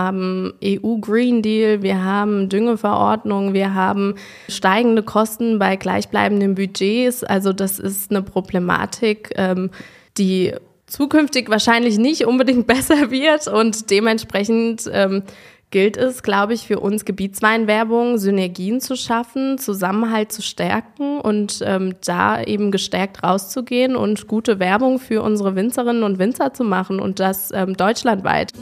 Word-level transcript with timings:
haben 0.00 0.54
EU 0.64 0.96
Green 1.00 1.42
Deal, 1.42 1.82
wir 1.82 2.02
haben 2.02 2.48
Düngeverordnung, 2.48 3.54
wir 3.54 3.74
haben 3.74 4.14
steigende 4.48 5.02
Kosten 5.02 5.58
bei 5.58 5.76
gleichbleibenden 5.76 6.54
Budgets. 6.54 7.24
Also 7.24 7.52
das 7.52 7.78
ist 7.78 8.10
eine 8.10 8.22
Problematik, 8.22 9.32
ähm, 9.36 9.70
die 10.18 10.52
zukünftig 10.86 11.48
wahrscheinlich 11.50 11.98
nicht 11.98 12.26
unbedingt 12.26 12.66
besser 12.68 13.10
wird 13.10 13.46
und 13.46 13.90
dementsprechend 13.90 14.90
ähm, 14.92 15.22
gilt 15.70 15.96
es, 15.96 16.22
glaube 16.22 16.54
ich, 16.54 16.66
für 16.66 16.80
uns 16.80 17.04
Gebietsweinwerbung 17.04 18.18
Synergien 18.18 18.80
zu 18.80 18.96
schaffen, 18.96 19.56
Zusammenhalt 19.58 20.32
zu 20.32 20.42
stärken 20.42 21.20
und 21.20 21.60
ähm, 21.64 21.94
da 22.04 22.42
eben 22.42 22.70
gestärkt 22.72 23.22
rauszugehen 23.22 23.94
und 23.94 24.26
gute 24.26 24.58
Werbung 24.58 24.98
für 24.98 25.22
unsere 25.22 25.54
Winzerinnen 25.54 26.02
und 26.02 26.18
Winzer 26.18 26.52
zu 26.52 26.64
machen 26.64 26.98
und 26.98 27.20
das 27.20 27.52
ähm, 27.52 27.76
deutschlandweit. 27.76 28.52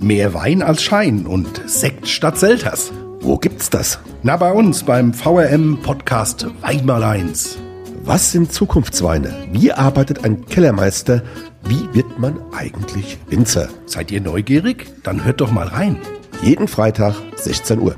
Mehr 0.00 0.32
Wein 0.32 0.62
als 0.62 0.84
Schein 0.84 1.26
und 1.26 1.68
Sekt 1.68 2.06
statt 2.06 2.38
Selters. 2.38 2.92
Wo 3.20 3.36
gibt's 3.36 3.68
das? 3.68 3.98
Na, 4.22 4.36
bei 4.36 4.52
uns 4.52 4.84
beim 4.84 5.12
VRM 5.12 5.80
Podcast 5.82 6.46
Wein 6.60 6.86
mal 6.86 7.02
eins. 7.02 7.58
Was 8.04 8.30
sind 8.30 8.52
Zukunftsweine? 8.52 9.34
Wie 9.50 9.72
arbeitet 9.72 10.24
ein 10.24 10.46
Kellermeister? 10.46 11.24
Wie 11.64 11.92
wird 11.94 12.16
man 12.16 12.38
eigentlich 12.52 13.18
Winzer? 13.28 13.70
Seid 13.86 14.12
ihr 14.12 14.20
neugierig? 14.20 14.86
Dann 15.02 15.24
hört 15.24 15.40
doch 15.40 15.50
mal 15.50 15.66
rein. 15.66 15.96
Jeden 16.42 16.68
Freitag 16.68 17.16
16 17.34 17.80
Uhr. 17.80 17.96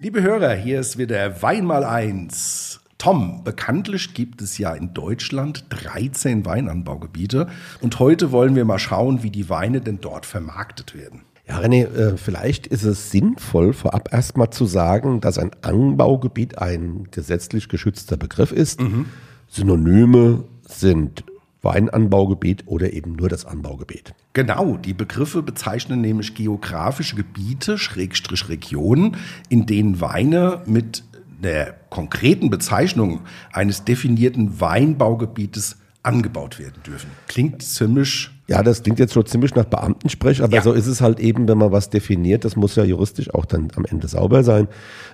Liebe 0.00 0.22
Hörer, 0.22 0.54
hier 0.54 0.80
ist 0.80 0.98
wieder 0.98 1.40
Wein 1.40 1.64
mal 1.64 1.84
eins. 1.84 2.61
Tom, 3.02 3.42
bekanntlich 3.42 4.14
gibt 4.14 4.42
es 4.42 4.58
ja 4.58 4.72
in 4.74 4.94
Deutschland 4.94 5.64
13 5.70 6.46
Weinanbaugebiete 6.46 7.48
und 7.80 7.98
heute 7.98 8.30
wollen 8.30 8.54
wir 8.54 8.64
mal 8.64 8.78
schauen, 8.78 9.24
wie 9.24 9.30
die 9.30 9.48
Weine 9.48 9.80
denn 9.80 10.00
dort 10.00 10.24
vermarktet 10.24 10.94
werden. 10.94 11.22
Ja, 11.48 11.58
René, 11.58 11.92
äh, 11.92 12.16
vielleicht 12.16 12.68
ist 12.68 12.84
es 12.84 13.10
sinnvoll, 13.10 13.72
vorab 13.72 14.12
erstmal 14.12 14.50
zu 14.50 14.66
sagen, 14.66 15.20
dass 15.20 15.36
ein 15.38 15.50
Anbaugebiet 15.62 16.58
ein 16.58 17.08
gesetzlich 17.10 17.68
geschützter 17.68 18.16
Begriff 18.16 18.52
ist. 18.52 18.80
Mhm. 18.80 19.06
Synonyme 19.48 20.44
sind 20.68 21.24
Weinanbaugebiet 21.62 22.62
oder 22.66 22.92
eben 22.92 23.16
nur 23.16 23.28
das 23.28 23.44
Anbaugebiet. 23.44 24.14
Genau, 24.32 24.76
die 24.76 24.94
Begriffe 24.94 25.42
bezeichnen 25.42 26.00
nämlich 26.02 26.36
geografische 26.36 27.16
Gebiete, 27.16 27.78
Schrägstrich 27.78 28.48
Regionen, 28.48 29.16
in 29.48 29.66
denen 29.66 30.00
Weine 30.00 30.62
mit 30.66 31.02
der 31.42 31.74
konkreten 31.90 32.50
Bezeichnung 32.50 33.20
eines 33.52 33.84
definierten 33.84 34.60
Weinbaugebietes 34.60 35.76
angebaut 36.02 36.58
werden 36.58 36.82
dürfen. 36.84 37.10
Klingt 37.28 37.62
ziemlich. 37.62 38.30
Ja, 38.48 38.62
das 38.62 38.82
klingt 38.82 38.98
jetzt 38.98 39.14
schon 39.14 39.24
ziemlich 39.24 39.54
nach 39.54 39.64
Beamtensprech, 39.64 40.42
aber 40.42 40.56
ja. 40.56 40.62
so 40.62 40.72
ist 40.72 40.88
es 40.88 41.00
halt 41.00 41.20
eben, 41.20 41.46
wenn 41.46 41.58
man 41.58 41.70
was 41.70 41.90
definiert. 41.90 42.44
Das 42.44 42.56
muss 42.56 42.74
ja 42.74 42.82
juristisch 42.82 43.32
auch 43.32 43.44
dann 43.44 43.68
am 43.76 43.84
Ende 43.84 44.08
sauber 44.08 44.42
sein. 44.42 44.66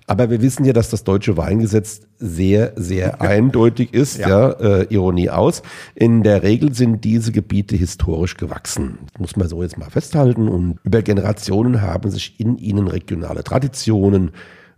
Aber 0.07 0.31
wir 0.31 0.41
wissen 0.41 0.65
ja, 0.65 0.73
dass 0.73 0.89
das 0.89 1.05
deutsche 1.05 1.37
Weingesetz 1.37 2.01
sehr, 2.19 2.73
sehr 2.77 3.21
eindeutig 3.21 3.93
ist. 3.93 4.19
Ja, 4.19 4.29
ja 4.29 4.51
äh, 4.53 4.87
Ironie 4.89 5.29
aus. 5.29 5.63
In 5.95 6.23
der 6.23 6.43
Regel 6.43 6.75
sind 6.75 7.05
diese 7.05 7.31
Gebiete 7.31 7.77
historisch 7.77 8.37
gewachsen. 8.37 8.99
Das 9.13 9.21
muss 9.21 9.37
man 9.37 9.49
so 9.49 9.63
jetzt 9.63 9.77
mal 9.77 9.91
festhalten. 9.91 10.49
Und 10.49 10.79
über 10.83 11.03
Generationen 11.03 11.83
haben 11.83 12.11
sich 12.11 12.41
in 12.41 12.57
ihnen 12.57 12.89
regionale 12.89 13.45
Traditionen, 13.45 14.33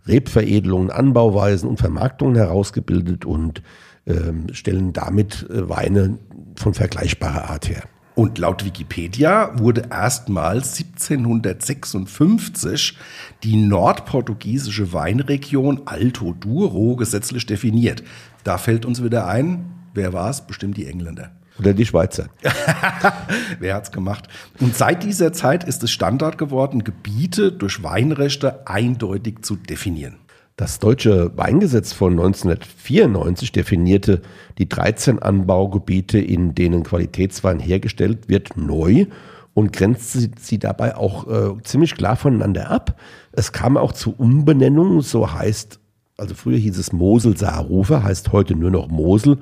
Rebveredelungen, 0.07 0.91
Anbauweisen 0.91 1.69
und 1.69 1.77
Vermarktungen 1.77 2.35
herausgebildet 2.35 3.25
und 3.25 3.61
ähm, 4.07 4.47
stellen 4.53 4.93
damit 4.93 5.47
äh, 5.49 5.69
Weine 5.69 6.17
von 6.55 6.73
vergleichbarer 6.73 7.49
Art 7.49 7.69
her. 7.69 7.83
Und 8.15 8.39
laut 8.39 8.65
Wikipedia 8.65 9.57
wurde 9.57 9.83
erstmals 9.89 10.77
1756 10.77 12.97
die 13.43 13.55
nordportugiesische 13.55 14.91
Weinregion 14.91 15.83
Alto 15.85 16.33
Douro 16.33 16.97
gesetzlich 16.97 17.45
definiert. 17.45 18.03
Da 18.43 18.57
fällt 18.57 18.85
uns 18.85 19.01
wieder 19.03 19.27
ein, 19.27 19.71
wer 19.93 20.11
war 20.13 20.29
es? 20.29 20.41
Bestimmt 20.41 20.75
die 20.77 20.87
Engländer. 20.87 21.31
Oder 21.61 21.73
die 21.75 21.85
Schweizer. 21.85 22.25
Wer 23.59 23.75
hat's 23.75 23.91
gemacht? 23.91 24.27
Und 24.59 24.75
seit 24.75 25.03
dieser 25.03 25.31
Zeit 25.31 25.63
ist 25.63 25.83
es 25.83 25.91
Standard 25.91 26.39
geworden, 26.39 26.83
Gebiete 26.83 27.51
durch 27.51 27.83
Weinrechte 27.83 28.67
eindeutig 28.67 29.43
zu 29.43 29.55
definieren. 29.55 30.17
Das 30.55 30.79
deutsche 30.79 31.37
Weingesetz 31.37 31.93
von 31.93 32.13
1994 32.13 33.51
definierte 33.51 34.21
die 34.57 34.67
13 34.67 35.19
Anbaugebiete, 35.19 36.19
in 36.19 36.55
denen 36.55 36.83
Qualitätswein 36.83 37.59
hergestellt 37.59 38.27
wird, 38.27 38.57
neu 38.57 39.05
und 39.53 39.71
grenzte 39.71 40.31
sie 40.39 40.59
dabei 40.59 40.97
auch 40.97 41.27
äh, 41.27 41.61
ziemlich 41.63 41.95
klar 41.95 42.15
voneinander 42.15 42.71
ab. 42.71 42.99
Es 43.31 43.51
kam 43.51 43.77
auch 43.77 43.91
zu 43.91 44.15
Umbenennungen, 44.17 45.01
so 45.01 45.31
heißt, 45.31 45.79
also 46.17 46.33
früher 46.33 46.57
hieß 46.57 46.77
es 46.77 46.91
Mosel-Saarrufer, 46.91 48.03
heißt 48.03 48.31
heute 48.31 48.55
nur 48.55 48.71
noch 48.71 48.87
Mosel 48.87 49.37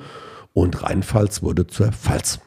und 0.53 0.83
Rheinpfalz 0.83 1.41
wurde 1.41 1.67
zur 1.67 1.91
Pfalz. 1.91 2.39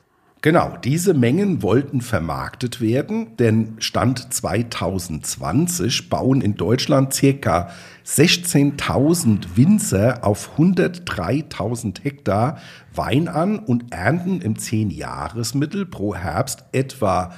Genau, 0.45 0.77
diese 0.83 1.15
Mengen 1.15 1.63
wollten 1.63 2.01
vermarktet 2.01 2.81
werden, 2.81 3.37
denn 3.37 3.77
Stand 3.79 4.35
2020 4.35 6.09
bauen 6.09 6.41
in 6.41 6.57
Deutschland 6.57 7.15
circa 7.15 7.71
16.000 8.05 9.57
Winzer 9.57 10.25
auf 10.25 10.59
103.000 10.59 12.03
Hektar 12.03 12.59
Wein 12.93 13.29
an 13.29 13.61
und 13.61 13.93
ernten 13.95 14.41
im 14.41 14.55
10-Jahresmittel 14.55 15.87
pro 15.87 16.17
Herbst 16.17 16.65
etwa 16.73 17.33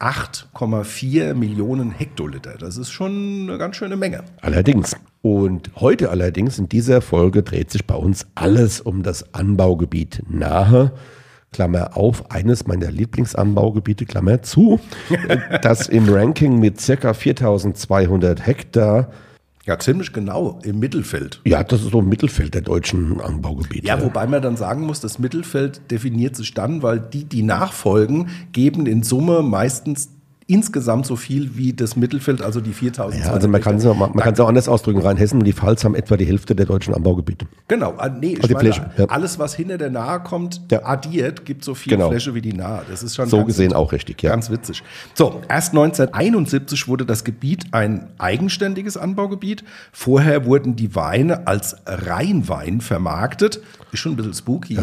8,4 0.00 1.34
Millionen 1.34 1.92
Hektoliter. 1.92 2.56
Das 2.58 2.76
ist 2.76 2.90
schon 2.90 3.48
eine 3.48 3.58
ganz 3.58 3.76
schöne 3.76 3.96
Menge. 3.96 4.24
Allerdings. 4.40 4.96
Und 5.22 5.70
heute 5.76 6.10
allerdings 6.10 6.58
in 6.58 6.68
dieser 6.68 7.00
Folge 7.00 7.42
dreht 7.42 7.70
sich 7.70 7.84
bei 7.84 7.96
uns 7.96 8.26
alles 8.34 8.80
um 8.80 9.02
das 9.02 9.34
Anbaugebiet 9.34 10.22
Nahe. 10.28 10.92
Klammer 11.50 11.96
auf, 11.96 12.30
eines 12.30 12.66
meiner 12.66 12.90
Lieblingsanbaugebiete, 12.90 14.04
Klammer 14.04 14.42
zu, 14.42 14.80
das 15.62 15.88
im 15.88 16.08
Ranking 16.08 16.58
mit 16.58 16.78
circa 16.78 17.14
4200 17.14 18.46
Hektar 18.46 19.10
ja, 19.68 19.78
ziemlich 19.78 20.14
genau 20.14 20.58
im 20.62 20.78
Mittelfeld. 20.78 21.42
Ja, 21.44 21.62
das 21.62 21.82
ist 21.82 21.90
so 21.90 22.00
im 22.00 22.08
Mittelfeld 22.08 22.54
der 22.54 22.62
deutschen 22.62 23.20
Anbaugebiete. 23.20 23.86
Ja, 23.86 24.02
wobei 24.02 24.26
man 24.26 24.40
dann 24.40 24.56
sagen 24.56 24.86
muss, 24.86 25.00
das 25.00 25.18
Mittelfeld 25.18 25.90
definiert 25.90 26.36
sich 26.36 26.54
dann, 26.54 26.82
weil 26.82 26.98
die, 26.98 27.24
die 27.24 27.42
nachfolgen, 27.42 28.30
geben 28.52 28.86
in 28.86 29.02
Summe 29.02 29.42
meistens 29.42 30.08
insgesamt 30.48 31.04
so 31.04 31.14
viel 31.14 31.56
wie 31.58 31.74
das 31.74 31.94
Mittelfeld, 31.94 32.40
also 32.40 32.62
die 32.62 32.72
4000. 32.72 33.22
Ja, 33.22 33.32
also 33.32 33.48
man 33.48 33.60
kann 33.60 33.76
es 33.76 33.84
auch, 33.84 33.94
man 33.94 34.12
kann 34.14 34.32
es 34.32 34.40
auch 34.40 34.48
anders 34.48 34.66
ausdrücken. 34.66 35.00
Rheinhessen 35.00 35.40
und 35.40 35.44
die 35.44 35.52
Pfalz 35.52 35.84
haben 35.84 35.94
etwa 35.94 36.16
die 36.16 36.24
Hälfte 36.24 36.56
der 36.56 36.64
deutschen 36.64 36.94
Anbaugebiete. 36.94 37.46
Genau, 37.68 37.94
ah, 37.98 38.08
nee, 38.08 38.32
ich 38.32 38.42
also 38.42 38.54
meine, 38.54 38.72
Fläche, 38.72 38.90
ja. 38.96 39.04
alles 39.04 39.38
was 39.38 39.54
hinter 39.54 39.76
der 39.76 39.90
Nahe 39.90 40.20
kommt, 40.20 40.62
ja. 40.70 40.86
addiert, 40.86 41.44
gibt 41.44 41.64
so 41.64 41.74
viel 41.74 41.92
genau. 41.92 42.08
Fläche 42.08 42.34
wie 42.34 42.40
die 42.40 42.54
Nahe. 42.54 42.82
Das 42.88 43.02
ist 43.02 43.14
schon 43.14 43.28
so 43.28 43.44
gesehen 43.44 43.74
auch 43.74 43.92
richtig, 43.92 44.22
ja. 44.22 44.30
Ganz 44.30 44.50
witzig. 44.50 44.82
So, 45.12 45.42
erst 45.50 45.72
1971 45.72 46.88
wurde 46.88 47.04
das 47.04 47.24
Gebiet 47.24 47.66
ein 47.72 48.08
eigenständiges 48.16 48.96
Anbaugebiet. 48.96 49.64
Vorher 49.92 50.46
wurden 50.46 50.76
die 50.76 50.94
Weine 50.94 51.46
als 51.46 51.76
Rheinwein 51.84 52.80
vermarktet. 52.80 53.60
Ist 53.92 54.00
schon 54.00 54.12
ein 54.12 54.16
bisschen 54.16 54.34
spooky. 54.34 54.74
Ja, 54.74 54.82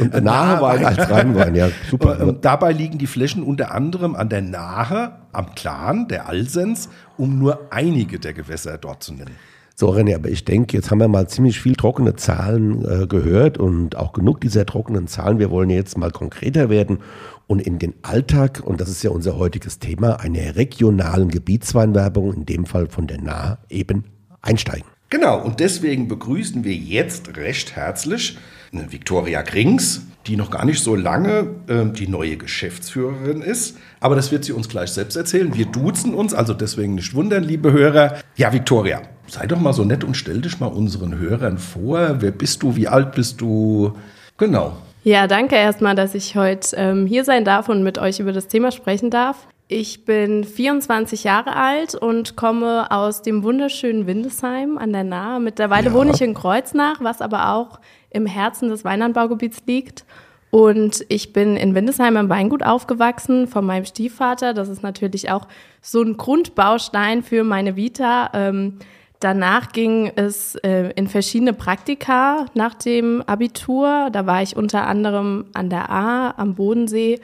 und 0.00 0.14
Nahe 0.22 0.62
Wein 0.62 0.84
als 0.84 1.10
Rheinwein, 1.10 1.54
ja, 1.54 1.68
super. 1.90 2.20
Und 2.26 2.44
dabei 2.44 2.72
liegen 2.72 2.98
die 2.98 3.06
Flächen 3.06 3.42
unter 3.42 3.72
anderem 3.72 4.14
an 4.14 4.28
der 4.28 4.42
Nahe 4.42 5.12
am 5.32 5.54
Plan, 5.54 6.08
der 6.08 6.28
Alsens, 6.28 6.88
um 7.16 7.38
nur 7.38 7.68
einige 7.70 8.18
der 8.18 8.34
Gewässer 8.34 8.78
dort 8.78 9.02
zu 9.02 9.14
nennen. 9.14 9.34
So, 9.74 9.90
René, 9.90 10.16
aber 10.16 10.28
ich 10.28 10.44
denke, 10.44 10.76
jetzt 10.76 10.90
haben 10.90 10.98
wir 10.98 11.06
mal 11.06 11.28
ziemlich 11.28 11.60
viel 11.60 11.76
trockene 11.76 12.16
Zahlen 12.16 12.84
äh, 12.84 13.06
gehört 13.06 13.58
und 13.58 13.94
auch 13.94 14.12
genug 14.12 14.40
dieser 14.40 14.66
trockenen 14.66 15.06
Zahlen. 15.06 15.38
Wir 15.38 15.50
wollen 15.50 15.70
jetzt 15.70 15.96
mal 15.96 16.10
konkreter 16.10 16.68
werden 16.68 16.98
und 17.46 17.62
in 17.62 17.78
den 17.78 17.94
Alltag, 18.02 18.60
und 18.64 18.80
das 18.80 18.88
ist 18.88 19.04
ja 19.04 19.10
unser 19.10 19.38
heutiges 19.38 19.78
Thema, 19.78 20.18
einer 20.18 20.56
regionalen 20.56 21.28
Gebietsweinwerbung, 21.28 22.34
in 22.34 22.44
dem 22.44 22.66
Fall 22.66 22.88
von 22.88 23.06
der 23.06 23.20
Nahe, 23.20 23.58
eben 23.70 24.04
einsteigen. 24.42 24.88
Genau, 25.10 25.40
und 25.40 25.60
deswegen 25.60 26.06
begrüßen 26.06 26.64
wir 26.64 26.74
jetzt 26.74 27.36
recht 27.36 27.76
herzlich 27.76 28.36
Viktoria 28.72 29.42
Krings, 29.42 30.02
die 30.26 30.36
noch 30.36 30.50
gar 30.50 30.66
nicht 30.66 30.82
so 30.82 30.94
lange 30.94 31.54
äh, 31.66 31.86
die 31.86 32.08
neue 32.08 32.36
Geschäftsführerin 32.36 33.40
ist. 33.40 33.78
Aber 34.00 34.14
das 34.14 34.30
wird 34.30 34.44
sie 34.44 34.52
uns 34.52 34.68
gleich 34.68 34.90
selbst 34.90 35.16
erzählen. 35.16 35.54
Wir 35.54 35.64
duzen 35.64 36.12
uns, 36.12 36.34
also 36.34 36.52
deswegen 36.52 36.94
nicht 36.94 37.14
wundern, 37.14 37.42
liebe 37.42 37.72
Hörer. 37.72 38.18
Ja, 38.36 38.52
Viktoria, 38.52 39.00
sei 39.26 39.46
doch 39.46 39.58
mal 39.58 39.72
so 39.72 39.84
nett 39.84 40.04
und 40.04 40.14
stell 40.14 40.42
dich 40.42 40.60
mal 40.60 40.66
unseren 40.66 41.18
Hörern 41.18 41.56
vor. 41.56 42.16
Wer 42.20 42.30
bist 42.30 42.62
du? 42.62 42.76
Wie 42.76 42.88
alt 42.88 43.12
bist 43.12 43.40
du? 43.40 43.94
Genau. 44.36 44.76
Ja, 45.04 45.26
danke 45.26 45.56
erstmal, 45.56 45.94
dass 45.94 46.14
ich 46.14 46.36
heute 46.36 46.76
ähm, 46.76 47.06
hier 47.06 47.24
sein 47.24 47.46
darf 47.46 47.70
und 47.70 47.82
mit 47.82 47.96
euch 47.96 48.20
über 48.20 48.32
das 48.32 48.48
Thema 48.48 48.70
sprechen 48.72 49.08
darf. 49.08 49.46
Ich 49.70 50.06
bin 50.06 50.44
24 50.44 51.24
Jahre 51.24 51.54
alt 51.54 51.94
und 51.94 52.36
komme 52.36 52.90
aus 52.90 53.20
dem 53.20 53.42
wunderschönen 53.42 54.06
Windesheim 54.06 54.78
an 54.78 54.94
der 54.94 55.04
Nahe. 55.04 55.40
Mittlerweile 55.40 55.88
ja. 55.88 55.92
wohne 55.92 56.12
ich 56.14 56.22
in 56.22 56.32
Kreuznach, 56.32 57.02
was 57.02 57.20
aber 57.20 57.52
auch 57.52 57.78
im 58.08 58.24
Herzen 58.24 58.70
des 58.70 58.82
Weinanbaugebiets 58.86 59.64
liegt. 59.66 60.06
Und 60.50 61.04
ich 61.10 61.34
bin 61.34 61.58
in 61.58 61.74
Windesheim 61.74 62.16
im 62.16 62.30
Weingut 62.30 62.62
aufgewachsen 62.62 63.46
von 63.46 63.66
meinem 63.66 63.84
Stiefvater. 63.84 64.54
Das 64.54 64.70
ist 64.70 64.82
natürlich 64.82 65.30
auch 65.30 65.46
so 65.82 66.00
ein 66.00 66.16
Grundbaustein 66.16 67.22
für 67.22 67.44
meine 67.44 67.76
Vita. 67.76 68.30
Ähm, 68.32 68.78
danach 69.20 69.72
ging 69.72 70.10
es 70.16 70.54
äh, 70.54 70.92
in 70.96 71.08
verschiedene 71.08 71.52
Praktika 71.52 72.46
nach 72.54 72.72
dem 72.72 73.22
Abitur. 73.26 74.08
Da 74.12 74.24
war 74.24 74.40
ich 74.40 74.56
unter 74.56 74.86
anderem 74.86 75.44
an 75.52 75.68
der 75.68 75.90
A 75.90 76.32
am 76.38 76.54
Bodensee 76.54 77.20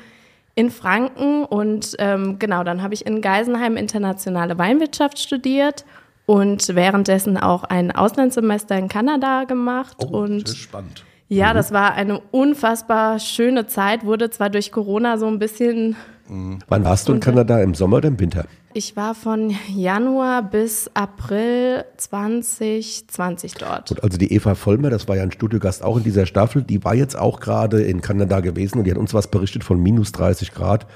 in 0.55 0.71
Franken 0.71 1.45
und 1.45 1.97
ähm, 1.99 2.39
genau, 2.39 2.63
dann 2.65 2.83
habe 2.83 2.95
ich 2.95 3.07
in 3.07 3.21
Geisenheim 3.21 3.77
internationale 3.77 4.57
Weinwirtschaft 4.57 5.19
studiert 5.19 5.85
und 6.27 6.75
währenddessen 6.75 7.37
auch 7.37 7.65
ein 7.65 7.91
Auslandssemester 7.91 8.79
in 8.79 8.89
Kanada 8.89 9.45
gemacht. 9.45 9.97
Oh, 10.01 10.19
und 10.19 10.45
das 10.45 10.53
ist 10.53 10.59
spannend. 10.59 11.05
ja, 11.29 11.53
das 11.53 11.73
war 11.73 11.95
eine 11.95 12.21
unfassbar 12.31 13.19
schöne 13.19 13.67
Zeit, 13.67 14.05
wurde 14.05 14.31
zwar 14.31 14.51
durch 14.51 14.71
Corona 14.71 15.19
so 15.19 15.27
ein 15.27 15.39
bisschen. 15.39 15.97
Wann 16.29 16.85
warst 16.85 17.09
du 17.09 17.13
in 17.13 17.21
Kanada? 17.21 17.61
Im 17.61 17.75
Sommer 17.75 17.99
oder 17.99 18.09
im 18.09 18.19
Winter? 18.19 18.47
Ich 18.77 18.97
war 18.97 19.15
von 19.15 19.55
Januar 19.73 20.43
bis 20.43 20.91
April 20.95 21.85
2020 21.97 23.55
dort. 23.55 23.89
Gut, 23.91 24.03
also 24.03 24.19
die 24.19 24.33
Eva 24.33 24.57
Vollmer, 24.57 24.91
das 24.91 25.07
war 25.07 25.15
ja 25.17 25.23
ein 25.23 25.31
Studiogast 25.31 25.85
auch 25.85 25.97
in 25.97 26.03
dieser 26.03 26.27
Staffel, 26.27 26.63
die 26.63 26.83
war 26.83 26.95
jetzt 26.95 27.17
auch 27.17 27.39
gerade 27.39 27.83
in 27.83 28.01
Kanada 28.01 28.41
gewesen 28.41 28.79
und 28.79 28.85
die 28.85 28.91
hat 28.91 28.99
uns 28.99 29.15
was 29.15 29.29
berichtet 29.29 29.63
von 29.63 29.81
minus 29.81 30.11
30 30.11 30.53
Grad. 30.53 30.87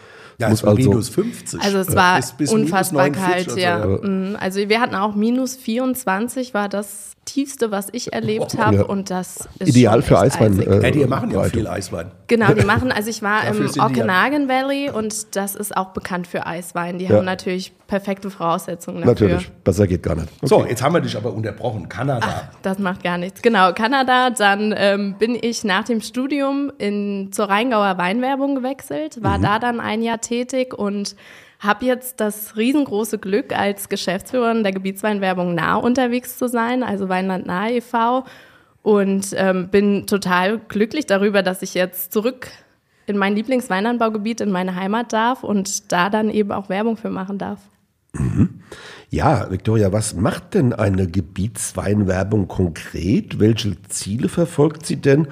Ja, 0.41 0.49
Muss 0.51 0.59
es 0.61 0.65
war 0.65 0.77
also- 0.77 0.91
minus 0.91 1.09
50. 1.09 1.61
Also 1.61 1.79
es 1.79 1.95
war 1.97 2.17
bis- 2.17 2.33
bis 2.33 2.53
unfassbar 2.53 3.09
49 3.11 3.47
kalt, 3.47 3.53
oder 3.53 3.61
ja. 3.61 3.83
so. 3.83 4.03
Mm, 4.09 4.37
Also 4.39 4.69
wir 4.69 4.81
hatten 4.81 4.95
auch 4.95 5.15
minus 5.17 5.57
24, 5.57 6.55
war 6.55 6.69
das 6.69 7.13
tiefste, 7.25 7.73
was 7.73 7.89
ich 7.93 8.13
erlebt 8.13 8.57
habe 8.57 8.77
Ja. 8.77 8.83
und 8.85 9.11
das 9.11 9.49
ist 9.59 9.69
Ideal 9.69 10.01
für 10.01 10.19
Eiswein. 10.19 10.53
eisig. 10.53 10.67
äh, 10.69 10.83
Ja, 10.83 10.91
die 10.93 11.07
machen 11.07 11.31
ja 11.33 11.43
viel 11.43 11.67
Eiswein. 11.67 12.13
Genau, 12.29 12.55
die 12.55 12.65
machen, 12.67 12.93
also 12.93 13.11
ich 13.11 13.21
war 13.23 13.47
im 13.49 13.67
Okanagan 13.81 14.49
Valley 14.49 14.91
und 14.91 15.35
das 15.37 15.57
ist 15.57 15.77
auch 15.77 15.89
bekannt 15.89 16.27
für 16.29 16.47
Eiswein. 16.47 16.99
Die 17.01 17.07
Ja. 17.07 17.17
haben 17.17 17.25
natürlich 17.25 17.68
perfekte 17.87 18.31
Voraussetzungen 18.31 19.03
dafür. 19.03 19.29
Natürlich, 19.29 19.50
besser 19.65 19.87
geht 19.87 20.03
gar 20.03 20.15
nicht. 20.15 20.29
So, 20.43 20.65
jetzt 20.65 20.82
haben 20.82 20.94
wir 20.94 21.00
dich 21.00 21.17
aber 21.17 21.32
unterbrochen. 21.32 21.88
Kanada. 21.88 22.50
Das 22.62 22.79
macht 22.79 23.03
gar 23.03 23.19
nichts. 23.19 23.43
Genau, 23.43 23.73
Kanada. 23.73 24.31
Dann 24.31 24.75
ähm, 24.76 25.15
bin 25.19 25.37
ich 25.41 25.65
nach 25.65 25.85
dem 25.85 26.00
Studium 26.00 26.70
in, 26.79 27.31
zur 27.32 27.49
Rheingauer 27.49 27.99
Weinwerbung 27.99 28.55
gewechselt, 28.55 29.23
war 29.23 29.38
da 29.38 29.59
dann 29.59 29.81
ein 29.81 30.03
Jahr 30.03 30.20
tätig 30.20 30.75
und 30.75 31.17
habe 31.61 31.87
jetzt 31.87 32.20
das 32.20 32.56
riesengroße 32.56 33.19
Glück, 33.19 33.56
als 33.56 33.88
Geschäftsführerin 33.88 34.62
der 34.62 34.73
Gebietsweinwerbung 34.73 35.55
nah 35.55 35.76
unterwegs 35.76 36.38
zu 36.38 36.49
sein, 36.49 36.82
also 36.82 37.09
Weinland 37.09 37.47
Nahe 37.47 37.76
e.V. 37.76 38.25
Und 38.82 39.35
ähm, 39.37 39.69
bin 39.69 40.06
total 40.06 40.59
glücklich 40.59 41.06
darüber, 41.06 41.43
dass 41.43 41.62
ich 41.62 41.75
jetzt 41.75 42.12
zurück 42.12 42.49
in 43.08 43.16
mein 43.16 43.34
Lieblingsweinanbaugebiet, 43.34 44.40
in 44.40 44.50
meine 44.50 44.75
Heimat 44.75 45.12
darf 45.12 45.43
und 45.43 45.93
da 45.93 46.10
dann 46.10 46.31
eben 46.31 46.52
auch 46.52 46.69
Werbung 46.69 46.96
für 46.96 47.10
machen 47.10 47.38
darf. 47.38 47.60
Ja, 49.10 49.50
Victoria, 49.50 49.93
was 49.93 50.14
macht 50.14 50.55
denn 50.55 50.72
eine 50.72 51.06
Gebietsweinwerbung 51.06 52.49
konkret? 52.49 53.38
Welche 53.38 53.81
Ziele 53.88 54.28
verfolgt 54.28 54.87
sie 54.87 54.96
denn? 54.96 55.28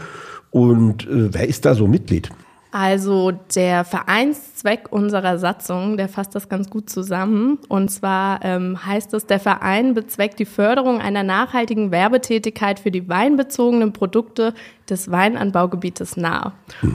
Und 0.51 1.07
äh, 1.07 1.35
wer 1.35 1.49
ist 1.49 1.65
da 1.65 1.75
so 1.75 1.87
Mitglied? 1.87 2.31
Also 2.79 3.33
der 3.55 3.85
Vereinszweck 3.85 4.93
unserer 4.93 5.39
Satzung, 5.39 5.97
der 5.97 6.11
fasst 6.11 6.35
das 6.35 6.51
ganz 6.51 6.69
gut 6.69 6.91
zusammen. 6.91 7.59
Und 7.69 7.91
zwar 7.91 8.45
ähm, 8.45 8.85
heißt 8.85 9.15
es, 9.15 9.25
der 9.25 9.41
Verein 9.41 9.95
bezweckt 9.95 10.39
die 10.39 10.45
Förderung 10.45 11.01
einer 11.01 11.23
nachhaltigen 11.23 11.91
Werbetätigkeit 11.91 12.79
für 12.79 12.91
die 12.91 13.09
weinbezogenen 13.09 13.95
Produkte 13.95 14.53
des 14.91 15.11
Weinanbaugebietes 15.11 16.19
nah. 16.19 16.53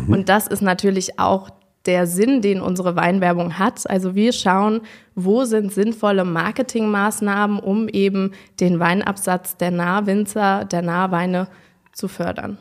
Und 0.08 0.30
das 0.30 0.46
ist 0.46 0.62
natürlich 0.62 1.18
auch 1.18 1.50
der 1.88 2.06
Sinn, 2.06 2.44
den 2.44 2.62
unsere 2.62 2.96
Weinwerbung 2.96 3.58
hat. 3.58 3.90
Also 3.90 4.14
wir 4.14 4.34
schauen, 4.34 4.82
wo 5.16 5.46
sind 5.46 5.74
sinnvolle 5.74 6.26
Marketingmaßnahmen, 6.26 7.60
um 7.60 7.88
eben 7.88 8.34
den 8.60 8.80
Weinabsatz 8.80 9.58
der 9.58 9.72
Nahwinzer, 9.72 10.64
der 10.64 10.84
Nahweine 10.84 11.48
zu 11.92 12.08
fördern. 12.08 12.60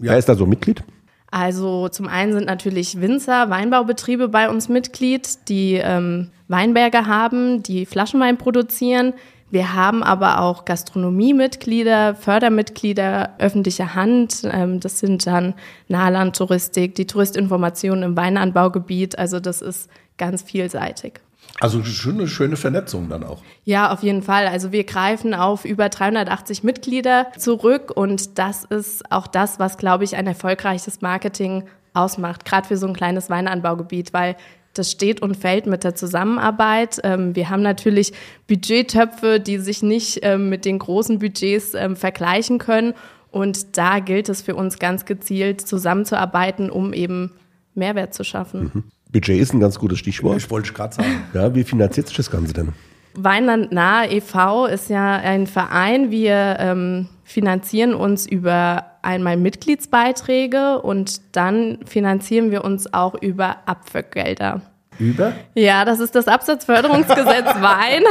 Wer 0.00 0.18
ist 0.18 0.28
da 0.28 0.34
so 0.34 0.46
Mitglied? 0.46 0.82
Also 1.34 1.88
zum 1.88 2.06
einen 2.06 2.32
sind 2.32 2.46
natürlich 2.46 3.00
Winzer, 3.00 3.50
Weinbaubetriebe 3.50 4.28
bei 4.28 4.48
uns 4.48 4.68
Mitglied, 4.68 5.48
die 5.48 5.74
ähm, 5.74 6.30
Weinberge 6.46 7.08
haben, 7.08 7.60
die 7.60 7.86
Flaschenwein 7.86 8.38
produzieren. 8.38 9.14
Wir 9.50 9.74
haben 9.74 10.04
aber 10.04 10.40
auch 10.40 10.64
Gastronomiemitglieder, 10.64 12.14
Fördermitglieder, 12.14 13.34
öffentliche 13.38 13.96
Hand. 13.96 14.42
Ähm, 14.44 14.78
das 14.78 15.00
sind 15.00 15.26
dann 15.26 15.54
Nahlandtouristik, 15.88 16.94
die 16.94 17.08
Touristinformation 17.08 18.04
im 18.04 18.16
Weinanbaugebiet. 18.16 19.18
Also 19.18 19.40
das 19.40 19.60
ist 19.60 19.90
ganz 20.16 20.40
vielseitig. 20.42 21.14
Also 21.60 21.84
schon 21.84 22.14
eine 22.14 22.28
schöne 22.28 22.56
Vernetzung 22.56 23.08
dann 23.08 23.22
auch. 23.22 23.42
Ja, 23.64 23.92
auf 23.92 24.02
jeden 24.02 24.22
Fall. 24.22 24.48
Also 24.48 24.72
wir 24.72 24.84
greifen 24.84 25.34
auf 25.34 25.64
über 25.64 25.88
380 25.88 26.64
Mitglieder 26.64 27.28
zurück 27.38 27.92
und 27.94 28.38
das 28.38 28.64
ist 28.64 29.10
auch 29.12 29.26
das, 29.26 29.58
was, 29.58 29.78
glaube 29.78 30.04
ich, 30.04 30.16
ein 30.16 30.26
erfolgreiches 30.26 31.00
Marketing 31.00 31.64
ausmacht, 31.92 32.44
gerade 32.44 32.66
für 32.66 32.76
so 32.76 32.86
ein 32.88 32.94
kleines 32.94 33.30
Weinanbaugebiet, 33.30 34.12
weil 34.12 34.36
das 34.74 34.90
steht 34.90 35.22
und 35.22 35.36
fällt 35.36 35.66
mit 35.66 35.84
der 35.84 35.94
Zusammenarbeit. 35.94 36.98
Ähm, 37.04 37.36
wir 37.36 37.48
haben 37.48 37.62
natürlich 37.62 38.12
Budgettöpfe, 38.48 39.38
die 39.38 39.58
sich 39.58 39.84
nicht 39.84 40.18
ähm, 40.22 40.48
mit 40.48 40.64
den 40.64 40.80
großen 40.80 41.20
Budgets 41.20 41.74
ähm, 41.74 41.94
vergleichen 41.94 42.58
können 42.58 42.94
und 43.30 43.76
da 43.76 44.00
gilt 44.00 44.28
es 44.28 44.42
für 44.42 44.54
uns 44.54 44.78
ganz 44.78 45.06
gezielt 45.06 45.60
zusammenzuarbeiten, 45.60 46.70
um 46.70 46.92
eben 46.92 47.32
Mehrwert 47.74 48.14
zu 48.14 48.24
schaffen. 48.24 48.90
Budget 49.14 49.40
ist 49.40 49.54
ein 49.54 49.60
ganz 49.60 49.78
gutes 49.78 50.00
Stichwort. 50.00 50.38
Ich 50.38 50.50
wollte 50.50 50.72
gerade 50.72 50.96
sagen. 50.96 51.22
Ja, 51.32 51.54
wie 51.54 51.62
finanziert 51.62 52.08
sich 52.08 52.16
das 52.16 52.32
Ganze 52.32 52.52
denn? 52.52 52.72
Weinland 53.14 53.70
Nahe 53.70 54.10
e.V. 54.10 54.66
ist 54.66 54.90
ja 54.90 55.14
ein 55.18 55.46
Verein. 55.46 56.10
Wir 56.10 56.56
ähm, 56.58 57.08
finanzieren 57.22 57.94
uns 57.94 58.26
über 58.26 58.86
einmal 59.02 59.36
Mitgliedsbeiträge 59.36 60.82
und 60.82 61.20
dann 61.36 61.78
finanzieren 61.86 62.50
wir 62.50 62.64
uns 62.64 62.92
auch 62.92 63.14
über 63.22 63.58
Abwürggelder. 63.66 64.62
Über? 64.98 65.32
Ja, 65.54 65.84
das 65.84 66.00
ist 66.00 66.16
das 66.16 66.26
Absatzförderungsgesetz 66.26 67.54
Wein. 67.60 68.02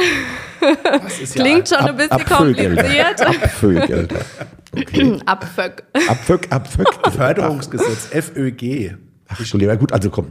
Das 0.83 1.19
ist 1.19 1.35
ja 1.35 1.43
Klingt 1.43 1.67
schon 1.67 1.79
ein 1.79 1.97
bisschen 1.97 2.25
kompliziert. 2.25 3.25
Abfüllgelder. 3.25 4.19
Okay. 4.73 5.19
Abwürg. 5.25 5.83
Abfück, 6.07 6.47
abfück. 6.49 6.87
Förderungsgesetz, 7.11 8.07
FÖG. 8.07 8.95
Ach, 9.33 9.43
du 9.49 9.57
lieber 9.57 9.75
gut, 9.77 9.91
also 9.91 10.09
komm. 10.09 10.27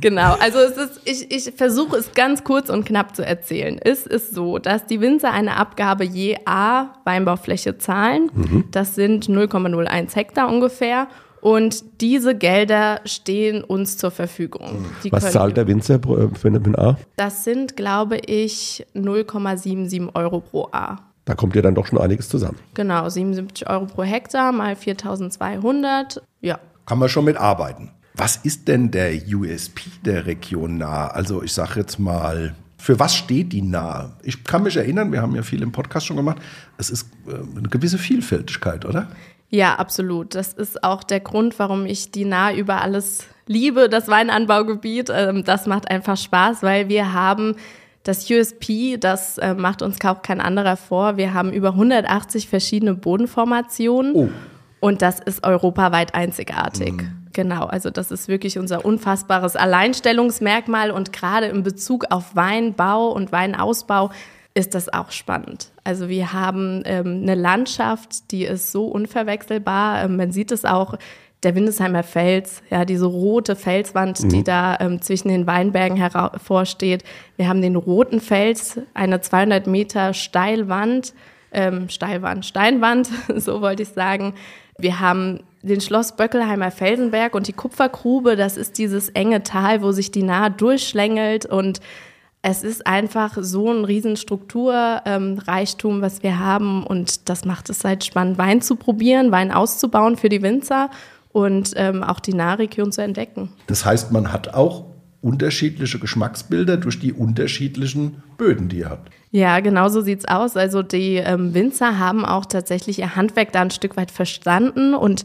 Genau, 0.00 0.34
also 0.40 0.58
es 0.58 0.76
ist, 0.76 1.00
ich, 1.04 1.30
ich 1.30 1.54
versuche 1.56 1.96
es 1.96 2.12
ganz 2.12 2.44
kurz 2.44 2.68
und 2.70 2.84
knapp 2.84 3.16
zu 3.16 3.24
erzählen. 3.24 3.78
Es 3.82 4.06
ist 4.06 4.34
so, 4.34 4.58
dass 4.58 4.86
die 4.86 5.00
Winzer 5.00 5.32
eine 5.32 5.56
Abgabe 5.56 6.04
je 6.04 6.36
A 6.44 6.94
Weinbaufläche 7.04 7.78
zahlen. 7.78 8.30
Das 8.70 8.94
sind 8.94 9.26
0,01 9.28 10.14
Hektar 10.14 10.48
ungefähr. 10.48 11.08
Und 11.42 12.00
diese 12.00 12.34
Gelder 12.34 13.00
stehen 13.04 13.62
uns 13.62 13.98
zur 13.98 14.10
Verfügung. 14.10 14.84
Die 15.04 15.12
was 15.12 15.30
zahlt 15.30 15.56
der 15.56 15.68
Winzer 15.68 15.98
pro- 15.98 16.16
äh, 16.16 16.28
für 16.34 16.48
eine 16.48 16.60
A? 16.78 16.96
Das 17.16 17.44
sind, 17.44 17.76
glaube 17.76 18.16
ich, 18.16 18.84
0,77 18.96 20.14
Euro 20.14 20.40
pro 20.40 20.68
A. 20.72 20.96
Da 21.24 21.34
kommt 21.34 21.54
ja 21.54 21.62
dann 21.62 21.74
doch 21.74 21.86
schon 21.86 22.00
einiges 22.00 22.28
zusammen. 22.28 22.58
Genau, 22.74 23.08
77 23.08 23.68
Euro 23.68 23.86
pro 23.86 24.02
Hektar 24.02 24.50
mal 24.52 24.74
4200. 24.76 26.22
Ja, 26.40 26.58
Kann 26.86 26.98
man 26.98 27.08
schon 27.08 27.24
mit 27.24 27.36
arbeiten. 27.36 27.90
Was 28.16 28.36
ist 28.36 28.66
denn 28.68 28.90
der 28.90 29.12
USP 29.28 29.82
der 30.04 30.26
Region 30.26 30.78
nah? 30.78 31.08
Also 31.08 31.42
ich 31.42 31.52
sage 31.52 31.80
jetzt 31.80 31.98
mal, 31.98 32.54
für 32.78 32.98
was 32.98 33.14
steht 33.14 33.52
die 33.52 33.62
nah? 33.62 34.16
Ich 34.22 34.42
kann 34.44 34.62
mich 34.62 34.76
erinnern, 34.76 35.12
wir 35.12 35.20
haben 35.22 35.34
ja 35.34 35.42
viel 35.42 35.62
im 35.62 35.72
Podcast 35.72 36.06
schon 36.06 36.16
gemacht, 36.16 36.38
es 36.78 36.88
ist 36.90 37.08
äh, 37.26 37.32
eine 37.58 37.68
gewisse 37.68 37.98
Vielfältigkeit, 37.98 38.84
oder? 38.84 39.08
Ja, 39.50 39.76
absolut. 39.76 40.34
Das 40.34 40.52
ist 40.54 40.82
auch 40.82 41.04
der 41.04 41.20
Grund, 41.20 41.58
warum 41.58 41.86
ich 41.86 42.10
die 42.10 42.24
nah 42.24 42.52
über 42.52 42.80
alles 42.82 43.24
liebe, 43.46 43.88
das 43.88 44.08
Weinanbaugebiet. 44.08 45.10
Ähm, 45.14 45.44
Das 45.44 45.66
macht 45.66 45.90
einfach 45.90 46.16
Spaß, 46.16 46.62
weil 46.62 46.88
wir 46.88 47.12
haben 47.12 47.54
das 48.02 48.30
USP, 48.30 48.96
das 48.98 49.38
äh, 49.38 49.54
macht 49.54 49.82
uns 49.82 49.98
kaum 49.98 50.22
kein 50.22 50.40
anderer 50.40 50.76
vor. 50.76 51.16
Wir 51.16 51.34
haben 51.34 51.52
über 51.52 51.70
180 51.70 52.48
verschiedene 52.48 52.94
Bodenformationen 52.94 54.14
Oh. 54.14 54.28
und 54.80 55.02
das 55.02 55.20
ist 55.20 55.44
europaweit 55.44 56.14
einzigartig. 56.14 56.94
Genau, 57.36 57.66
also 57.66 57.90
das 57.90 58.10
ist 58.10 58.28
wirklich 58.28 58.58
unser 58.58 58.86
unfassbares 58.86 59.56
Alleinstellungsmerkmal 59.56 60.90
und 60.90 61.12
gerade 61.12 61.48
in 61.48 61.62
Bezug 61.62 62.06
auf 62.08 62.34
Weinbau 62.34 63.10
und 63.10 63.30
Weinausbau 63.30 64.08
ist 64.54 64.74
das 64.74 64.90
auch 64.90 65.10
spannend. 65.10 65.70
Also 65.84 66.08
wir 66.08 66.32
haben 66.32 66.80
ähm, 66.86 67.20
eine 67.22 67.34
Landschaft, 67.34 68.30
die 68.30 68.44
ist 68.44 68.72
so 68.72 68.86
unverwechselbar. 68.86 70.04
Ähm, 70.04 70.16
man 70.16 70.32
sieht 70.32 70.50
es 70.50 70.64
auch, 70.64 70.94
der 71.42 71.54
Windesheimer 71.54 72.04
Fels, 72.04 72.62
ja, 72.70 72.86
diese 72.86 73.04
rote 73.04 73.54
Felswand, 73.54 74.32
die 74.32 74.42
da 74.42 74.78
ähm, 74.80 75.02
zwischen 75.02 75.28
den 75.28 75.46
Weinbergen 75.46 75.98
hervorsteht. 75.98 77.04
Wir 77.36 77.48
haben 77.48 77.60
den 77.60 77.76
roten 77.76 78.22
Fels, 78.22 78.80
eine 78.94 79.20
200 79.20 79.66
Meter 79.66 80.14
Steilwand, 80.14 81.12
ähm, 81.52 81.90
Steilwand, 81.90 82.46
Steinwand, 82.46 83.10
so 83.36 83.60
wollte 83.60 83.82
ich 83.82 83.90
sagen. 83.90 84.32
Wir 84.78 85.00
haben 85.00 85.40
den 85.66 85.80
Schloss 85.80 86.16
Böckelheimer 86.16 86.70
Felsenberg 86.70 87.34
und 87.34 87.48
die 87.48 87.52
Kupfergrube, 87.52 88.36
das 88.36 88.56
ist 88.56 88.78
dieses 88.78 89.08
enge 89.10 89.42
Tal, 89.42 89.82
wo 89.82 89.92
sich 89.92 90.10
die 90.10 90.22
Nahe 90.22 90.50
durchschlängelt 90.50 91.44
und 91.46 91.80
es 92.42 92.62
ist 92.62 92.86
einfach 92.86 93.38
so 93.40 93.72
ein 93.72 93.84
Riesenstrukturreichtum, 93.84 95.96
ähm, 95.96 96.00
was 96.00 96.22
wir 96.22 96.38
haben 96.38 96.86
und 96.86 97.28
das 97.28 97.44
macht 97.44 97.68
es 97.70 97.84
halt 97.84 98.04
spannend, 98.04 98.38
Wein 98.38 98.62
zu 98.62 98.76
probieren, 98.76 99.32
Wein 99.32 99.50
auszubauen 99.50 100.16
für 100.16 100.28
die 100.28 100.42
Winzer 100.42 100.90
und 101.32 101.72
ähm, 101.74 102.04
auch 102.04 102.20
die 102.20 102.34
Nahregion 102.34 102.92
zu 102.92 103.02
entdecken. 103.02 103.50
Das 103.66 103.84
heißt, 103.84 104.12
man 104.12 104.32
hat 104.32 104.54
auch 104.54 104.84
unterschiedliche 105.22 105.98
Geschmacksbilder 105.98 106.76
durch 106.76 107.00
die 107.00 107.12
unterschiedlichen 107.12 108.22
Böden, 108.38 108.68
die 108.68 108.78
ihr 108.78 108.90
habt. 108.90 109.10
Ja, 109.32 109.58
genau 109.58 109.88
so 109.88 110.00
sieht 110.00 110.20
es 110.20 110.28
aus. 110.28 110.56
Also 110.56 110.82
die 110.82 111.16
ähm, 111.16 111.52
Winzer 111.52 111.98
haben 111.98 112.24
auch 112.24 112.46
tatsächlich 112.46 113.00
ihr 113.00 113.16
Handwerk 113.16 113.50
da 113.50 113.62
ein 113.62 113.72
Stück 113.72 113.96
weit 113.96 114.12
verstanden 114.12 114.94
und 114.94 115.24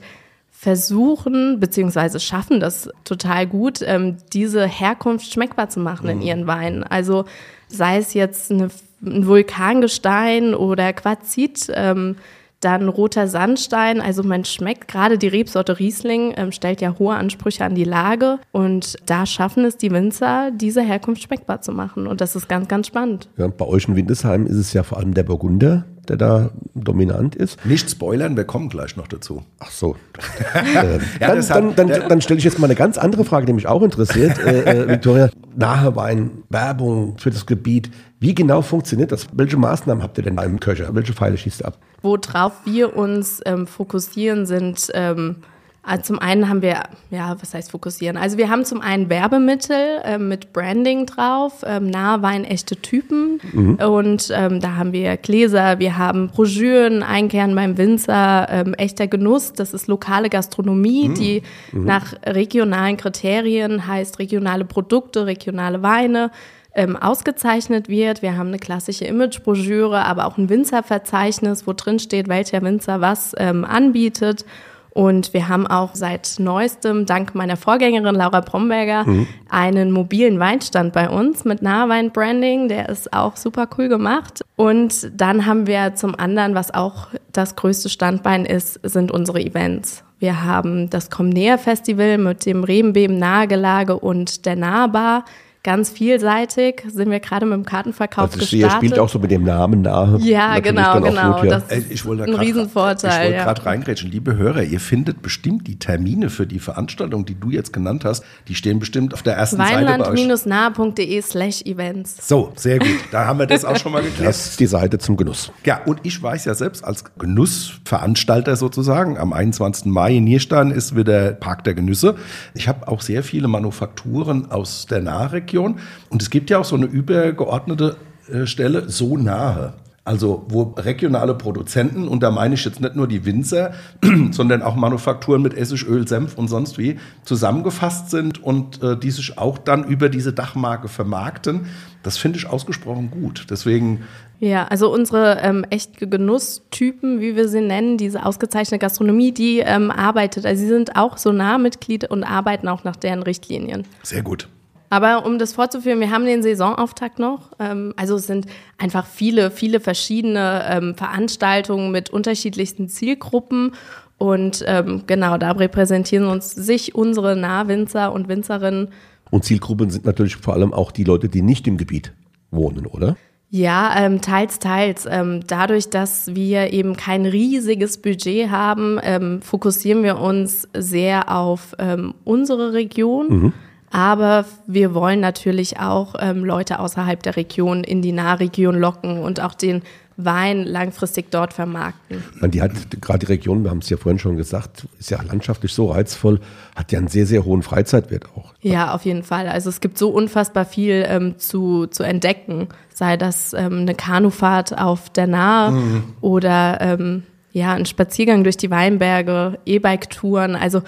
versuchen 0.62 1.60
beziehungsweise 1.60 2.20
schaffen 2.20 2.60
das 2.60 2.88
total 3.04 3.48
gut, 3.48 3.80
ähm, 3.82 4.18
diese 4.32 4.68
Herkunft 4.68 5.34
schmeckbar 5.34 5.70
zu 5.70 5.80
machen 5.80 6.04
mhm. 6.04 6.12
in 6.12 6.22
ihren 6.22 6.46
Weinen. 6.46 6.84
Also 6.84 7.26
sei 7.68 7.98
es 7.98 8.14
jetzt 8.14 8.52
eine, 8.52 8.70
ein 9.04 9.26
Vulkangestein 9.26 10.54
oder 10.54 10.94
Quarzit, 10.94 11.72
ähm, 11.74 12.18
dann 12.60 12.90
roter 12.90 13.28
Sandstein, 13.28 14.02
also 14.02 14.22
man 14.22 14.46
schmeckt 14.46 14.88
gerade 14.88 15.18
die 15.18 15.30
Rebsorte 15.30 15.80
Riesling, 15.80 16.36
ähm, 16.38 16.52
stellt 16.52 16.80
ja 16.80 16.96
hohe 17.00 17.16
Ansprüche 17.16 17.66
an 17.66 17.74
die 17.74 17.84
Lage 17.84 18.38
und 18.52 18.98
da 19.08 19.26
schaffen 19.26 19.66
es 19.66 19.78
die 19.78 19.90
Winzer, 19.90 20.52
diese 20.52 20.84
Herkunft 20.84 21.24
schmeckbar 21.24 21.64
zu 21.64 21.72
machen 21.72 22.06
und 22.06 22.22
das 22.22 22.36
ist 22.36 22.48
ganz, 22.48 22.68
ganz 22.68 22.86
spannend. 22.86 23.30
Ja, 23.36 23.48
bei 23.48 23.66
euch 23.66 23.88
in 23.88 23.96
Windesheim 23.96 24.46
ist 24.46 24.58
es 24.58 24.74
ja 24.74 24.84
vor 24.84 25.00
allem 25.00 25.16
der 25.16 25.24
Burgunder, 25.24 25.86
der 26.12 26.18
da 26.18 26.50
dominant 26.76 27.36
ist. 27.36 27.66
Nicht 27.66 27.90
spoilern, 27.90 28.36
wir 28.36 28.44
kommen 28.44 28.68
gleich 28.68 28.98
noch 28.98 29.08
dazu. 29.08 29.44
Ach 29.60 29.72
so. 29.72 29.96
äh, 30.54 31.00
ja, 31.22 31.36
dann, 31.36 31.76
dann, 31.76 31.88
dann, 31.88 32.10
dann 32.10 32.22
stelle 32.22 32.38
ich 32.38 32.44
jetzt 32.44 32.60
mal 32.60 32.68
eine 32.68 32.76
ganz 32.76 32.98
andere 32.98 33.24
Frage, 33.24 33.46
die 33.46 33.54
mich 33.54 33.68
auch 33.68 33.82
interessiert, 33.82 34.38
äh, 34.40 34.64
äh, 34.64 34.90
Victoria. 34.90 35.30
Nahe 35.56 35.96
Wein, 35.96 36.44
Werbung 36.50 37.18
für 37.18 37.30
das 37.30 37.46
Gebiet. 37.46 37.92
Wie 38.20 38.36
genau 38.36 38.62
funktioniert 38.62 39.12
das? 39.12 39.28
Welche 39.34 39.56
Maßnahmen 39.56 40.04
habt 40.04 40.18
ihr 40.18 40.24
denn 40.26 40.36
da 40.36 40.44
im 40.44 40.60
Köcher? 40.60 40.94
Welche 40.94 41.14
Pfeile 41.14 41.38
schießt 41.38 41.62
ihr 41.62 41.68
ab? 41.68 41.78
Worauf 42.02 42.54
wir 42.66 42.98
uns 42.98 43.42
ähm, 43.46 43.68
fokussieren, 43.68 44.46
sind 44.46 44.90
ähm, 44.94 45.38
also 45.84 46.04
zum 46.04 46.20
einen 46.20 46.48
haben 46.48 46.62
wir, 46.62 46.84
ja, 47.10 47.36
was 47.40 47.56
heißt 47.56 47.72
fokussieren? 47.72 48.16
Also 48.16 48.38
wir 48.38 48.50
haben 48.50 48.66
zum 48.66 48.82
einen 48.82 49.10
Werbemittel 49.10 50.00
äh, 50.04 50.20
mit 50.20 50.54
Branding 50.54 51.08
drauf, 51.08 51.64
ähm, 51.66 51.90
Nahwein, 51.90 52.44
echte 52.44 52.76
Typen. 52.76 53.42
Mhm. 53.52 53.76
Und 53.76 54.32
ähm, 54.32 54.60
da 54.60 54.76
haben 54.76 54.94
wir 54.94 55.18
Gläser, 55.18 55.80
wir 55.80 55.98
haben 55.98 56.28
Broschüren, 56.28 57.02
Einkehren 57.02 57.56
beim 57.56 57.80
Winzer, 57.80 58.48
ähm, 58.52 58.76
echter 58.76 59.08
Genuss. 59.08 59.54
Das 59.54 59.74
ist 59.74 59.88
lokale 59.88 60.30
Gastronomie, 60.30 61.10
mhm. 61.10 61.14
die 61.16 61.42
mhm. 61.72 61.86
nach 61.86 62.14
regionalen 62.28 62.98
Kriterien 62.98 63.88
heißt 63.88 64.20
regionale 64.20 64.66
Produkte, 64.66 65.26
regionale 65.26 65.82
Weine 65.82 66.30
ähm, 66.76 66.96
ausgezeichnet 66.96 67.90
wird. 67.90 68.22
Wir 68.22 68.38
haben 68.38 68.50
eine 68.50 68.60
klassische 68.60 69.06
Imagebroschüre, 69.06 70.06
aber 70.06 70.26
auch 70.26 70.38
ein 70.38 70.48
Winzerverzeichnis, 70.48 71.66
wo 71.66 71.74
drin 71.74 71.98
steht, 71.98 72.28
welcher 72.28 72.62
Winzer 72.62 73.02
was 73.02 73.34
ähm, 73.38 73.66
anbietet. 73.66 74.46
Und 74.94 75.34
wir 75.34 75.48
haben 75.48 75.68
auch 75.68 75.96
seit 75.96 76.36
neuestem, 76.38 77.06
dank 77.06 77.34
meiner 77.34 77.56
Vorgängerin 77.56 78.16
Laura 78.16 78.42
Bromberger, 78.42 79.06
mhm. 79.06 79.28
einen 79.50 79.92
mobilen 79.92 80.40
Weinstand 80.40 80.92
bei 80.92 81.10
uns 81.10 81.46
mit 81.46 81.62
Nahwein-Branding. 81.62 82.68
Der 82.68 82.90
ist 82.90 83.14
auch 83.14 83.38
super 83.38 83.68
cool 83.78 83.88
gemacht. 83.88 84.42
Und 84.58 85.10
dann 85.16 85.46
haben 85.46 85.66
wir 85.66 85.96
zum 85.96 86.14
anderen, 86.16 86.56
was 86.56 86.74
auch 86.74 87.08
das 87.32 87.56
größte 87.56 87.90
Standbein 87.90 88.46
ist, 88.46 88.80
sind 88.84 89.12
unsere 89.12 89.42
Events. 89.42 90.04
Wir 90.20 90.44
haben 90.44 90.90
das 90.90 91.10
Komm 91.10 91.30
Näher 91.30 91.58
Festival 91.58 92.18
mit 92.18 92.46
dem 92.46 92.64
Rebenbeben 92.64 93.18
Nahegelage 93.18 93.98
und 93.98 94.46
der 94.46 94.56
Nahbar 94.56 95.26
ganz 95.64 95.90
vielseitig. 95.90 96.84
Sind 96.88 97.12
wir 97.12 97.20
gerade 97.20 97.46
mit 97.46 97.54
dem 97.54 97.66
Kartenverkauf 97.66 98.32
also 98.32 98.40
gestartet. 98.40 98.62
Ihr 98.62 98.72
spielt 98.72 99.00
auch 99.00 99.10
so 99.10 99.20
mit 99.20 99.30
dem 99.30 99.44
Namen 99.44 99.82
nahe. 99.84 100.18
Ja, 100.22 100.60
genau, 100.60 101.00
genau. 101.02 101.40
Gut, 101.40 101.52
ja. 101.52 101.60
Das 101.60 101.72
ist 101.72 101.92
ich 101.92 102.06
ein 102.06 102.34
Riesenvorteil. 102.34 103.12
Ich 103.12 103.20
wollte 103.20 103.36
ja. 103.36 103.44
gerade 103.44 103.66
reingrätschen. 103.66 104.10
Liebe 104.10 104.36
Hörer, 104.36 104.64
ihr 104.64 104.80
findet 104.80 105.22
bestimmt 105.22 105.68
die 105.68 105.78
Termine 105.78 106.30
für 106.30 106.48
die 106.48 106.60
Veranstaltung, 106.60 107.26
die 107.26 107.40
du 107.40 107.52
jetzt 107.52 107.74
genannt 107.74 108.06
hast. 108.06 108.24
Die 108.48 108.56
stehen 108.56 108.80
bestimmt 108.80 109.14
auf 109.14 109.22
der 109.22 109.36
ersten 109.36 109.60
Weinland 109.60 110.06
Seite 110.06 110.18
Weinland-nahe.de 110.18 111.22
slash 111.22 111.62
Events. 111.64 112.28
So, 112.28 112.52
sehr 112.56 112.80
gut. 112.80 113.00
Da 113.12 113.26
haben 113.26 113.38
wir 113.40 113.46
das 113.46 113.64
auch 113.64 113.78
schon 113.78 113.92
mal 113.92 114.02
geklärt. 114.02 114.30
Das 114.30 114.48
ist 114.48 114.60
die 114.60 114.68
Seite 114.68 114.98
zum 114.98 115.16
Genuss. 115.16 115.52
Ja, 115.66 115.82
und 115.86 116.00
ich 116.04 116.22
weiß 116.22 116.46
ja 116.46 116.56
selbst 116.56 116.84
als 116.84 117.04
Genussveranstalter 117.18 118.56
sozusagen, 118.56 119.18
am 119.18 119.32
21. 119.34 119.86
Mai 119.86 120.16
in 120.16 120.24
Nierstein 120.24 120.72
ist 120.72 120.96
wieder 120.96 121.34
Park 121.34 121.64
der 121.66 121.76
Genüsse. 121.76 122.16
Ich 122.56 122.68
habe 122.68 122.88
auch 122.88 123.02
sehr 123.02 123.24
viele 123.24 123.48
Manufakturen 123.48 124.50
aus 124.50 124.88
der 124.88 125.02
Nahregion 125.02 125.51
Region. 125.52 125.80
Und 126.10 126.22
es 126.22 126.30
gibt 126.30 126.50
ja 126.50 126.60
auch 126.60 126.66
so 126.66 126.76
eine 126.76 126.86
übergeordnete 126.86 127.98
äh, 128.32 128.46
Stelle, 128.46 128.90
so 128.90 129.18
nahe. 129.18 129.74
Also 130.04 130.46
wo 130.50 130.74
regionale 130.78 131.36
Produzenten, 131.36 132.08
und 132.08 132.24
da 132.24 132.32
meine 132.32 132.56
ich 132.56 132.66
jetzt 132.66 132.82
nicht 132.82 132.96
nur 132.96 133.08
die 133.08 133.24
Winzer, 133.24 133.74
sondern 134.32 134.64
auch 134.64 134.76
Manufakturen 134.76 135.44
mit 135.44 135.54
Essig, 135.54 135.88
Öl, 135.88 136.08
Senf 136.08 136.40
und 136.40 136.48
sonst 136.48 136.80
wie, 136.80 136.98
zusammengefasst 137.24 138.10
sind 138.10 138.44
und 138.44 138.82
äh, 138.82 138.98
die 138.98 139.12
sich 139.12 139.38
auch 139.38 139.60
dann 139.60 139.84
über 139.84 140.10
diese 140.10 140.34
Dachmarke 140.34 140.88
vermarkten. 140.88 141.68
Das 142.02 142.18
finde 142.18 142.40
ich 142.40 142.48
ausgesprochen 142.48 143.12
gut. 143.12 143.46
Deswegen. 143.52 144.02
Ja, 144.40 144.66
also 144.66 144.92
unsere 144.92 145.40
ähm, 145.44 145.68
echt 145.70 146.00
Genusstypen, 146.00 147.22
wie 147.22 147.36
wir 147.36 147.48
sie 147.48 147.62
nennen, 147.62 148.00
diese 148.00 148.26
ausgezeichnete 148.26 148.80
Gastronomie, 148.80 149.32
die 149.32 149.60
ähm, 149.60 149.92
arbeitet. 149.92 150.48
Also 150.48 150.64
sie 150.64 150.68
sind 150.68 150.96
auch 150.96 151.20
so 151.20 151.32
nah 151.32 151.60
Mitglied 151.60 152.10
und 152.10 152.24
arbeiten 152.24 152.68
auch 152.70 152.84
nach 152.84 152.96
deren 152.96 153.22
Richtlinien. 153.22 153.86
Sehr 154.02 154.24
gut. 154.24 154.48
Aber 154.92 155.26
um 155.26 155.40
das 155.40 155.54
fortzuführen, 155.54 156.02
wir 156.02 156.12
haben 156.12 156.26
den 156.26 156.44
Saisonauftakt 156.44 157.18
noch. 157.18 157.52
Ähm, 157.60 157.94
also 157.96 158.16
es 158.18 158.28
sind 158.28 158.48
einfach 158.78 159.06
viele, 159.06 159.50
viele 159.50 159.80
verschiedene 159.80 160.66
ähm, 160.70 160.96
Veranstaltungen 160.96 161.92
mit 161.92 162.10
unterschiedlichsten 162.10 162.90
Zielgruppen. 162.90 163.72
Und 164.18 164.66
ähm, 164.68 165.04
genau, 165.08 165.38
da 165.38 165.52
repräsentieren 165.52 166.26
uns 166.26 166.52
sich 166.52 166.94
unsere 166.94 167.38
Nahwinzer 167.38 168.12
und 168.12 168.28
Winzerinnen. 168.28 168.90
Und 169.30 169.46
Zielgruppen 169.46 169.90
sind 169.90 170.04
natürlich 170.04 170.36
vor 170.36 170.56
allem 170.56 170.74
auch 170.74 170.92
die 170.92 171.06
Leute, 171.06 171.30
die 171.30 171.42
nicht 171.42 171.68
im 171.68 171.78
Gebiet 171.78 172.12
wohnen, 172.52 172.86
oder? 172.86 173.16
Ja, 173.50 173.94
ähm, 173.98 174.20
teils, 174.20 174.60
teils. 174.60 175.08
Ähm, 175.10 175.40
dadurch, 175.48 175.90
dass 175.90 176.36
wir 176.36 176.74
eben 176.74 176.98
kein 176.98 177.26
riesiges 177.26 177.98
Budget 177.98 178.50
haben, 178.50 179.00
ähm, 179.04 179.42
fokussieren 179.42 180.04
wir 180.04 180.20
uns 180.20 180.68
sehr 180.78 181.34
auf 181.34 181.76
ähm, 181.80 182.14
unsere 182.26 182.74
Region. 182.74 183.28
Mhm. 183.30 183.54
Aber 183.92 184.46
wir 184.68 184.94
wollen 184.94 185.20
natürlich 185.20 185.80
auch 185.80 186.16
ähm, 186.20 186.46
Leute 186.46 186.80
außerhalb 186.80 187.22
der 187.22 187.36
Region 187.36 187.84
in 187.84 188.02
die 188.02 188.14
Nahregion 188.14 188.80
locken 188.80 189.20
und 189.20 189.42
auch 189.42 189.54
den 189.54 189.82
Wein 190.18 190.64
langfristig 190.66 191.32
dort 191.32 191.54
vermarkten. 191.54 192.24
Die 192.52 192.62
hat 192.62 192.72
gerade 193.02 193.20
die 193.20 193.26
Region, 193.26 193.64
wir 193.64 193.72
haben 193.72 193.80
es 193.80 193.90
ja 193.90 193.98
vorhin 193.98 194.20
schon 194.20 194.38
gesagt, 194.38 194.88
ist 195.00 195.10
ja 195.10 195.22
landschaftlich 195.22 195.74
so 195.74 195.92
reizvoll, 195.92 196.40
hat 196.76 196.92
ja 196.92 197.00
einen 197.00 197.08
sehr, 197.08 197.26
sehr 197.26 197.44
hohen 197.46 197.64
Freizeitwert 197.64 198.26
auch. 198.36 198.54
Ja, 198.62 198.94
auf 198.94 199.06
jeden 199.06 199.24
Fall. 199.24 199.48
Also 199.48 199.70
es 199.70 199.82
gibt 199.82 199.98
so 199.98 200.10
unfassbar 200.10 200.66
viel 200.66 201.06
ähm, 201.08 201.38
zu, 201.38 201.88
zu 201.88 202.04
entdecken, 202.04 202.68
sei 202.94 203.18
das 203.18 203.54
ähm, 203.54 203.80
eine 203.80 203.96
Kanufahrt 203.96 204.78
auf 204.78 205.10
der 205.10 205.28
Nahe 205.28 205.72
mhm. 205.72 206.04
oder 206.22 206.80
ähm, 206.82 207.24
ja, 207.54 207.74
ein 207.74 207.86
Spaziergang 207.86 208.44
durch 208.44 208.58
die 208.58 208.72
Weinberge, 208.72 209.60
E-Bike-Touren. 209.66 210.56
Also 210.56 210.84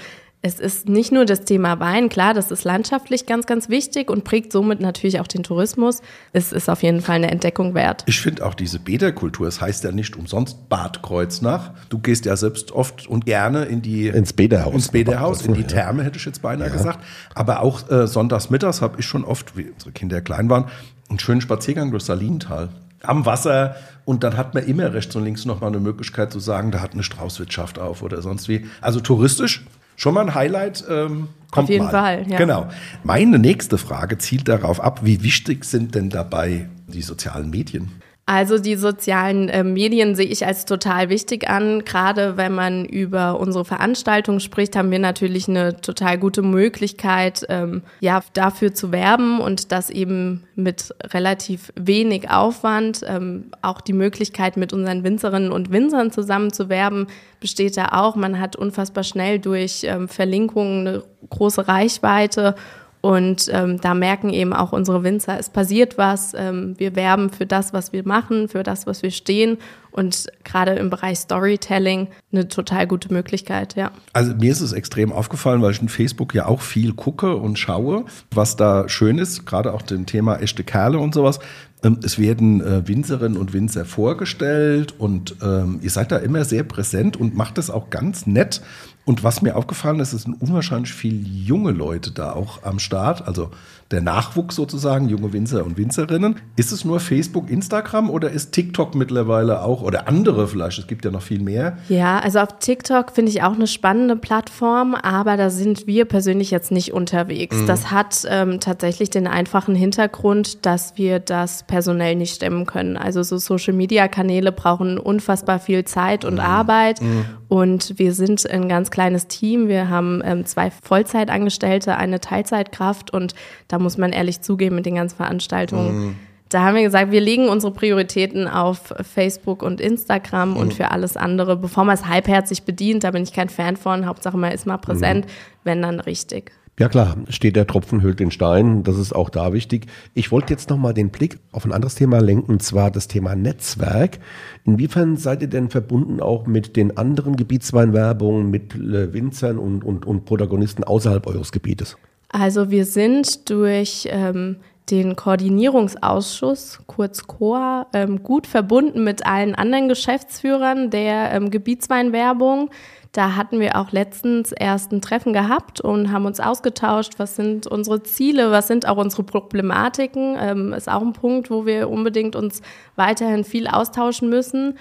es 0.46 0.60
ist 0.60 0.90
nicht 0.90 1.14
nur 1.14 1.24
das 1.24 1.46
Thema 1.46 1.80
Wein, 1.80 2.10
klar, 2.10 2.34
das 2.34 2.52
ist 2.52 2.66
landschaftlich 2.66 3.26
ganz, 3.26 3.46
ganz 3.46 3.70
wichtig 3.70 4.12
und 4.12 4.26
prägt 4.26 4.52
somit 4.52 4.82
natürlich 4.82 5.22
auch 5.22 5.28
den 5.28 5.42
Tourismus. 5.42 6.02
Es 6.34 6.52
ist 6.52 6.70
auf 6.70 6.84
jeden 6.84 7.00
Fall 7.00 7.16
eine 7.16 7.32
Entdeckung 7.32 7.74
wert. 7.76 8.04
Ich 8.08 8.20
finde 8.20 8.46
auch 8.46 8.54
diese 8.54 8.80
Bäderkultur, 8.80 9.48
es 9.48 9.62
heißt 9.62 9.86
ja 9.86 9.94
nicht 9.94 10.18
umsonst 10.18 10.68
Bad 10.68 11.02
Kreuznach. 11.02 11.72
Du 11.88 11.98
gehst 11.98 12.26
ja 12.26 12.36
selbst 12.36 12.74
oft 12.74 13.08
und 13.08 13.26
gerne 13.26 13.64
in 13.64 13.82
die 13.82 14.10
ins 14.10 14.34
Bäderhaus, 14.34 14.74
ins 14.74 14.88
Bäderhaus, 14.90 15.46
in 15.46 15.54
die 15.54 15.64
Therme 15.64 16.04
hätte 16.04 16.18
ich 16.18 16.26
jetzt 16.26 16.42
beinahe 16.42 16.68
ja. 16.68 16.74
gesagt. 16.74 17.00
Aber 17.36 17.62
auch 17.62 17.90
äh, 17.90 18.06
sonntags 18.06 18.50
mittags 18.50 18.82
habe 18.82 19.00
ich 19.00 19.06
schon 19.06 19.24
oft, 19.24 19.56
wie 19.56 19.70
unsere 19.70 19.94
Kinder 19.94 20.20
klein 20.20 20.50
waren, 20.50 20.66
einen 21.10 21.20
schönen 21.20 21.40
Spaziergang 21.40 21.92
durch 21.92 22.04
Salintal 22.04 22.68
am 23.02 23.26
Wasser 23.26 23.78
und 24.06 24.24
dann 24.24 24.36
hat 24.36 24.54
man 24.54 24.66
immer 24.66 24.94
rechts 24.94 25.16
und 25.16 25.24
links 25.24 25.46
noch 25.46 25.62
mal 25.62 25.68
eine 25.68 25.80
Möglichkeit 25.80 26.34
zu 26.34 26.40
sagen, 26.40 26.72
da 26.72 26.82
hat 26.82 26.94
eine 26.94 27.04
Straußwirtschaft 27.04 27.80
auf 27.80 28.02
oder 28.02 28.22
sonst 28.22 28.50
wie. 28.50 28.66
Also 28.82 29.00
touristisch 29.00 29.66
Schon 29.96 30.14
mal 30.14 30.22
ein 30.22 30.36
Highlight. 30.36 30.84
Ähm, 30.90 31.30
kommt 31.52 31.66
Auf 31.66 31.70
jeden 31.70 31.86
mal. 31.86 31.92
Fall, 31.92 32.26
ja. 32.28 32.38
Genau. 32.38 32.68
Meine 33.04 33.40
nächste 33.40 33.78
Frage 33.78 34.18
zielt 34.18 34.48
darauf 34.48 34.80
ab, 34.80 35.02
wie 35.04 35.24
wichtig 35.24 35.66
sind 35.66 35.96
denn 35.96 36.10
dabei 36.10 36.70
die 36.88 37.02
sozialen 37.02 37.50
Medien? 37.50 37.92
Also 38.26 38.58
die 38.58 38.78
sozialen 38.78 39.50
äh, 39.50 39.66
Medien 39.66 40.16
sehe 40.16 40.28
ich 40.28 40.46
als 40.46 40.64
total 40.64 41.10
wichtig 41.10 41.50
an. 41.50 41.84
Gerade 41.84 42.38
wenn 42.38 42.54
man 42.54 42.86
über 42.86 43.38
unsere 43.38 43.66
Veranstaltung 43.66 44.40
spricht, 44.40 44.78
haben 44.78 44.92
wir 44.92 45.00
natürlich 45.00 45.50
eine 45.50 45.82
total 45.82 46.18
gute 46.18 46.42
Möglichkeit, 46.42 47.46
ähm, 47.50 47.82
ja, 48.00 48.22
dafür 48.32 48.74
zu 48.74 48.94
werben 48.94 49.42
und 49.42 49.74
das 49.74 49.90
eben 49.90 50.46
mit 50.56 50.96
relativ 51.14 51.74
wenig 51.76 52.30
Aufwand. 52.30 53.02
Ähm, 53.06 53.52
auch 53.62 53.82
die 53.82 53.92
Möglichkeit, 53.92 54.56
mit 54.56 54.72
unseren 54.72 55.04
Winzerinnen 55.04 55.52
und 55.52 55.72
Winzern 55.74 56.10
zusammen 56.12 56.54
zu 56.54 56.70
werben, 56.70 57.08
besteht 57.42 57.76
da 57.76 57.90
auch. 57.92 58.16
Man 58.16 58.40
hat 58.40 58.56
unfassbar 58.56 59.04
schnell 59.04 59.40
durch 59.40 59.82
ähm, 59.84 60.08
Verlinkungen 60.08 60.88
eine 60.88 61.04
große 61.30 61.68
Reichweite 61.68 62.56
und 63.04 63.50
ähm, 63.52 63.82
da 63.82 63.96
merken 63.96 64.30
eben 64.30 64.54
auch 64.54 64.72
unsere 64.72 65.04
Winzer, 65.04 65.38
es 65.38 65.50
passiert 65.50 65.98
was. 65.98 66.34
Ähm, 66.34 66.76
wir 66.78 66.96
werben 66.96 67.32
für 67.32 67.46
das, 67.46 67.74
was 67.74 67.92
wir 67.92 68.08
machen, 68.08 68.48
für 68.48 68.64
das, 68.64 68.88
was 68.88 69.04
wir 69.04 69.12
stehen. 69.12 69.58
Und 69.92 70.28
gerade 70.46 70.72
im 70.76 70.90
Bereich 70.90 71.20
Storytelling 71.20 72.08
eine 72.32 72.48
total 72.48 72.88
gute 72.88 73.12
Möglichkeit, 73.12 73.76
ja. 73.76 73.92
Also 74.14 74.34
mir 74.34 74.54
ist 74.54 74.62
es 74.62 74.72
extrem 74.72 75.12
aufgefallen, 75.12 75.62
weil 75.62 75.72
ich 75.72 75.82
in 75.82 75.90
Facebook 75.90 76.34
ja 76.34 76.46
auch 76.46 76.62
viel 76.62 76.94
gucke 76.94 77.36
und 77.36 77.60
schaue, 77.60 78.06
was 78.32 78.56
da 78.56 78.88
schön 78.88 79.18
ist, 79.18 79.46
gerade 79.46 79.74
auch 79.74 79.82
dem 79.82 80.06
Thema 80.06 80.38
echte 80.38 80.64
Kerle 80.64 80.98
und 80.98 81.14
sowas. 81.14 81.42
Ähm, 81.84 82.00
es 82.04 82.18
werden 82.18 82.62
äh, 82.62 82.88
Winzerinnen 82.88 83.38
und 83.38 83.52
Winzer 83.52 83.84
vorgestellt 83.84 84.96
und 84.98 85.36
ähm, 85.44 85.80
ihr 85.82 85.90
seid 85.90 86.14
da 86.14 86.18
immer 86.18 86.46
sehr 86.46 86.64
präsent 86.64 87.18
und 87.18 87.36
macht 87.36 87.58
es 87.58 87.70
auch 87.70 87.90
ganz 87.90 88.26
nett. 88.26 88.62
Und 89.06 89.24
was 89.24 89.42
mir 89.42 89.56
aufgefallen 89.58 90.00
ist, 90.00 90.14
es 90.14 90.24
sind 90.24 90.42
unwahrscheinlich 90.42 90.94
viele 90.94 91.18
junge 91.28 91.72
Leute 91.72 92.12
da 92.12 92.32
auch 92.32 92.64
am 92.64 92.80
Start. 92.80 93.28
Also 93.28 93.52
der 93.94 94.02
Nachwuchs 94.02 94.56
sozusagen, 94.56 95.08
junge 95.08 95.32
Winzer 95.32 95.66
und 95.66 95.78
Winzerinnen. 95.78 96.36
Ist 96.56 96.72
es 96.72 96.84
nur 96.84 97.00
Facebook, 97.00 97.50
Instagram 97.50 98.10
oder 98.10 98.32
ist 98.32 98.52
TikTok 98.52 98.96
mittlerweile 98.96 99.62
auch 99.62 99.82
oder 99.82 100.08
andere 100.08 100.48
vielleicht? 100.48 100.80
Es 100.80 100.88
gibt 100.88 101.06
ja 101.06 101.12
noch 101.12 101.22
viel 101.22 101.40
mehr. 101.40 101.78
Ja, 101.88 102.20
also 102.20 102.40
auf 102.40 102.60
TikTok 102.60 103.12
finde 103.12 103.32
ich 103.32 103.44
auch 103.44 103.54
eine 103.54 103.68
spannende 103.68 104.16
Plattform, 104.16 104.96
aber 104.96 105.38
da 105.38 105.50
sind 105.50 105.88
wir 105.88 106.06
persönlich 106.06 106.52
jetzt 106.52 106.72
nicht 106.72 106.94
unterwegs. 106.94 107.56
Mhm. 107.56 107.68
Das 107.68 107.92
hat 107.92 108.26
ähm, 108.28 108.60
tatsächlich 108.60 109.10
den 109.10 109.28
einfachen 109.28 109.76
Hintergrund, 109.76 110.66
dass 110.66 110.98
wir 110.98 111.20
das 111.20 111.64
personell 111.64 112.16
nicht 112.16 112.36
stemmen 112.36 112.66
können. 112.66 112.98
Also 112.98 113.24
so 113.24 113.38
Social-Media-Kanäle 113.38 114.52
brauchen 114.52 114.98
unfassbar 114.98 115.60
viel 115.60 115.86
Zeit 115.86 116.26
und 116.26 116.36
mhm. 116.36 116.40
Arbeit 116.40 117.02
mhm. 117.02 117.26
und 117.48 118.00
wir 118.00 118.14
sind 118.14 118.50
ein 118.50 118.68
ganz 118.68 118.90
kleines 118.90 119.28
Team. 119.28 119.68
Wir 119.68 119.90
haben 119.90 120.22
ähm, 120.26 120.46
zwei 120.46 120.72
Vollzeitangestellte, 120.72 121.96
eine 121.96 122.20
Teilzeitkraft 122.20 123.14
und 123.14 123.36
da 123.68 123.80
muss 123.84 123.98
man 123.98 124.12
ehrlich 124.12 124.42
zugeben 124.42 124.76
mit 124.76 124.86
den 124.86 124.96
ganzen 124.96 125.18
Veranstaltungen. 125.18 125.96
Mhm. 125.96 126.16
Da 126.50 126.64
haben 126.64 126.76
wir 126.76 126.84
gesagt, 126.84 127.12
wir 127.12 127.22
legen 127.22 127.50
unsere 127.50 127.74
Prioritäten 127.74 128.48
auf 128.48 128.94
Facebook 129.02 129.64
und 129.64 129.82
Instagram 129.82 130.52
mhm. 130.52 130.58
und 130.58 130.74
für 130.74 130.92
alles 130.92 131.18
andere, 131.18 131.58
bevor 131.58 131.84
man 131.84 131.96
es 131.96 132.08
halbherzig 132.08 132.64
bedient, 132.64 133.04
da 133.04 133.12
bin 133.12 133.24
ich 133.24 133.34
kein 133.34 133.50
Fan 133.50 133.76
von. 133.76 134.06
Hauptsache 134.06 134.38
man 134.38 134.52
ist 134.52 134.68
mal 134.68 134.78
präsent, 134.78 135.26
mhm. 135.26 135.30
wenn 135.64 135.82
dann 135.82 136.00
richtig. 136.00 136.52
Ja 136.80 136.90
klar, 136.90 137.18
steht 137.30 137.56
der 137.56 137.68
Tropfen 137.68 138.02
hüllt 138.02 138.20
den 138.20 138.32
Stein, 138.32 138.82
das 138.82 138.98
ist 138.98 139.14
auch 139.14 139.30
da 139.30 139.54
wichtig. 139.54 139.86
Ich 140.16 140.32
wollte 140.32 140.54
jetzt 140.54 140.72
nochmal 140.72 140.96
den 140.96 141.12
Blick 141.12 141.38
auf 141.52 141.66
ein 141.66 141.72
anderes 141.72 141.94
Thema 141.94 142.20
lenken, 142.20 142.52
und 142.52 142.64
zwar 142.64 142.90
das 142.90 143.08
Thema 143.08 143.36
Netzwerk. 143.36 144.18
Inwiefern 144.66 145.18
seid 145.18 145.44
ihr 145.44 145.50
denn 145.50 145.70
verbunden 145.70 146.20
auch 146.20 146.48
mit 146.48 146.76
den 146.76 146.98
anderen 146.98 147.36
Gebietsweinwerbungen, 147.36 148.50
mit 148.50 148.76
Winzern 148.76 149.60
und, 149.60 149.84
und, 149.84 150.08
und 150.08 150.26
Protagonisten 150.26 150.84
außerhalb 150.84 151.28
eures 151.28 151.52
Gebietes? 151.52 151.96
Also 152.34 152.72
wir 152.72 152.86
sind 152.86 153.52
durch 153.52 154.08
ähm, 154.10 154.58
den 154.90 155.16
Koordinierungsausschuss, 155.16 156.80
kurz 156.88 157.28
COA, 157.28 157.86
ähm, 157.94 158.24
gut 158.24 158.48
verbunden 158.48 159.04
mit 159.04 159.26
allen 159.26 159.54
anderen 159.54 159.88
Geschäftsführern 159.88 160.90
der 160.90 161.32
ähm, 161.32 161.52
Gebietsweinwerbung. 161.52 162.72
Da 163.12 163.36
hatten 163.36 163.60
wir 163.60 163.78
auch 163.78 163.92
letztens 163.92 164.52
erst 164.52 164.92
ein 164.92 165.00
Treffen 165.00 165.32
gehabt 165.32 165.80
und 165.80 166.12
haben 166.12 166.26
uns 166.26 166.40
ausgetauscht, 166.40 167.14
was 167.18 167.36
sind 167.36 167.68
unsere 167.68 168.02
Ziele, 168.02 168.50
was 168.50 168.68
sind 168.68 168.88
auch 168.88 168.98
unsere 168.98 169.22
Problematiken. 169.22 170.36
Ähm, 170.40 170.74
ist 170.74 170.90
auch 170.90 171.04
ein 171.04 171.14
Punkt, 171.14 171.52
wo 171.52 171.68
wir 171.68 171.88
unbedingt 171.88 172.36
uns 172.36 172.64
weiterhin 172.96 173.44
viel 173.44 173.68
austauschen 173.68 174.28
müssen. 174.28 174.80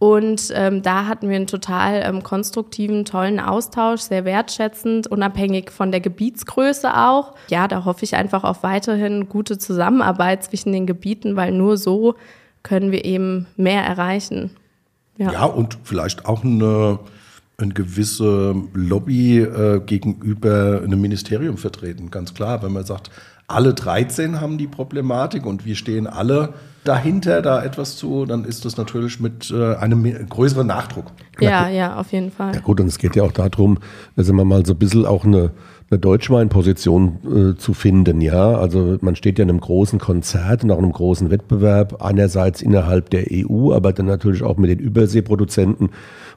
Und 0.00 0.50
ähm, 0.54 0.80
da 0.80 1.04
hatten 1.04 1.28
wir 1.28 1.36
einen 1.36 1.46
total 1.46 2.02
ähm, 2.02 2.22
konstruktiven, 2.22 3.04
tollen 3.04 3.38
Austausch, 3.38 4.00
sehr 4.00 4.24
wertschätzend, 4.24 5.06
unabhängig 5.08 5.70
von 5.70 5.90
der 5.90 6.00
Gebietsgröße 6.00 6.96
auch. 6.96 7.34
Ja, 7.48 7.68
da 7.68 7.84
hoffe 7.84 8.04
ich 8.04 8.16
einfach 8.16 8.42
auf 8.42 8.62
weiterhin 8.62 9.28
gute 9.28 9.58
Zusammenarbeit 9.58 10.42
zwischen 10.42 10.72
den 10.72 10.86
Gebieten, 10.86 11.36
weil 11.36 11.52
nur 11.52 11.76
so 11.76 12.14
können 12.62 12.92
wir 12.92 13.04
eben 13.04 13.46
mehr 13.58 13.84
erreichen. 13.84 14.52
Ja, 15.18 15.32
ja 15.32 15.44
und 15.44 15.76
vielleicht 15.84 16.24
auch 16.24 16.44
eine, 16.44 16.98
eine 17.58 17.74
gewisse 17.74 18.54
Lobby 18.72 19.40
äh, 19.40 19.80
gegenüber 19.84 20.80
einem 20.82 21.02
Ministerium 21.02 21.58
vertreten, 21.58 22.10
ganz 22.10 22.32
klar. 22.32 22.62
Wenn 22.62 22.72
man 22.72 22.86
sagt, 22.86 23.10
alle 23.50 23.74
13 23.74 24.40
haben 24.40 24.58
die 24.58 24.66
Problematik 24.66 25.46
und 25.46 25.64
wir 25.64 25.74
stehen 25.74 26.06
alle 26.06 26.54
dahinter, 26.84 27.42
da 27.42 27.62
etwas 27.62 27.96
zu, 27.96 28.24
dann 28.24 28.44
ist 28.44 28.64
das 28.64 28.76
natürlich 28.76 29.20
mit 29.20 29.50
äh, 29.50 29.74
einem 29.76 30.04
größeren 30.28 30.66
Nachdruck. 30.66 31.06
Ja, 31.38 31.68
ja, 31.68 31.96
auf 31.96 32.12
jeden 32.12 32.30
Fall. 32.30 32.54
Ja 32.54 32.60
gut, 32.60 32.80
und 32.80 32.86
es 32.86 32.98
geht 32.98 33.16
ja 33.16 33.22
auch 33.22 33.32
darum, 33.32 33.78
dass 34.16 34.32
wir 34.32 34.44
mal 34.44 34.64
so 34.64 34.72
ein 34.72 34.78
bisschen 34.78 35.04
auch 35.04 35.24
eine, 35.24 35.50
eine 35.90 35.98
Deutschweinposition 35.98 37.54
äh, 37.54 37.58
zu 37.58 37.74
finden, 37.74 38.20
ja. 38.20 38.54
Also 38.54 38.98
man 39.00 39.16
steht 39.16 39.38
ja 39.38 39.42
in 39.42 39.50
einem 39.50 39.60
großen 39.60 39.98
Konzert 39.98 40.62
und 40.62 40.70
auch 40.70 40.78
in 40.78 40.84
einem 40.84 40.92
großen 40.92 41.30
Wettbewerb, 41.30 42.00
einerseits 42.00 42.62
innerhalb 42.62 43.10
der 43.10 43.24
EU, 43.32 43.72
aber 43.72 43.92
dann 43.92 44.06
natürlich 44.06 44.44
auch 44.44 44.56
mit 44.56 44.70
den 44.70 44.78
Überseeproduzenten. 44.78 45.90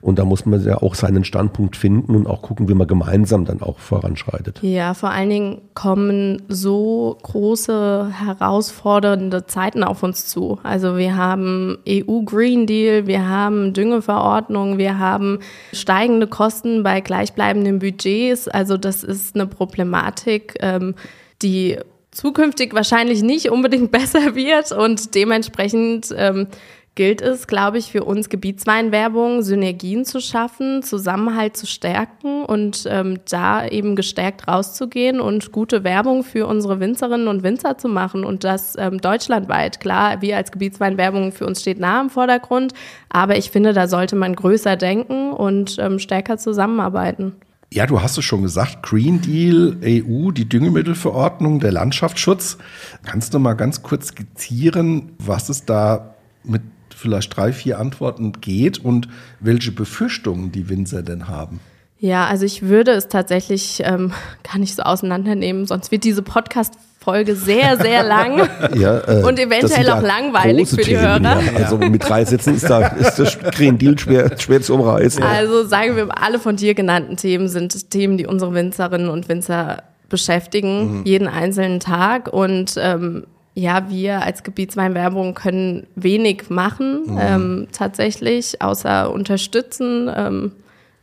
Und 0.03 0.19
da 0.19 0.25
muss 0.25 0.45
man 0.45 0.61
ja 0.65 0.81
auch 0.81 0.95
seinen 0.95 1.23
Standpunkt 1.23 1.77
finden 1.77 2.13
und 2.13 2.27
auch 2.27 2.41
gucken, 2.41 2.67
wie 2.67 2.73
man 2.73 2.87
gemeinsam 2.87 3.45
dann 3.45 3.61
auch 3.61 3.79
voranschreitet. 3.79 4.59
Ja, 4.61 4.93
vor 4.95 5.11
allen 5.11 5.29
Dingen 5.29 5.61
kommen 5.75 6.41
so 6.49 7.17
große, 7.23 8.11
herausfordernde 8.11 9.45
Zeiten 9.45 9.81
auf 9.81 10.03
uns 10.03 10.27
zu. 10.27 10.59
Also 10.61 10.97
wir 10.97 11.15
haben 11.15 11.77
EU 11.87 12.23
Green 12.23 12.67
Deal, 12.67 13.07
wir 13.07 13.29
haben 13.29 13.71
Düngeverordnung, 13.71 14.77
wir 14.77 14.99
haben 14.99 15.39
steigende 15.71 16.27
Kosten 16.27 16.83
bei 16.83 16.99
gleichbleibenden 16.99 17.79
Budgets. 17.79 18.49
Also 18.49 18.75
das 18.75 19.05
ist 19.05 19.37
eine 19.43 19.51
Problematik, 19.51 20.55
ähm, 20.59 20.95
die 21.41 21.77
zukünftig 22.11 22.73
wahrscheinlich 22.73 23.23
nicht 23.23 23.49
unbedingt 23.49 23.91
besser 23.91 24.35
wird 24.35 24.71
und 24.71 25.15
dementsprechend 25.15 26.13
ähm, 26.15 26.47
gilt 26.95 27.21
es, 27.21 27.47
glaube 27.47 27.79
ich, 27.79 27.91
für 27.91 28.03
uns 28.03 28.29
Gebietsweinwerbung, 28.29 29.41
Synergien 29.41 30.05
zu 30.05 30.21
schaffen, 30.21 30.83
Zusammenhalt 30.83 31.57
zu 31.57 31.65
stärken 31.65 32.45
und 32.45 32.85
ähm, 32.87 33.19
da 33.29 33.65
eben 33.65 33.95
gestärkt 33.95 34.47
rauszugehen 34.47 35.19
und 35.19 35.51
gute 35.51 35.83
Werbung 35.83 36.23
für 36.23 36.45
unsere 36.45 36.79
Winzerinnen 36.79 37.27
und 37.27 37.41
Winzer 37.41 37.77
zu 37.79 37.87
machen 37.87 38.23
und 38.23 38.43
das 38.43 38.75
ähm, 38.77 38.99
deutschlandweit. 38.99 39.79
Klar, 39.79 40.21
wir 40.21 40.37
als 40.37 40.51
Gebietsweinwerbung 40.51 41.31
für 41.31 41.47
uns 41.47 41.61
steht 41.61 41.79
nah 41.79 41.99
im 41.99 42.11
Vordergrund, 42.11 42.73
aber 43.09 43.37
ich 43.37 43.49
finde, 43.49 43.73
da 43.73 43.87
sollte 43.87 44.15
man 44.15 44.35
größer 44.35 44.75
denken 44.75 45.31
und 45.31 45.77
ähm, 45.79 45.97
stärker 45.97 46.37
zusammenarbeiten. 46.37 47.33
Ja, 47.73 47.87
du 47.87 48.03
hast 48.03 48.19
es 48.19 48.23
schon 48.23 48.43
gesagt, 48.43 48.83
Green 48.83 49.19
Deal, 49.19 49.77
EU, 49.83 50.29
die 50.29 50.47
Düngemittelverordnung, 50.47 51.59
der 51.59 51.71
Landschaftsschutz. 51.71 52.59
Kannst 53.01 53.33
du 53.33 53.39
mal 53.39 53.55
ganz 53.55 53.81
kurz 53.81 54.09
skizzieren, 54.09 55.13
was 55.17 55.49
es 55.49 55.65
da 55.65 56.13
mit 56.43 56.61
vielleicht 56.95 57.35
drei, 57.35 57.51
vier 57.51 57.79
Antworten 57.79 58.33
geht 58.33 58.77
und 58.77 59.07
welche 59.39 59.71
Befürchtungen 59.71 60.51
die 60.51 60.69
Winzer 60.69 61.01
denn 61.01 61.27
haben. 61.27 61.61
Ja, 61.97 62.27
also 62.27 62.45
ich 62.45 62.61
würde 62.61 62.91
es 62.91 63.07
tatsächlich 63.07 63.81
ähm, 63.83 64.11
gar 64.43 64.59
nicht 64.59 64.75
so 64.75 64.83
auseinandernehmen, 64.83 65.65
sonst 65.65 65.89
wird 65.89 66.03
diese 66.03 66.21
Podcast 66.21 66.75
Folge 67.03 67.35
sehr, 67.35 67.77
sehr 67.77 68.03
lang 68.03 68.49
ja, 68.75 68.99
äh, 69.07 69.23
und 69.23 69.37
eventuell 69.39 69.89
auch 69.89 70.01
langweilig 70.01 70.69
für 70.69 70.77
die 70.77 70.83
Themen, 70.83 71.01
Hörer. 71.01 71.41
Ja. 71.41 71.55
Also 71.57 71.77
mit 71.77 72.07
drei 72.07 72.23
Sätzen 72.25 72.55
ist, 72.55 72.69
da, 72.69 72.87
ist 72.87 73.17
das 73.17 73.37
Green 73.39 73.77
Deal 73.77 73.97
schwer, 73.99 74.37
schwer 74.39 74.61
zu 74.61 74.75
umreißen. 74.75 75.21
Also 75.21 75.65
sagen 75.65 75.95
wir, 75.95 76.07
alle 76.17 76.39
von 76.39 76.55
dir 76.55 76.73
genannten 76.73 77.17
Themen 77.17 77.47
sind 77.49 77.91
Themen, 77.91 78.17
die 78.17 78.25
unsere 78.25 78.53
Winzerinnen 78.53 79.09
und 79.09 79.27
Winzer 79.27 79.83
beschäftigen, 80.09 80.99
mhm. 80.99 81.05
jeden 81.05 81.27
einzelnen 81.27 81.79
Tag. 81.79 82.31
Und 82.31 82.75
ähm, 82.77 83.25
ja, 83.55 83.89
wir 83.89 84.21
als 84.21 84.43
Gebietsweinwerbung 84.43 85.33
können 85.33 85.87
wenig 85.95 86.49
machen, 86.49 87.03
mhm. 87.05 87.19
ähm, 87.19 87.67
tatsächlich, 87.71 88.61
außer 88.61 89.11
unterstützen, 89.11 90.09
ähm, 90.15 90.51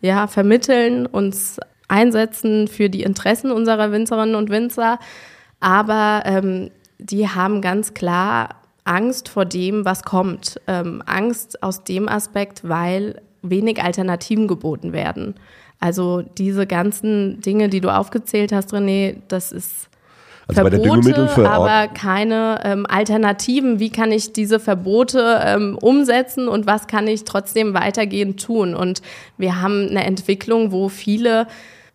ja, 0.01 0.27
vermitteln, 0.27 1.07
uns 1.07 1.59
einsetzen 1.89 2.69
für 2.69 2.89
die 2.89 3.03
Interessen 3.03 3.51
unserer 3.51 3.93
Winzerinnen 3.93 4.35
und 4.35 4.49
Winzer. 4.51 4.99
Aber 5.61 6.23
ähm, 6.25 6.71
die 6.99 7.29
haben 7.29 7.61
ganz 7.61 7.95
klar 7.95 8.57
Angst 8.85 9.29
vor 9.29 9.45
dem, 9.45 9.85
was 9.85 10.03
kommt. 10.03 10.61
Ähm, 10.67 11.03
Angst 11.07 11.63
aus 11.63 11.85
dem 11.85 12.09
Aspekt, 12.09 12.69
weil 12.69 13.21
wenig 13.43 13.83
Alternativen 13.83 14.49
geboten 14.49 14.93
werden. 14.93 15.35
Also 15.79 16.23
diese 16.23 16.67
ganzen 16.67 17.41
Dinge, 17.41 17.69
die 17.69 17.81
du 17.81 17.89
aufgezählt 17.89 18.53
hast, 18.53 18.73
René, 18.75 19.17
das 19.29 19.51
ist 19.51 19.89
Also 20.47 20.63
bei 20.63 20.71
der 20.71 20.81
Verbote, 20.81 21.49
aber 21.49 21.89
keine 21.89 22.61
ähm, 22.65 22.87
Alternativen. 22.87 23.79
Wie 23.79 23.91
kann 23.91 24.13
ich 24.13 24.33
diese 24.33 24.61
Verbote 24.61 25.41
ähm, 25.43 25.79
umsetzen 25.81 26.49
und 26.49 26.67
was 26.67 26.87
kann 26.87 27.07
ich 27.07 27.25
trotzdem 27.25 27.73
weitergehend 27.73 28.43
tun? 28.43 28.75
Und 28.75 29.01
wir 29.39 29.63
haben 29.63 29.89
eine 29.89 30.05
Entwicklung, 30.05 30.71
wo 30.71 30.91
viele 30.91 31.47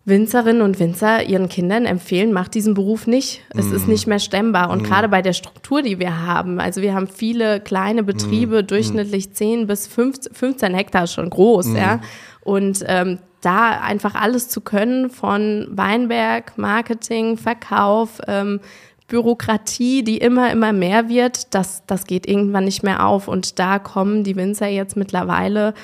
Winzerinnen 0.06 0.62
und 0.62 0.78
Winzer 0.78 1.24
ihren 1.24 1.48
Kindern 1.48 1.84
empfehlen, 1.84 2.32
macht 2.32 2.54
diesen 2.54 2.74
Beruf 2.74 3.08
nicht. 3.08 3.42
Es 3.50 3.72
ist 3.72 3.88
nicht 3.88 4.06
mehr 4.06 4.20
stemmbar. 4.20 4.70
Und 4.70 4.84
gerade 4.84 5.08
bei 5.08 5.20
der 5.20 5.32
Struktur, 5.32 5.82
die 5.82 5.98
wir 5.98 6.24
haben, 6.24 6.60
also 6.60 6.80
wir 6.80 6.94
haben 6.94 7.08
viele 7.08 7.60
kleine 7.60 8.04
Betriebe, 8.04 8.62
durchschnittlich 8.62 9.32
10 9.32 9.66
bis 9.66 9.88
15, 9.88 10.32
15 10.32 10.74
Hektar 10.74 11.08
schon 11.08 11.28
groß, 11.28 11.74
ja. 11.74 12.00
Und 12.42 12.84
ähm, 12.86 13.18
da 13.40 13.80
einfach 13.80 14.14
alles 14.14 14.48
zu 14.48 14.60
können 14.60 15.10
von 15.10 15.66
Weinberg, 15.70 16.56
Marketing, 16.56 17.36
Verkauf, 17.36 18.20
ähm, 18.28 18.60
Bürokratie, 19.08 20.04
die 20.04 20.18
immer, 20.18 20.52
immer 20.52 20.72
mehr 20.72 21.08
wird, 21.08 21.52
das, 21.52 21.82
das 21.86 22.06
geht 22.06 22.28
irgendwann 22.28 22.64
nicht 22.64 22.84
mehr 22.84 23.06
auf. 23.06 23.26
Und 23.26 23.58
da 23.58 23.80
kommen 23.80 24.22
die 24.22 24.36
Winzer 24.36 24.68
jetzt 24.68 24.96
mittlerweile 24.96 25.74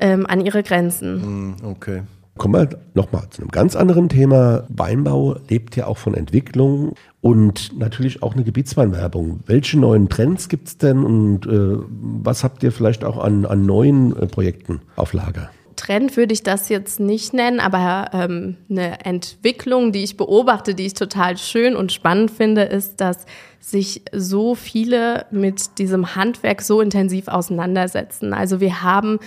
ähm, 0.00 0.26
an 0.26 0.42
ihre 0.42 0.62
Grenzen. 0.62 1.56
Okay. 1.62 2.02
Kommen 2.36 2.54
wir 2.54 2.78
nochmal 2.94 3.28
zu 3.30 3.42
einem 3.42 3.50
ganz 3.50 3.76
anderen 3.76 4.08
Thema. 4.08 4.64
Weinbau 4.68 5.36
lebt 5.48 5.76
ja 5.76 5.86
auch 5.86 5.98
von 5.98 6.14
Entwicklung 6.14 6.94
und 7.20 7.78
natürlich 7.78 8.24
auch 8.24 8.34
eine 8.34 8.42
Gebietsweinwerbung. 8.42 9.40
Welche 9.46 9.78
neuen 9.78 10.08
Trends 10.08 10.48
gibt 10.48 10.66
es 10.68 10.76
denn 10.76 11.04
und 11.04 11.46
äh, 11.46 11.78
was 11.88 12.42
habt 12.42 12.62
ihr 12.64 12.72
vielleicht 12.72 13.04
auch 13.04 13.18
an, 13.18 13.46
an 13.46 13.64
neuen 13.64 14.16
äh, 14.16 14.26
Projekten 14.26 14.80
auf 14.96 15.12
Lager? 15.12 15.50
Trend 15.76 16.16
würde 16.16 16.32
ich 16.32 16.42
das 16.42 16.68
jetzt 16.68 16.98
nicht 16.98 17.34
nennen, 17.34 17.60
aber 17.60 18.10
ähm, 18.12 18.56
eine 18.68 19.04
Entwicklung, 19.04 19.92
die 19.92 20.02
ich 20.02 20.16
beobachte, 20.16 20.74
die 20.74 20.86
ich 20.86 20.94
total 20.94 21.36
schön 21.36 21.76
und 21.76 21.92
spannend 21.92 22.30
finde, 22.30 22.62
ist, 22.62 23.00
dass 23.00 23.26
sich 23.60 24.02
so 24.12 24.54
viele 24.54 25.26
mit 25.30 25.78
diesem 25.78 26.16
Handwerk 26.16 26.62
so 26.62 26.80
intensiv 26.80 27.28
auseinandersetzen. 27.28 28.34
Also 28.34 28.60
wir 28.60 28.82
haben 28.82 29.18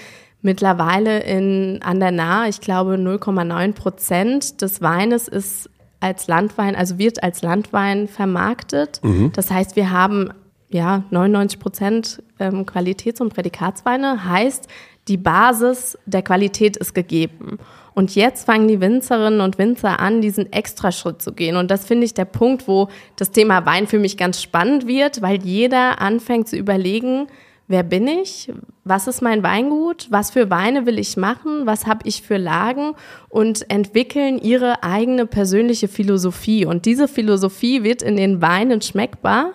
mittlerweile 0.41 1.19
in, 1.21 1.80
an 1.82 2.00
der 2.00 2.12
Nahe, 2.12 2.50
ich 2.50 2.62
glaube 2.62 2.95
0,9 2.95 3.73
Prozent 3.73 4.62
des 4.62 4.82
Weines 4.82 5.28
ist 5.28 5.69
als 6.00 6.28
Landwein, 6.28 6.76
also 6.76 6.97
wird 6.97 7.23
als 7.23 7.41
Landwein 7.41 8.08
vermarktet. 8.08 9.02
Das 9.34 9.50
heißt, 9.50 9.76
wir 9.76 9.91
haben 9.91 10.30
ja 10.69 11.04
99 11.10 11.60
Prozent 11.60 12.23
ähm, 12.39 12.65
Qualitäts- 12.65 13.21
und 13.21 13.34
Prädikatsweine, 13.34 14.26
heißt, 14.26 14.67
die 15.08 15.17
Basis 15.17 15.97
der 16.06 16.21
Qualität 16.21 16.78
ist 16.78 16.93
gegeben. 16.93 17.58
Und 17.93 18.13
jetzt 18.13 18.45
fangen 18.45 18.67
die 18.67 18.80
Winzerinnen 18.80 19.41
und 19.41 19.58
Winzer 19.58 20.00
an, 20.00 20.21
diesen 20.21 20.52
Extraschritt 20.54 21.21
zu 21.21 21.34
gehen. 21.34 21.56
Und 21.56 21.71
das 21.71 21.86
finde 21.86 22.06
ich 22.06 22.13
der 22.13 22.26
Punkt, 22.26 22.67
wo 22.67 22.89
das 23.15 23.32
Thema 23.32 23.65
Wein 23.65 23.88
für 23.88 23.97
mich 23.97 24.17
ganz 24.17 24.41
spannend 24.41 24.86
wird, 24.86 25.23
weil 25.23 25.41
jeder 25.43 26.00
anfängt 26.00 26.47
zu 26.47 26.58
überlegen, 26.58 27.28
wer 27.67 27.84
bin 27.84 28.08
ich, 28.08 28.51
was 28.84 29.08
ist 29.08 29.21
mein 29.21 29.43
Weingut, 29.43 30.08
was 30.10 30.32
für 30.32 30.49
Weine 30.49 30.86
will 30.86 30.97
ich 30.99 31.17
machen, 31.17 31.65
was 31.65 31.86
habe 31.86 31.99
ich 32.06 32.21
für 32.21 32.38
Lagen 32.38 32.93
und 33.30 33.69
entwickeln 33.69 34.39
ihre 34.39 34.84
eigene 34.84 35.25
persönliche 35.25 35.88
Philosophie. 35.88 36.65
Und 36.65 36.86
diese 36.86 37.08
Philosophie 37.08 37.84
wird 37.84 38.01
in 38.01 38.15
den 38.15 38.41
Weinen 38.41 38.82
schmeckbar. 38.82 39.51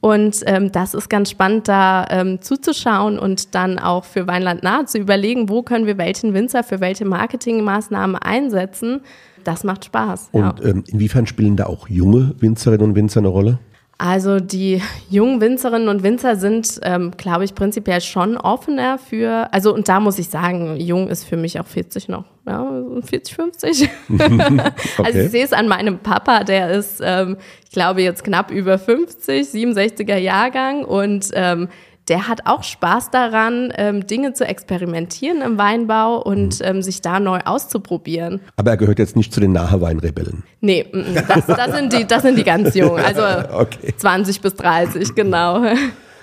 Und 0.00 0.40
ähm, 0.46 0.72
das 0.72 0.94
ist 0.94 1.10
ganz 1.10 1.30
spannend, 1.30 1.68
da 1.68 2.06
ähm, 2.08 2.40
zuzuschauen 2.40 3.18
und 3.18 3.54
dann 3.54 3.78
auch 3.78 4.04
für 4.04 4.26
Weinland 4.26 4.62
nahe 4.62 4.86
zu 4.86 4.98
überlegen, 4.98 5.50
wo 5.50 5.62
können 5.62 5.86
wir 5.86 5.98
welchen 5.98 6.32
Winzer 6.32 6.64
für 6.64 6.80
welche 6.80 7.04
Marketingmaßnahmen 7.04 8.16
einsetzen. 8.16 9.02
Das 9.44 9.64
macht 9.64 9.84
Spaß. 9.84 10.30
ja. 10.32 10.50
Und 10.50 10.64
ähm, 10.64 10.84
inwiefern 10.86 11.26
spielen 11.26 11.56
da 11.56 11.66
auch 11.66 11.88
junge 11.88 12.34
Winzerinnen 12.38 12.90
und 12.90 12.94
Winzer 12.94 13.20
eine 13.20 13.28
Rolle? 13.28 13.58
Also 14.02 14.40
die 14.40 14.80
jungen 15.10 15.42
Winzerinnen 15.42 15.88
und 15.88 16.02
Winzer 16.02 16.36
sind, 16.36 16.80
ähm, 16.84 17.10
glaube 17.18 17.44
ich, 17.44 17.54
prinzipiell 17.54 18.00
schon 18.00 18.38
offener 18.38 18.96
für, 18.96 19.52
also 19.52 19.74
und 19.74 19.90
da 19.90 20.00
muss 20.00 20.18
ich 20.18 20.30
sagen, 20.30 20.80
jung 20.80 21.08
ist 21.08 21.24
für 21.24 21.36
mich 21.36 21.60
auch 21.60 21.66
40 21.66 22.08
noch, 22.08 22.24
ja, 22.46 22.82
40, 23.02 23.34
50. 23.34 23.90
Also 25.04 25.18
ich 25.18 25.30
sehe 25.30 25.44
es 25.44 25.52
an 25.52 25.68
meinem 25.68 25.98
Papa, 25.98 26.44
der 26.44 26.70
ist, 26.70 27.02
ähm, 27.04 27.36
ich 27.62 27.72
glaube, 27.72 28.00
jetzt 28.00 28.24
knapp 28.24 28.50
über 28.50 28.78
50, 28.78 29.46
67er 29.46 30.16
Jahrgang 30.16 30.86
und 30.86 31.28
ähm, 31.34 31.68
der 32.10 32.26
hat 32.26 32.40
auch 32.44 32.64
Spaß 32.64 33.10
daran, 33.10 33.72
ähm, 33.76 34.06
Dinge 34.06 34.32
zu 34.32 34.44
experimentieren 34.44 35.42
im 35.42 35.58
Weinbau 35.58 36.20
und 36.20 36.58
ähm, 36.62 36.82
sich 36.82 37.00
da 37.00 37.20
neu 37.20 37.38
auszuprobieren. 37.44 38.40
Aber 38.56 38.72
er 38.72 38.76
gehört 38.76 38.98
jetzt 38.98 39.14
nicht 39.14 39.32
zu 39.32 39.40
den 39.40 39.52
Nahe-Weinrebellen. 39.52 40.42
Nee, 40.60 40.86
mm, 40.92 40.98
mm, 40.98 41.14
das, 41.28 41.46
das, 41.46 41.72
sind 41.72 41.92
die, 41.92 42.04
das 42.04 42.22
sind 42.22 42.36
die 42.36 42.42
ganz 42.44 42.74
jungen, 42.74 43.02
also 43.04 43.22
Okay. 43.52 43.94
20 43.96 44.40
bis 44.40 44.54
30, 44.56 45.14
genau. 45.14 45.64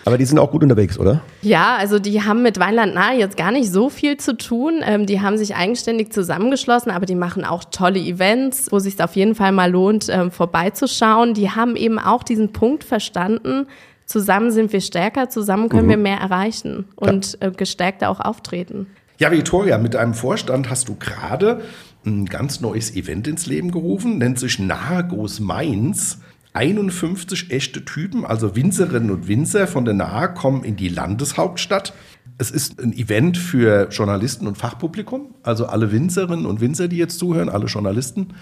Aber 0.06 0.17
die 0.17 0.26
sind 0.26 0.39
auch 0.39 0.52
gut 0.52 0.63
unterwegs, 0.63 0.97
oder? 0.97 1.21
Ja, 1.41 1.76
also 1.78 2.00
die 2.00 2.21
haben 2.21 2.41
mit 2.41 2.60
Weinland 2.60 2.93
Nahe 2.93 3.17
jetzt 3.17 3.36
gar 3.36 3.52
nicht 3.52 3.71
so 3.71 3.89
viel 3.89 4.17
zu 4.17 4.38
tun. 4.38 4.82
Ähm, 4.84 5.06
die 5.06 5.21
haben 5.21 5.38
sich 5.38 5.56
eigenständig 5.56 6.12
zusammengeschlossen, 6.12 6.91
aber 6.91 7.06
die 7.06 7.15
machen 7.15 7.43
auch 7.43 7.65
tolle 7.65 8.00
Events, 8.00 8.71
wo 8.71 8.80
sich 8.80 9.02
auf 9.02 9.15
jeden 9.15 9.36
Fall 9.36 9.52
mal 9.52 9.69
lohnt, 9.69 10.08
ähm, 10.10 10.32
vorbeizuschauen. 10.32 11.34
Die 11.34 11.52
haben 11.52 11.76
eben 11.76 12.00
auch 12.00 12.23
diesen 12.23 12.54
Punkt 12.54 12.86
verstanden, 12.86 13.67
zusammen 14.07 14.49
sind 14.49 14.73
wir 14.73 14.81
stärker, 14.81 15.29
zusammen 15.29 15.69
können 15.69 15.89
wir 15.89 15.97
mehr 15.97 16.17
erreichen 16.17 16.85
und 16.95 17.37
äh, 17.41 17.51
gestärkter 17.51 18.09
auch 18.09 18.19
auftreten. 18.19 18.87
Ja, 19.19 19.31
Victoria, 19.31 19.77
mit 19.77 19.95
einem 19.95 20.13
Vorstand 20.13 20.69
hast 20.69 20.89
du 20.89 20.95
gerade 20.95 21.61
ein 22.05 22.25
ganz 22.25 22.61
neues 22.61 22.95
Event 22.95 23.27
ins 23.27 23.45
Leben 23.45 23.71
gerufen, 23.71 24.17
nennt 24.17 24.39
sich 24.39 24.57
Nahegos 24.57 25.39
Mainz. 25.39 26.19
51 26.53 27.51
echte 27.51 27.85
Typen, 27.85 28.25
also 28.25 28.55
Winzerinnen 28.55 29.11
und 29.11 29.27
Winzer 29.27 29.67
von 29.67 29.85
der 29.85 29.93
Nahe, 29.93 30.33
kommen 30.33 30.63
in 30.63 30.75
die 30.75 30.89
Landeshauptstadt. 30.89 31.93
Es 32.39 32.49
ist 32.49 32.81
ein 32.81 32.93
Event 32.93 33.37
für 33.37 33.89
Journalisten 33.89 34.47
und 34.47 34.57
Fachpublikum, 34.57 35.35
also 35.43 35.67
alle 35.67 35.91
Winzerinnen 35.91 36.47
und 36.47 36.59
Winzer, 36.59 36.87
die 36.87 36.97
jetzt 36.97 37.19
zuhören, 37.19 37.49
alle 37.49 37.67
Journalisten. 37.67 38.33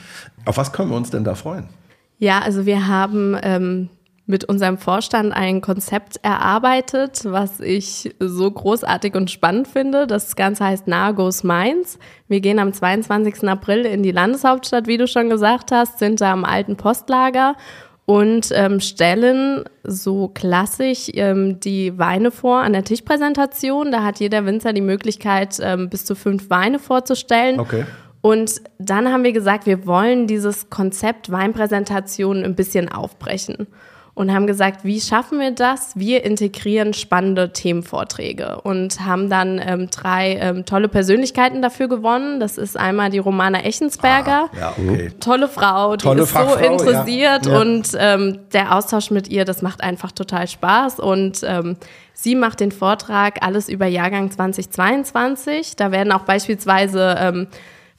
Auf 0.45 0.55
was 0.55 0.71
können 0.71 0.91
wir 0.91 0.97
uns 0.97 1.09
denn 1.09 1.25
da 1.25 1.35
freuen? 1.35 1.67
Ja, 2.17 2.39
also 2.39 2.65
wir 2.65 2.87
haben 2.87 3.35
ähm, 3.43 3.89
mit 4.27 4.43
unserem 4.45 4.77
Vorstand 4.77 5.33
ein 5.33 5.61
Konzept 5.61 6.17
erarbeitet, 6.23 7.21
was 7.25 7.59
ich 7.59 8.15
so 8.19 8.49
großartig 8.49 9.13
und 9.15 9.29
spannend 9.29 9.67
finde. 9.67 10.07
Das 10.07 10.35
Ganze 10.35 10.65
heißt 10.65 10.87
Nagos 10.87 11.43
Mainz. 11.43 11.99
Wir 12.27 12.41
gehen 12.41 12.57
am 12.57 12.73
22. 12.73 13.47
April 13.47 13.85
in 13.85 14.01
die 14.01 14.11
Landeshauptstadt, 14.11 14.87
wie 14.87 14.97
du 14.97 15.07
schon 15.07 15.29
gesagt 15.29 15.71
hast, 15.71 15.99
sind 15.99 16.21
da 16.21 16.33
am 16.33 16.43
alten 16.43 16.75
Postlager 16.75 17.55
und 18.05 18.49
ähm, 18.53 18.79
stellen 18.79 19.63
so 19.83 20.27
klassisch 20.27 21.09
ähm, 21.13 21.59
die 21.59 21.97
Weine 21.97 22.31
vor 22.31 22.59
an 22.59 22.73
der 22.73 22.83
Tischpräsentation. 22.83 23.91
Da 23.91 24.03
hat 24.03 24.19
jeder 24.19 24.45
Winzer 24.45 24.73
die 24.73 24.81
Möglichkeit, 24.81 25.59
ähm, 25.61 25.89
bis 25.89 26.05
zu 26.05 26.15
fünf 26.15 26.49
Weine 26.49 26.79
vorzustellen. 26.79 27.59
Okay. 27.59 27.85
Und 28.21 28.61
dann 28.79 29.11
haben 29.11 29.23
wir 29.23 29.33
gesagt, 29.33 29.67
wir 29.67 29.85
wollen 29.85 30.25
dieses 30.25 30.71
Konzept 30.71 31.31
Weinpräsentation 31.31 32.43
ein 32.43 32.55
bisschen 32.55 32.91
aufbrechen 32.91 33.67
und 34.15 34.33
haben 34.33 34.47
gesagt, 34.47 34.85
wie 34.85 35.01
schaffen 35.01 35.39
wir 35.39 35.51
das? 35.51 35.91
Wir 35.95 36.23
integrieren 36.23 36.93
spannende 36.93 37.51
Themenvorträge 37.51 38.61
und 38.61 39.01
haben 39.01 39.29
dann 39.29 39.61
ähm, 39.63 39.89
drei 39.91 40.37
ähm, 40.37 40.65
tolle 40.65 40.87
Persönlichkeiten 40.87 41.61
dafür 41.61 41.89
gewonnen. 41.89 42.39
Das 42.39 42.57
ist 42.57 42.77
einmal 42.77 43.09
die 43.09 43.19
Romana 43.19 43.63
Echensberger. 43.63 44.49
Ja, 44.57 44.73
okay. 44.77 45.11
Tolle 45.19 45.49
Frau, 45.49 45.97
die 45.97 46.03
Tolle 46.03 46.23
ist 46.23 46.29
so 46.29 46.39
Fachfrau, 46.39 46.73
interessiert 46.73 47.45
ja. 47.45 47.51
Ja. 47.51 47.61
und 47.61 47.89
ähm, 47.99 48.39
der 48.53 48.73
Austausch 48.73 49.11
mit 49.11 49.27
ihr, 49.27 49.43
das 49.43 49.61
macht 49.61 49.83
einfach 49.83 50.13
total 50.13 50.47
Spaß 50.47 51.01
und 51.01 51.41
ähm, 51.45 51.75
sie 52.13 52.35
macht 52.35 52.61
den 52.61 52.71
Vortrag 52.71 53.43
alles 53.45 53.67
über 53.67 53.85
Jahrgang 53.85 54.31
2022. 54.31 55.75
Da 55.75 55.91
werden 55.91 56.13
auch 56.13 56.23
beispielsweise 56.23 57.17
ähm, 57.19 57.47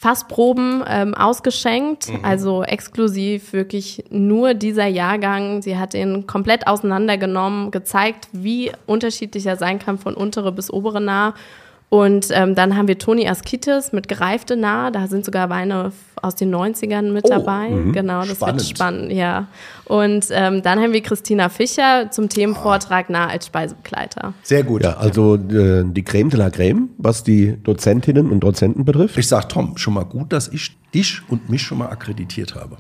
Fassproben 0.07 0.85
ähm, 0.87 1.14
ausgeschenkt, 1.14 2.12
also 2.23 2.62
exklusiv 2.62 3.53
wirklich 3.53 4.05
nur 4.09 4.55
dieser 4.55 4.87
Jahrgang. 4.87 5.62
Sie 5.62 5.79
hat 5.79 5.95
ihn 5.95 6.29
komplett 6.29 6.69
auseinandergenommen, 6.69 7.73
gezeigt, 7.73 8.29
wie 8.31 8.71
unterschiedlich 8.87 9.47
er 9.47 9.57
sein 9.57 9.81
kann 9.81 9.99
von 9.99 10.14
untere 10.14 10.53
bis 10.53 10.73
obere 10.73 11.01
Nah. 11.01 11.35
Und 11.88 12.29
ähm, 12.33 12.57
dann 12.57 12.77
haben 12.77 12.88
wir 12.88 12.99
Toni 12.99 13.29
Askitis 13.29 13.92
mit 13.92 14.09
gereifte 14.09 14.57
Nah. 14.57 14.90
Da 14.90 15.07
sind 15.07 15.25
sogar 15.25 15.49
Weine 15.51 15.92
aus 16.20 16.35
den 16.35 16.53
90ern 16.53 17.12
mit 17.12 17.25
Oh, 17.27 17.29
dabei. 17.29 17.68
Genau, 17.92 18.20
das 18.20 18.37
Spannend. 18.37 18.61
wird 18.61 18.68
spannend, 18.68 19.12
ja. 19.12 19.46
Und 19.85 20.27
ähm, 20.31 20.62
dann 20.62 20.81
haben 20.81 20.92
wir 20.92 21.01
Christina 21.01 21.49
Fischer 21.49 22.11
zum 22.11 22.29
Themenvortrag 22.29 23.09
Nah 23.09 23.29
als 23.29 23.46
Speisebegleiter. 23.46 24.35
Sehr 24.42 24.64
gut. 24.64 24.83
Ja, 24.83 24.96
also 24.96 25.37
äh, 25.37 25.85
die 25.87 26.03
Creme 26.03 26.31
de 26.31 26.38
la 26.40 26.51
Creme, 26.51 26.88
was 26.99 27.22
die 27.22 27.57
Dozentinnen 27.62 28.31
und 28.33 28.40
Dozenten 28.40 28.85
betrifft. 28.85 29.16
Ich 29.16 29.29
sag 29.29 29.49
Tom, 29.49 29.77
schon 29.77 29.94
mal 29.94 30.05
gut, 30.05 30.33
dass 30.33 30.49
ich 30.49 30.77
dich 30.97 31.21
und 31.29 31.51
mich 31.51 31.63
schon 31.63 31.79
mal 31.79 31.89
akkreditiert 31.89 32.55
habe. 32.55 32.79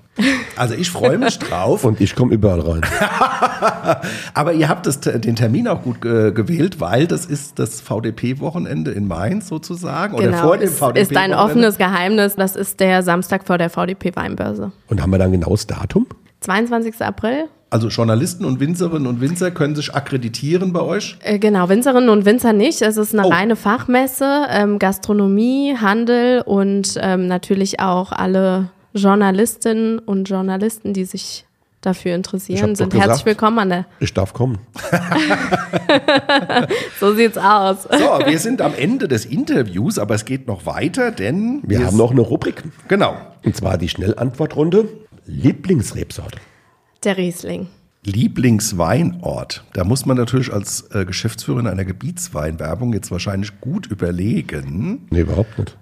Also 0.56 0.74
ich 0.74 0.90
freue 0.90 1.18
mich 1.18 1.38
drauf. 1.38 1.84
Und 1.86 2.00
ich 2.00 2.14
komme 2.14 2.32
überall 2.32 2.60
rein. 2.60 2.80
Aber 4.34 4.54
ihr 4.54 4.68
habt 4.68 4.86
das, 4.86 5.00
den 5.00 5.36
Termin 5.36 5.68
auch 5.68 5.82
gut 5.82 6.04
äh, 6.04 6.32
gewählt, 6.32 6.80
weil 6.80 7.06
das 7.06 7.26
ist 7.26 7.58
das 7.58 7.80
VDP-Wochenende 7.82 8.90
in 8.92 9.06
Mainz 9.06 9.48
sozusagen. 9.48 10.14
Oder 10.14 10.32
vor 10.32 10.56
dem 10.56 10.68
ist, 10.68 10.78
VDP. 10.78 11.00
ist 11.00 11.16
ein 11.16 11.34
offenes 11.34 11.76
Geheimnis. 11.76 12.36
Das 12.36 12.56
ist 12.56 12.80
der 12.80 13.02
Samstag 13.02 13.46
vor 13.46 13.58
der 13.58 13.68
VDP 13.68 14.16
Weinbörse. 14.16 14.72
Und 14.88 15.02
haben 15.02 15.10
wir 15.10 15.18
da 15.18 15.26
ein 15.26 15.32
genaues 15.32 15.66
Datum? 15.66 16.06
22. 16.40 17.02
April. 17.02 17.48
Also 17.68 17.88
Journalisten 17.88 18.44
und 18.44 18.60
Winzerinnen 18.60 19.08
und 19.08 19.20
Winzer 19.20 19.50
können 19.50 19.74
sich 19.74 19.92
akkreditieren 19.94 20.72
bei 20.72 20.80
euch? 20.82 21.16
Äh, 21.22 21.40
genau, 21.40 21.68
Winzerinnen 21.68 22.08
und 22.10 22.24
Winzer 22.24 22.52
nicht. 22.52 22.80
Es 22.80 22.96
ist 22.96 23.12
eine 23.12 23.26
Oh. 23.26 23.30
reine 23.30 23.56
Fachmesse, 23.56 24.46
ähm, 24.50 24.78
Gastronomie, 24.78 25.76
Handel 25.76 26.42
und 26.42 26.94
ähm, 27.02 27.26
natürlich 27.26 27.80
auch 27.80 28.12
alle 28.12 28.70
Journalistinnen 28.94 29.98
und 29.98 30.28
Journalisten, 30.28 30.92
die 30.94 31.04
sich 31.04 31.44
dafür 31.80 32.14
interessieren, 32.14 32.76
sind 32.76 32.90
gesagt. 32.90 33.08
herzlich 33.08 33.26
willkommen 33.26 33.58
an 33.58 33.68
der. 33.68 33.86
Ich 34.00 34.14
darf 34.14 34.32
kommen. 34.32 34.58
So 36.98 37.14
sieht's 37.14 37.38
aus. 37.38 37.82
So, 37.84 38.26
wir 38.26 38.38
sind 38.38 38.60
am 38.62 38.74
Ende 38.74 39.08
des 39.08 39.24
Interviews, 39.26 39.98
aber 39.98 40.14
es 40.14 40.24
geht 40.24 40.46
noch 40.48 40.66
weiter, 40.66 41.10
denn 41.10 41.60
Wir 41.64 41.84
haben 41.86 41.96
noch 41.96 42.10
eine 42.10 42.20
Rubrik. 42.22 42.62
genau 42.88 43.16
Und 43.44 43.56
zwar 43.56 43.78
die 43.78 43.88
Schnellantwortrunde. 43.88 44.88
Lieblingsrebsorte. 45.26 46.38
Der 47.06 47.16
Riesling. 47.16 47.68
Lieblingsweinort. 48.02 49.62
Da 49.74 49.84
muss 49.84 50.06
man 50.06 50.16
natürlich 50.16 50.52
als 50.52 50.90
äh, 50.92 51.04
Geschäftsführerin 51.04 51.68
einer 51.68 51.84
Gebietsweinwerbung 51.84 52.92
jetzt 52.94 53.12
wahrscheinlich 53.12 53.60
gut 53.60 53.86
überlegen. 53.86 55.06
Nee, 55.10 55.20
überhaupt 55.20 55.56
nicht. 55.56 55.76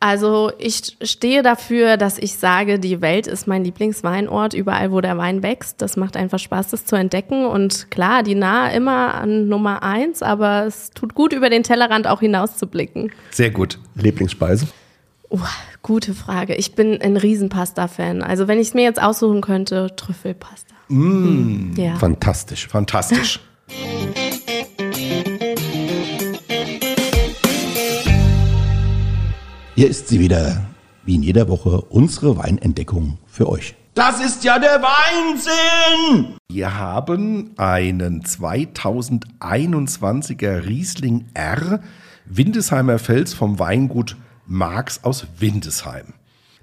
Also 0.00 0.50
ich 0.58 0.96
stehe 1.00 1.44
dafür, 1.44 1.96
dass 1.96 2.18
ich 2.18 2.34
sage, 2.34 2.80
die 2.80 3.00
Welt 3.00 3.28
ist 3.28 3.46
mein 3.46 3.62
Lieblingsweinort, 3.62 4.52
überall 4.52 4.90
wo 4.90 5.00
der 5.00 5.16
Wein 5.16 5.44
wächst. 5.44 5.80
Das 5.80 5.96
macht 5.96 6.16
einfach 6.16 6.40
Spaß, 6.40 6.70
das 6.70 6.86
zu 6.86 6.96
entdecken. 6.96 7.46
Und 7.46 7.92
klar, 7.92 8.24
die 8.24 8.34
Nahe 8.34 8.74
immer 8.74 9.14
an 9.14 9.48
Nummer 9.48 9.84
eins, 9.84 10.22
aber 10.24 10.66
es 10.66 10.90
tut 10.90 11.14
gut, 11.14 11.32
über 11.32 11.50
den 11.50 11.62
Tellerrand 11.62 12.08
auch 12.08 12.18
hinauszublicken. 12.18 13.12
Sehr 13.30 13.50
gut. 13.50 13.78
Lieblingsspeise. 13.94 14.66
Uh, 15.34 15.40
gute 15.82 16.14
Frage. 16.14 16.54
Ich 16.54 16.76
bin 16.76 17.02
ein 17.02 17.16
Riesenpasta-Fan. 17.16 18.22
Also 18.22 18.46
wenn 18.46 18.60
ich 18.60 18.68
es 18.68 18.74
mir 18.74 18.84
jetzt 18.84 19.02
aussuchen 19.02 19.40
könnte, 19.40 19.88
Trüffelpasta. 19.96 20.76
Mm. 20.86 21.72
Ja. 21.76 21.96
Fantastisch. 21.96 22.68
Fantastisch. 22.68 23.40
Hier 29.74 29.90
ist 29.90 30.06
sie 30.06 30.20
wieder, 30.20 30.62
wie 31.04 31.16
in 31.16 31.24
jeder 31.24 31.48
Woche, 31.48 31.80
unsere 31.80 32.36
Weinentdeckung 32.36 33.18
für 33.26 33.48
euch. 33.48 33.74
Das 33.94 34.24
ist 34.24 34.44
ja 34.44 34.60
der 34.60 34.80
Weinsinn! 34.82 36.36
Wir 36.48 36.78
haben 36.78 37.54
einen 37.56 38.22
2021er 38.22 40.64
Riesling 40.64 41.24
R 41.34 41.80
Windesheimer 42.26 43.00
Fels 43.00 43.34
vom 43.34 43.58
Weingut 43.58 44.16
Marx 44.46 45.02
aus 45.04 45.26
Windesheim. 45.38 46.14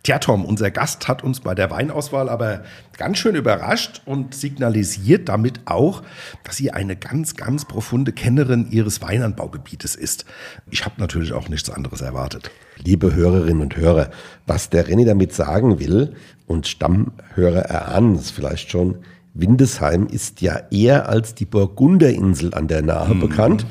Tja, 0.04 0.17
Tom, 0.17 0.46
unser 0.46 0.72
Gast 0.72 1.08
hat 1.08 1.24
uns 1.24 1.41
bei 1.41 1.54
der 1.54 1.70
Weinauswahl 1.70 2.28
aber 2.28 2.63
ganz 2.98 3.20
schön 3.20 3.36
überrascht 3.36 4.02
und 4.06 4.34
signalisiert 4.34 5.30
damit 5.30 5.60
auch, 5.65 6.02
dass 6.44 6.58
sie 6.58 6.72
eine 6.72 6.96
ganz, 6.96 7.36
ganz 7.36 7.65
profunde 7.65 8.12
Kennerin 8.12 8.72
ihres 8.72 9.04
Weinanbaugebietes 9.04 9.96
ist. 9.96 10.26
Ich 10.72 10.86
habe 10.86 10.96
natürlich 10.98 11.34
auch 11.34 11.50
nichts 11.50 11.70
anderes 11.70 12.02
erwartet. 12.02 12.50
Liebe 12.78 13.13
Hörerinnen 13.13 13.62
und 13.62 13.78
Hörer, 13.78 14.10
was 14.48 14.72
der 14.72 14.88
Renny 14.88 15.06
damit 15.06 15.34
sagen 15.34 15.80
will, 15.80 16.15
und 16.48 16.67
Stammhörer 16.67 17.62
erahnen 17.62 18.15
es 18.15 18.32
vielleicht 18.32 18.72
schon, 18.72 18.98
Windesheim 19.36 20.08
ist 20.08 20.41
ja 20.41 20.62
eher 20.72 21.10
als 21.10 21.36
die 21.36 21.46
Burgunderinsel 21.46 22.56
an 22.56 22.67
der 22.67 22.82
Nahe 22.82 23.13
bekannt. 23.13 23.67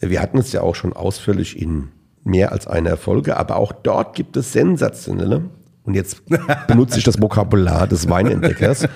Wir 0.00 0.20
hatten 0.20 0.38
es 0.38 0.50
ja 0.52 0.60
auch 0.60 0.74
schon 0.74 0.92
ausführlich 0.92 1.60
in 1.60 1.88
mehr 2.28 2.52
als 2.52 2.66
einer 2.66 2.96
Folge, 2.96 3.36
aber 3.36 3.56
auch 3.56 3.72
dort 3.72 4.14
gibt 4.14 4.36
es 4.36 4.52
sensationelle, 4.52 5.42
und 5.88 5.94
jetzt 5.94 6.22
benutze 6.68 6.98
ich 6.98 7.04
das 7.04 7.20
Vokabular 7.20 7.86
des 7.86 8.10
Weinentdeckers, 8.10 8.84
äh, 8.84 8.88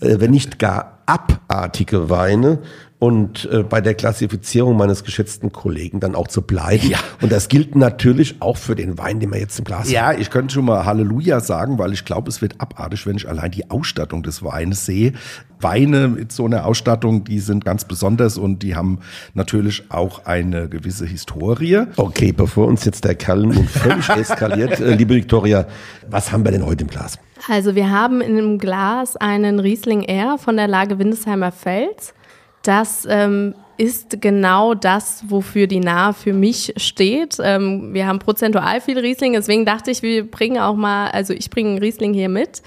wenn 0.00 0.32
nicht 0.32 0.58
gar 0.58 0.98
abartige 1.06 2.10
Weine 2.10 2.58
und 2.98 3.46
äh, 3.52 3.62
bei 3.62 3.82
der 3.82 3.94
Klassifizierung 3.94 4.76
meines 4.76 5.04
geschätzten 5.04 5.52
Kollegen 5.52 6.00
dann 6.00 6.14
auch 6.14 6.28
zu 6.28 6.40
bleiben. 6.40 6.88
Ja. 6.88 6.98
Und 7.20 7.30
das 7.30 7.48
gilt 7.48 7.76
natürlich 7.76 8.36
auch 8.40 8.56
für 8.56 8.74
den 8.74 8.96
Wein, 8.96 9.20
den 9.20 9.32
wir 9.32 9.38
jetzt 9.38 9.58
im 9.58 9.66
Glas 9.66 9.80
haben. 9.80 9.90
Ja, 9.90 10.12
ich 10.12 10.30
könnte 10.30 10.54
schon 10.54 10.64
mal 10.64 10.86
Halleluja 10.86 11.40
sagen, 11.40 11.78
weil 11.78 11.92
ich 11.92 12.06
glaube, 12.06 12.30
es 12.30 12.40
wird 12.40 12.58
abartig, 12.58 13.06
wenn 13.06 13.16
ich 13.16 13.28
allein 13.28 13.50
die 13.50 13.70
Ausstattung 13.70 14.22
des 14.22 14.42
Weines 14.42 14.86
sehe. 14.86 15.12
Weine 15.60 16.08
mit 16.08 16.32
so 16.32 16.46
einer 16.46 16.66
Ausstattung, 16.66 17.24
die 17.24 17.38
sind 17.38 17.64
ganz 17.64 17.84
besonders 17.84 18.38
und 18.38 18.62
die 18.62 18.76
haben 18.76 19.00
natürlich 19.34 19.84
auch 19.90 20.24
eine 20.24 20.68
gewisse 20.68 21.06
Historie. 21.06 21.82
Okay, 21.96 22.32
bevor 22.32 22.66
uns 22.66 22.84
jetzt 22.84 23.04
der 23.04 23.14
Kerl 23.14 23.42
nun 23.42 23.68
völlig 23.68 24.08
eskaliert, 24.08 24.80
äh, 24.80 24.94
liebe 24.94 25.14
Victoria, 25.14 25.66
was 26.08 26.32
haben 26.32 26.44
wir 26.44 26.52
denn 26.52 26.64
heute 26.64 26.84
im 26.84 26.90
Glas? 26.90 27.18
Also 27.48 27.74
wir 27.74 27.90
haben 27.90 28.22
in 28.22 28.38
einem 28.38 28.58
Glas 28.58 29.16
einen 29.16 29.60
Riesling 29.60 30.02
R 30.02 30.38
von 30.38 30.56
der 30.56 30.68
Lage 30.68 30.98
Windesheimer 30.98 31.52
Fels. 31.52 32.14
Das 32.66 33.06
ähm, 33.08 33.54
ist 33.76 34.20
genau 34.20 34.74
das, 34.74 35.24
wofür 35.28 35.66
die 35.66 35.80
Nahe 35.80 36.12
für 36.14 36.32
mich 36.32 36.74
steht. 36.76 37.36
Ähm, 37.40 37.94
wir 37.94 38.06
haben 38.06 38.18
prozentual 38.18 38.80
viel 38.80 38.98
Riesling, 38.98 39.34
deswegen 39.34 39.64
dachte 39.64 39.90
ich, 39.90 40.02
wir 40.02 40.28
bringen 40.28 40.58
auch 40.58 40.74
mal, 40.74 41.08
also 41.10 41.32
ich 41.32 41.50
bringe 41.50 41.70
einen 41.70 41.78
Riesling 41.78 42.12
hier 42.12 42.28
mit. 42.28 42.62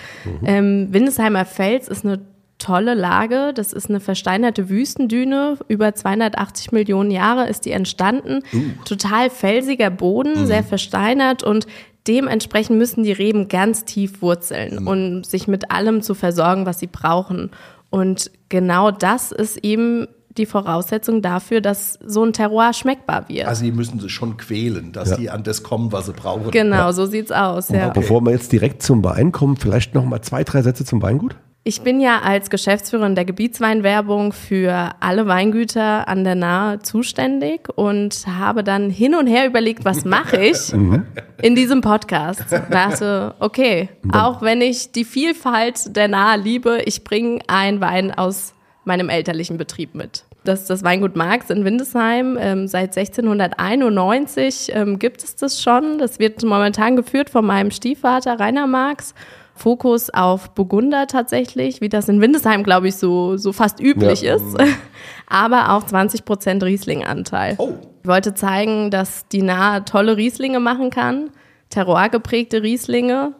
Ähm, 0.45 0.87
Windesheimer 0.91 1.43
Fels 1.45 1.87
ist 1.87 2.05
eine 2.05 2.21
tolle 2.59 2.93
Lage. 2.93 3.53
Das 3.53 3.73
ist 3.73 3.89
eine 3.89 3.99
versteinerte 3.99 4.69
Wüstendüne. 4.69 5.57
Über 5.67 5.95
280 5.95 6.71
Millionen 6.71 7.11
Jahre 7.11 7.49
ist 7.49 7.65
die 7.65 7.71
entstanden. 7.71 8.43
Total 8.85 9.29
felsiger 9.29 9.89
Boden, 9.89 10.45
sehr 10.45 10.63
versteinert 10.63 11.43
und 11.43 11.67
dementsprechend 12.07 12.77
müssen 12.77 13.03
die 13.03 13.11
Reben 13.11 13.49
ganz 13.49 13.85
tief 13.85 14.21
wurzeln, 14.21 14.87
um 14.87 15.23
sich 15.23 15.47
mit 15.47 15.71
allem 15.71 16.01
zu 16.01 16.13
versorgen, 16.13 16.65
was 16.65 16.79
sie 16.79 16.87
brauchen. 16.87 17.51
Und 17.89 18.31
genau 18.49 18.91
das 18.91 19.31
ist 19.31 19.57
eben 19.57 20.07
die 20.37 20.45
Voraussetzung 20.45 21.21
dafür, 21.21 21.59
dass 21.59 21.99
so 22.05 22.23
ein 22.23 22.33
Terroir 22.33 22.73
schmeckbar 22.73 23.27
wird. 23.27 23.47
Also 23.47 23.63
die 23.63 23.71
müssen 23.71 23.99
sich 23.99 24.11
schon 24.11 24.37
quälen, 24.37 24.91
dass 24.91 25.17
die 25.17 25.29
an 25.29 25.43
das 25.43 25.63
kommen, 25.63 25.91
was 25.91 26.05
sie 26.05 26.13
brauchen. 26.13 26.51
genau, 26.51 26.91
so 26.91 27.05
sieht's 27.05 27.31
aus. 27.31 27.69
Ja. 27.69 27.89
Bevor 27.89 28.21
wir 28.21 28.31
jetzt 28.31 28.51
direkt 28.51 28.83
zum 28.83 29.03
Wein 29.03 29.31
kommen, 29.31 29.57
vielleicht 29.57 29.95
noch 29.95 30.05
mal 30.05 30.21
zwei, 30.21 30.43
drei 30.43 30.61
Sätze 30.61 30.85
zum 30.85 31.01
Weingut? 31.01 31.35
Ich 31.69 31.81
bin 31.81 32.01
ja 32.01 32.21
als 32.21 32.49
Geschäftsführerin 32.49 33.13
der 33.13 33.25
Gebietsweinwerbung 33.25 34.33
für 34.33 34.89
alle 35.01 35.27
Weingüter 35.27 36.07
an 36.07 36.23
der 36.23 36.33
Nahe 36.33 36.79
zuständig 36.79 37.69
und 37.75 38.25
habe 38.25 38.63
dann 38.63 38.89
hin 38.89 39.13
und 39.13 39.27
her 39.27 39.45
überlegt, 39.45 39.85
was 39.85 40.03
mache 40.03 40.37
ich 40.37 40.73
in 41.43 41.53
diesem 41.53 41.81
Podcast. 41.81 42.43
Dachte, 42.71 43.35
okay, 43.37 43.89
auch 44.11 44.41
wenn 44.41 44.61
ich 44.61 44.93
die 44.93 45.05
Vielfalt 45.05 45.95
der 45.95 46.07
Nahe 46.07 46.39
liebe, 46.39 46.81
ich 46.85 47.03
bringe 47.03 47.41
einen 47.45 47.81
Wein 47.81 48.17
aus 48.17 48.55
meinem 48.83 49.09
elterlichen 49.09 49.57
Betrieb 49.57 49.93
mit. 49.93 50.23
Das 50.45 50.61
ist 50.61 50.71
das 50.71 50.83
Weingut 50.83 51.15
Marx 51.15 51.51
in 51.51 51.65
Windesheim. 51.65 52.35
Ähm, 52.41 52.67
seit 52.67 52.97
1691 52.97 54.71
ähm, 54.73 54.97
gibt 54.97 55.23
es 55.23 55.35
das 55.35 55.61
schon. 55.61 55.99
Das 55.99 56.17
wird 56.17 56.41
momentan 56.43 56.95
geführt 56.95 57.29
von 57.29 57.45
meinem 57.45 57.69
Stiefvater 57.69 58.39
Rainer 58.39 58.65
Marx. 58.65 59.13
Fokus 59.59 60.09
auf 60.09 60.51
Burgunder 60.55 61.05
tatsächlich, 61.07 61.81
wie 61.81 61.89
das 61.89 62.07
in 62.09 62.21
Windesheim, 62.21 62.63
glaube 62.63 62.87
ich, 62.87 62.95
so, 62.95 63.37
so 63.37 63.51
fast 63.53 63.79
üblich 63.79 64.21
Ja. 64.21 64.35
ist. 64.35 64.57
Aber 65.27 65.73
auch 65.73 65.85
20 65.85 66.25
Prozent 66.25 66.63
Riesling-Anteil. 66.63 67.55
Oh. 67.57 67.73
Ich 68.01 68.07
wollte 68.07 68.33
zeigen, 68.33 68.89
dass 68.89 69.27
die 69.27 69.41
Nahe 69.41 69.83
tolle 69.85 70.15
Rieslinge 70.17 70.59
machen 70.59 70.89
kann, 70.89 71.29
terroirgeprägte 71.69 72.63
Rieslinge. 72.63 73.33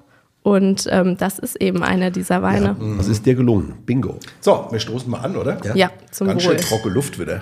Und 0.43 0.87
ähm, 0.91 1.17
das 1.17 1.39
ist 1.39 1.61
eben 1.61 1.83
einer 1.83 2.11
dieser 2.11 2.41
Weine. 2.41 2.75
Was 2.79 3.07
ist 3.07 3.25
dir 3.25 3.35
gelungen? 3.35 3.75
Bingo. 3.85 4.19
So, 4.41 4.67
wir 4.71 4.79
stoßen 4.79 5.09
mal 5.09 5.19
an, 5.19 5.35
oder? 5.35 5.57
Ja, 5.75 5.89
zum 6.11 6.27
Ganz 6.27 6.45
Wohl. 6.45 6.57
schön 6.57 6.61
trockene 6.61 6.93
Luft 6.93 7.19
wieder. 7.19 7.41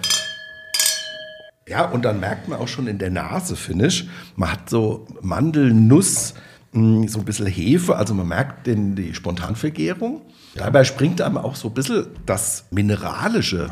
Ja, 1.67 1.85
und 1.89 2.05
dann 2.05 2.19
merkt 2.19 2.47
man 2.47 2.59
auch 2.59 2.67
schon 2.67 2.87
in 2.87 2.97
der 2.97 3.09
Nase, 3.09 3.55
finde 3.55 3.87
ich, 3.87 4.07
man 4.35 4.51
hat 4.53 4.69
so 4.69 5.05
Mandelnuss, 5.21 6.33
mh, 6.77 7.07
so 7.09 7.19
ein 7.19 7.25
bisschen 7.25 7.47
Hefe, 7.47 7.95
also 7.95 8.13
man 8.13 8.27
merkt 8.27 8.67
den, 8.67 8.95
die 8.95 9.13
Spontanvergärung. 9.13 10.21
Dabei 10.55 10.83
springt 10.83 11.21
einem 11.21 11.37
auch 11.37 11.55
so 11.55 11.69
ein 11.69 11.73
bisschen 11.73 12.07
das 12.25 12.65
Mineralische 12.71 13.69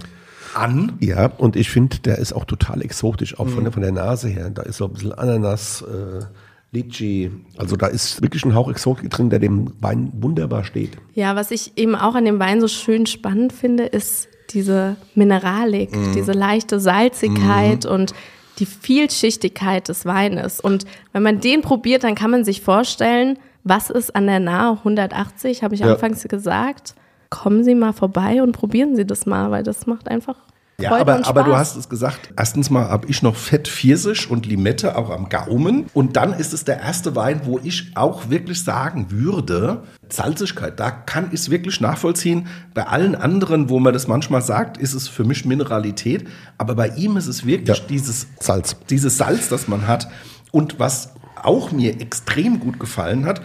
an. 0.53 0.93
Ja, 0.99 1.27
und 1.37 1.55
ich 1.55 1.69
finde, 1.69 1.99
der 1.99 2.17
ist 2.17 2.33
auch 2.33 2.45
total 2.45 2.81
exotisch, 2.81 3.39
auch 3.39 3.47
von, 3.47 3.63
der, 3.63 3.73
von 3.73 3.81
der 3.81 3.91
Nase 3.91 4.29
her. 4.29 4.49
Da 4.49 4.63
ist 4.63 4.77
so 4.77 4.85
ein 4.85 4.93
bisschen 4.93 5.13
Ananas, 5.13 5.81
äh, 5.81 6.25
Litchi. 6.71 7.31
Also 7.57 7.75
da 7.75 7.87
ist 7.87 8.21
wirklich 8.21 8.45
ein 8.45 8.53
Hauch 8.53 8.69
Exotik 8.69 9.09
drin, 9.09 9.29
der 9.29 9.39
dem 9.39 9.71
Wein 9.79 10.11
wunderbar 10.13 10.63
steht. 10.63 10.91
Ja, 11.13 11.35
was 11.35 11.51
ich 11.51 11.77
eben 11.77 11.95
auch 11.95 12.15
an 12.15 12.25
dem 12.25 12.39
Wein 12.39 12.61
so 12.61 12.67
schön 12.67 13.05
spannend 13.05 13.53
finde, 13.53 13.85
ist 13.85 14.27
diese 14.51 14.95
Mineralik, 15.15 15.89
diese 16.13 16.31
leichte 16.31 16.79
Salzigkeit 16.79 17.85
und 17.85 18.13
die 18.59 18.65
Vielschichtigkeit 18.65 19.87
des 19.89 20.05
Weines. 20.05 20.59
Und 20.59 20.85
wenn 21.13 21.23
man 21.23 21.39
den 21.39 21.61
probiert, 21.61 22.03
dann 22.03 22.15
kann 22.15 22.31
man 22.31 22.43
sich 22.45 22.61
vorstellen, 22.61 23.37
was 23.63 23.89
ist 23.89 24.15
an 24.15 24.27
der 24.27 24.39
Nahe 24.39 24.77
180, 24.77 25.63
habe 25.63 25.75
ich 25.75 25.81
Ja. 25.81 25.91
anfangs 25.93 26.23
gesagt. 26.23 26.95
Kommen 27.29 27.63
Sie 27.63 27.75
mal 27.75 27.91
vorbei 27.93 28.41
und 28.43 28.51
probieren 28.51 28.95
Sie 28.95 29.05
das 29.05 29.25
mal, 29.25 29.51
weil 29.51 29.63
das 29.63 29.87
macht 29.87 30.07
einfach 30.07 30.37
Ja, 30.79 30.89
Freude 30.89 31.13
aber, 31.13 31.27
aber 31.27 31.43
du 31.43 31.55
hast 31.55 31.77
es 31.77 31.87
gesagt, 31.87 32.33
erstens 32.37 32.69
mal 32.69 32.89
habe 32.89 33.07
ich 33.07 33.21
noch 33.21 33.37
Fett 33.37 33.67
Pfirsich 33.69 34.29
und 34.29 34.45
Limette 34.45 34.97
auch 34.97 35.09
am 35.09 35.29
Gaumen. 35.29 35.85
Und 35.93 36.17
dann 36.17 36.33
ist 36.33 36.53
es 36.53 36.65
der 36.65 36.81
erste 36.81 37.15
Wein, 37.15 37.41
wo 37.45 37.59
ich 37.63 37.91
auch 37.95 38.29
wirklich 38.29 38.61
sagen 38.61 39.07
würde, 39.09 39.83
Salzigkeit, 40.09 40.77
da 40.79 40.91
kann 40.91 41.27
ich 41.27 41.39
es 41.39 41.49
wirklich 41.49 41.79
nachvollziehen. 41.79 42.47
Bei 42.73 42.87
allen 42.87 43.15
anderen, 43.15 43.69
wo 43.69 43.79
man 43.79 43.93
das 43.93 44.07
manchmal 44.07 44.41
sagt, 44.41 44.75
ist 44.77 44.93
es 44.93 45.07
für 45.07 45.23
mich 45.23 45.45
Mineralität. 45.45 46.27
Aber 46.57 46.75
bei 46.75 46.89
ihm 46.89 47.15
ist 47.15 47.27
es 47.27 47.45
wirklich 47.45 47.77
Ja. 47.77 47.85
dieses 47.87 48.27
Salz. 48.41 48.75
dieses 48.89 49.17
Salz, 49.17 49.47
das 49.47 49.69
man 49.69 49.87
hat. 49.87 50.09
Und 50.51 50.77
was 50.77 51.13
auch 51.41 51.71
mir 51.71 52.01
extrem 52.01 52.59
gut 52.59 52.79
gefallen 52.79 53.25
hat, 53.25 53.41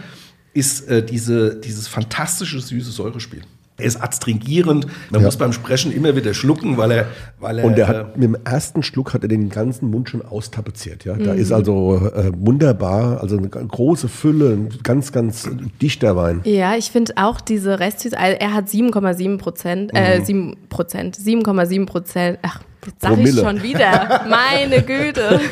ist 0.53 0.89
äh, 0.89 1.05
diese, 1.05 1.55
dieses 1.55 1.87
fantastische 1.87 2.59
süße 2.59 2.91
Säurespiel. 2.91 3.43
Er 3.81 3.87
ist 3.87 4.01
adstringierend. 4.01 4.85
Man 5.09 5.21
Ja. 5.21 5.25
muss 5.25 5.37
beim 5.37 5.53
Sprechen 5.53 5.91
immer 5.91 6.15
wieder 6.15 6.33
schlucken, 6.33 6.77
weil 6.77 6.91
er, 6.91 7.05
weil 7.39 7.59
er 7.59 7.65
Und 7.65 7.77
der 7.77 7.85
äh, 7.85 7.87
hat 7.89 8.17
mit 8.17 8.23
dem 8.23 8.37
ersten 8.45 8.83
Schluck 8.83 9.13
hat 9.13 9.23
er 9.23 9.27
den 9.27 9.49
ganzen 9.49 9.89
Mund 9.89 10.09
schon 10.09 10.21
austapeziert. 10.23 11.03
Ja, 11.05 11.15
Mhm. 11.15 11.23
da 11.23 11.33
ist 11.33 11.51
also 11.51 11.97
äh, 12.15 12.31
wunderbar, 12.35 13.19
also 13.21 13.37
eine 13.37 13.49
große 13.49 14.07
Fülle, 14.07 14.51
ein 14.53 14.69
ganz, 14.83 15.11
ganz 15.11 15.49
dichter 15.81 16.15
Wein. 16.15 16.41
Ja, 16.43 16.75
ich 16.75 16.91
finde 16.91 17.13
auch 17.17 17.41
diese 17.41 17.79
Restsüße, 17.79 18.17
also 18.17 18.37
er 18.39 18.53
hat 18.53 18.69
7,7 18.69 19.37
Prozent, 19.37 19.91
äh, 19.93 20.21
7 20.23 20.55
Prozent, 20.69 21.15
7,7 21.17 21.85
Prozent, 21.85 22.39
ach, 22.43 22.61
jetzt 22.85 23.01
sag 23.01 23.11
ich 23.11 23.15
Promille. 23.17 23.41
schon 23.41 23.63
wieder, 23.63 24.25
meine 24.29 24.81
Güte. 24.81 25.39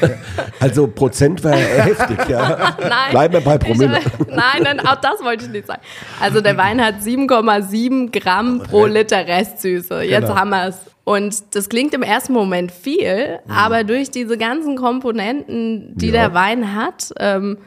Also 0.62 0.88
Prozent 0.88 1.42
war 1.44 1.54
heftig, 1.56 2.18
ja. 2.28 2.76
Nein. 2.82 3.12
Bleiben 3.12 3.34
wir 3.34 3.42
bei 3.42 3.58
Promille. 3.58 4.00
Ich, 4.00 4.28
nein, 4.28 4.62
nein, 4.63 4.80
auch 4.82 4.96
das 4.98 5.24
wollte 5.24 5.46
ich 5.46 5.52
nicht 5.52 5.68
sagen. 5.68 5.82
Also 6.20 6.42
der 6.42 6.58
Wein 6.58 6.84
hat 6.84 6.96
7,7 6.96 8.12
Gramm 8.20 8.60
pro 8.63 8.86
Liter 8.86 9.26
Restsüße. 9.26 10.02
Jetzt 10.04 10.24
Genau. 10.24 10.36
haben 10.36 10.50
wir 10.50 10.68
es. 10.68 10.78
Und 11.06 11.56
das 11.56 11.70
klingt 11.70 11.94
im 11.94 12.04
ersten 12.04 12.34
Moment 12.34 12.72
viel, 12.74 13.39
aber 13.48 13.84
durch 13.86 14.12
diese 14.12 14.38
ganzen 14.38 14.76
Komponenten, 14.76 15.94
die 15.96 16.08
Ja. 16.08 16.12
der 16.12 16.34
Wein 16.34 16.76
hat, 16.76 17.13
ähm, 17.20 17.58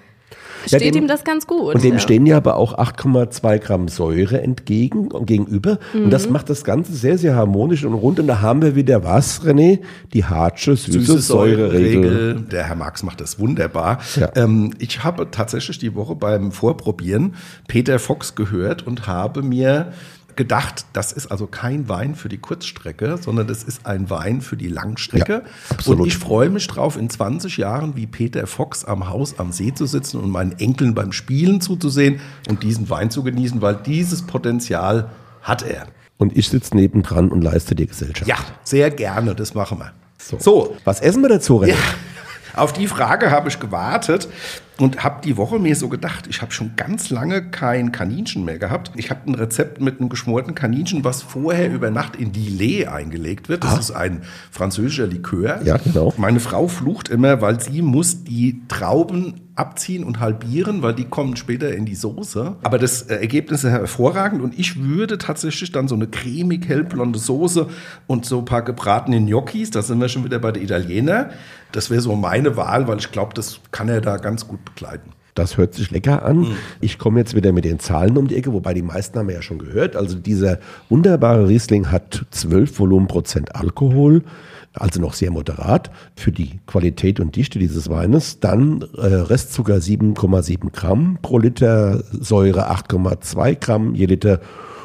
Ja, 0.71 0.79
steht 0.79 0.95
dem- 0.95 1.05
ihm 1.05 1.09
das 1.09 1.25
ganz 1.25 1.47
gut. 1.47 1.75
Und 1.75 1.83
dem 1.85 1.95
ja. 1.95 1.99
stehen 1.99 2.27
ja 2.27 2.37
aber 2.37 2.57
auch 2.57 2.75
8,2 2.79 3.59
Gramm 3.59 3.89
Säure 3.89 4.41
entgegen 4.43 5.09
und 5.11 5.27
gegenüber. 5.27 5.79
Und 5.95 6.11
das 6.11 6.27
Mhm. 6.27 6.33
macht 6.33 6.51
das 6.51 6.65
Ganze 6.65 6.93
sehr, 6.95 7.19
sehr 7.19 7.35
harmonisch 7.35 7.85
und 7.85 7.95
rund. 7.95 8.21
Und 8.21 8.27
da 8.27 8.41
haben 8.41 8.63
wir 8.63 8.75
wieder 8.77 9.05
was, 9.05 9.43
René? 9.43 9.81
Die 10.13 10.25
Hartsche 10.25 10.77
süße, 10.77 11.01
süße 11.01 11.19
Säureregel. 11.19 12.03
Säureregel. 12.03 12.41
Der 12.53 12.65
Herr 12.65 12.77
Marx 12.77 13.03
macht 13.03 13.21
das 13.21 13.39
wunderbar. 13.39 13.99
Ja. 14.17 14.31
Ähm, 14.37 14.73
ich 14.79 15.03
habe 15.05 15.29
tatsächlich 15.31 15.79
die 15.79 15.95
Woche 15.95 16.15
beim 16.15 16.53
Vorprobieren 16.53 17.35
Peter 17.69 17.99
Fox 17.99 18.35
gehört 18.35 18.87
und 18.87 19.07
habe 19.07 19.43
mir 19.43 19.93
gedacht, 20.37 20.87
das 20.93 21.13
ist 21.13 21.27
also 21.27 21.47
kein 21.47 21.89
Wein 21.89 22.15
für 22.15 22.29
die 22.29 22.39
Kurzstrecke, 22.39 23.19
sondern 23.21 23.47
das 23.47 23.63
ist 23.63 23.87
ein 23.87 24.11
Wein 24.11 24.41
für 24.41 24.57
die 24.57 24.69
Langstrecke. 24.69 25.43
Ja, 25.43 25.93
und 25.93 26.07
ich 26.07 26.17
freue 26.17 26.51
mich 26.51 26.67
drauf, 26.67 26.97
in 26.97 27.11
20 27.11 27.57
Jahren 27.57 27.97
wie 27.97 28.07
Peter 28.07 28.47
Fox 28.47 28.85
am 28.85 29.09
Haus 29.09 29.39
am 29.39 29.53
See 29.53 29.73
zu 29.75 29.87
sitzen 29.87 30.21
und 30.21 30.31
meinen 30.31 30.59
Enkeln 30.59 30.95
beim 30.95 31.13
Spielen 31.13 31.61
zuzusehen 31.61 32.21
und 32.49 32.63
diesen 32.63 32.89
Wein 32.91 33.11
zu 33.11 33.23
genießen, 33.23 33.63
weil 33.63 33.77
dieses 33.77 34.23
Potenzial 34.23 35.11
hat 35.43 35.63
er. 35.63 35.87
Und 36.19 36.37
ich 36.37 36.49
sitze 36.49 36.77
nebendran 36.77 37.31
und 37.31 37.43
leiste 37.43 37.75
dir 37.75 37.87
Gesellschaft. 37.87 38.29
Ja, 38.29 38.37
sehr 38.63 38.91
gerne, 38.91 39.35
das 39.35 39.55
machen 39.55 39.79
wir. 39.79 39.93
So. 40.19 40.39
so 40.39 40.77
Was 40.85 41.01
essen 41.01 41.23
wir 41.23 41.29
dazu, 41.29 41.61
René? 41.61 41.69
ja, 41.69 41.77
auf 42.55 42.73
die 42.73 42.87
Frage 42.87 43.31
habe 43.31 43.49
ich 43.49 43.59
gewartet 43.59 44.29
und 44.79 45.05
habe 45.05 45.21
die 45.23 45.37
Woche 45.37 45.59
mir 45.59 45.77
so 45.77 45.89
gedacht, 45.89 46.27
ich 46.29 46.43
habe 46.43 46.53
schon 46.53 46.73
ganz 46.77 47.11
lange 47.11 47.51
kein 47.51 47.93
Kaninchen 47.93 48.45
mehr 48.45 48.59
gehabt. 48.59 48.93
Ich 48.97 49.11
habe 49.11 49.21
ein 49.31 49.35
Rezept 49.35 49.81
mit 49.81 50.01
einem 50.01 50.09
geschmorten 50.09 50.55
Kaninchen, 50.55 51.05
was 51.05 51.23
vorher 51.23 51.71
über 51.73 51.91
Nacht 51.91 52.17
in 52.17 52.33
Dilet 52.33 52.89
eingelegt 52.89 53.49
wird. 53.49 53.65
Das 53.65 53.79
ist 53.79 53.91
ein 53.91 54.23
französischer 54.51 55.07
Likör. 55.07 55.61
Ja, 55.63 55.77
genau. 55.77 56.15
Meine 56.17 56.41
Frau 56.41 56.69
flucht 56.69 57.09
immer, 57.09 57.41
weil 57.41 57.61
sie 57.61 57.83
muss 57.83 58.25
die 58.25 58.63
Trauben 58.69 59.52
abziehen 59.55 60.05
und 60.05 60.21
halbieren, 60.21 60.83
weil 60.83 60.95
die 60.95 61.05
kommen 61.05 61.37
später 61.37 61.75
in 61.75 61.85
die 61.85 61.95
Soße. 61.95 62.57
Aber 62.63 62.79
das 62.79 63.03
äh, 63.03 63.17
Ergebnis 63.17 63.65
ist 63.65 63.71
hervorragend 63.71 64.43
und 64.43 64.59
ich 64.59 64.83
würde 64.83 65.19
tatsächlich 65.19 65.73
dann 65.73 65.89
so 65.89 65.95
eine 65.95 66.07
cremig 66.07 66.69
hellblonde 66.69 67.19
Soße 67.19 67.69
und 68.07 68.25
so 68.25 68.39
ein 68.39 68.45
paar 68.45 68.63
gebratene 68.63 69.21
Gnocchis, 69.21 69.71
da 69.71 69.83
sind 69.83 70.01
wir 70.01 70.09
schon 70.09 70.25
wieder 70.25 70.39
bei 70.39 70.53
der 70.53 70.63
Italiener. 70.63 71.31
Das 71.73 71.91
wäre 71.91 72.01
so 72.01 72.15
meine 72.17 72.57
Wahl, 72.57 72.89
weil 72.89 72.99
ich 72.99 73.13
glaube, 73.13 73.35
das 73.35 73.61
kann 73.71 73.89
er 73.89 74.01
da 74.01 74.17
ganz 74.17 74.47
gut 74.49 74.65
begleiten. 74.65 75.11
Das 75.35 75.57
hört 75.57 75.75
sich 75.75 75.91
lecker 75.91 76.25
an. 76.25 76.43
Ich 76.81 76.99
komme 76.99 77.19
jetzt 77.19 77.35
wieder 77.35 77.53
mit 77.53 77.65
den 77.65 77.79
Zahlen 77.79 78.19
um 78.19 78.29
die 78.29 78.37
Ecke, 78.37 78.53
wobei 78.53 78.75
die 78.75 78.83
meisten 78.83 79.19
haben 79.19 79.29
wir 79.29 79.35
ja 79.37 79.43
schon 79.43 79.59
gehört. 79.59 79.97
Also 79.97 80.17
dieser 80.17 80.59
wunderbare 80.91 81.49
Riesling 81.49 81.91
hat 81.91 82.27
12 82.31 82.79
Volumenprozent 82.79 83.57
Alkohol, 83.57 84.23
also 84.75 85.01
noch 85.01 85.15
sehr 85.15 85.31
moderat 85.31 85.91
für 86.17 86.33
die 86.33 86.61
Qualität 86.67 87.19
und 87.19 87.35
Dichte 87.35 87.59
dieses 87.59 87.89
Weines. 87.89 88.41
Dann 88.41 88.85
äh, 88.97 89.07
Restzucker 89.07 89.77
7,7 89.77 90.71
Gramm 90.71 91.19
pro 91.23 91.39
Liter, 91.39 92.03
Säure 92.13 92.71
8,2 92.71 93.59
Gramm 93.59 93.95
je 93.95 94.07
Liter. 94.07 94.41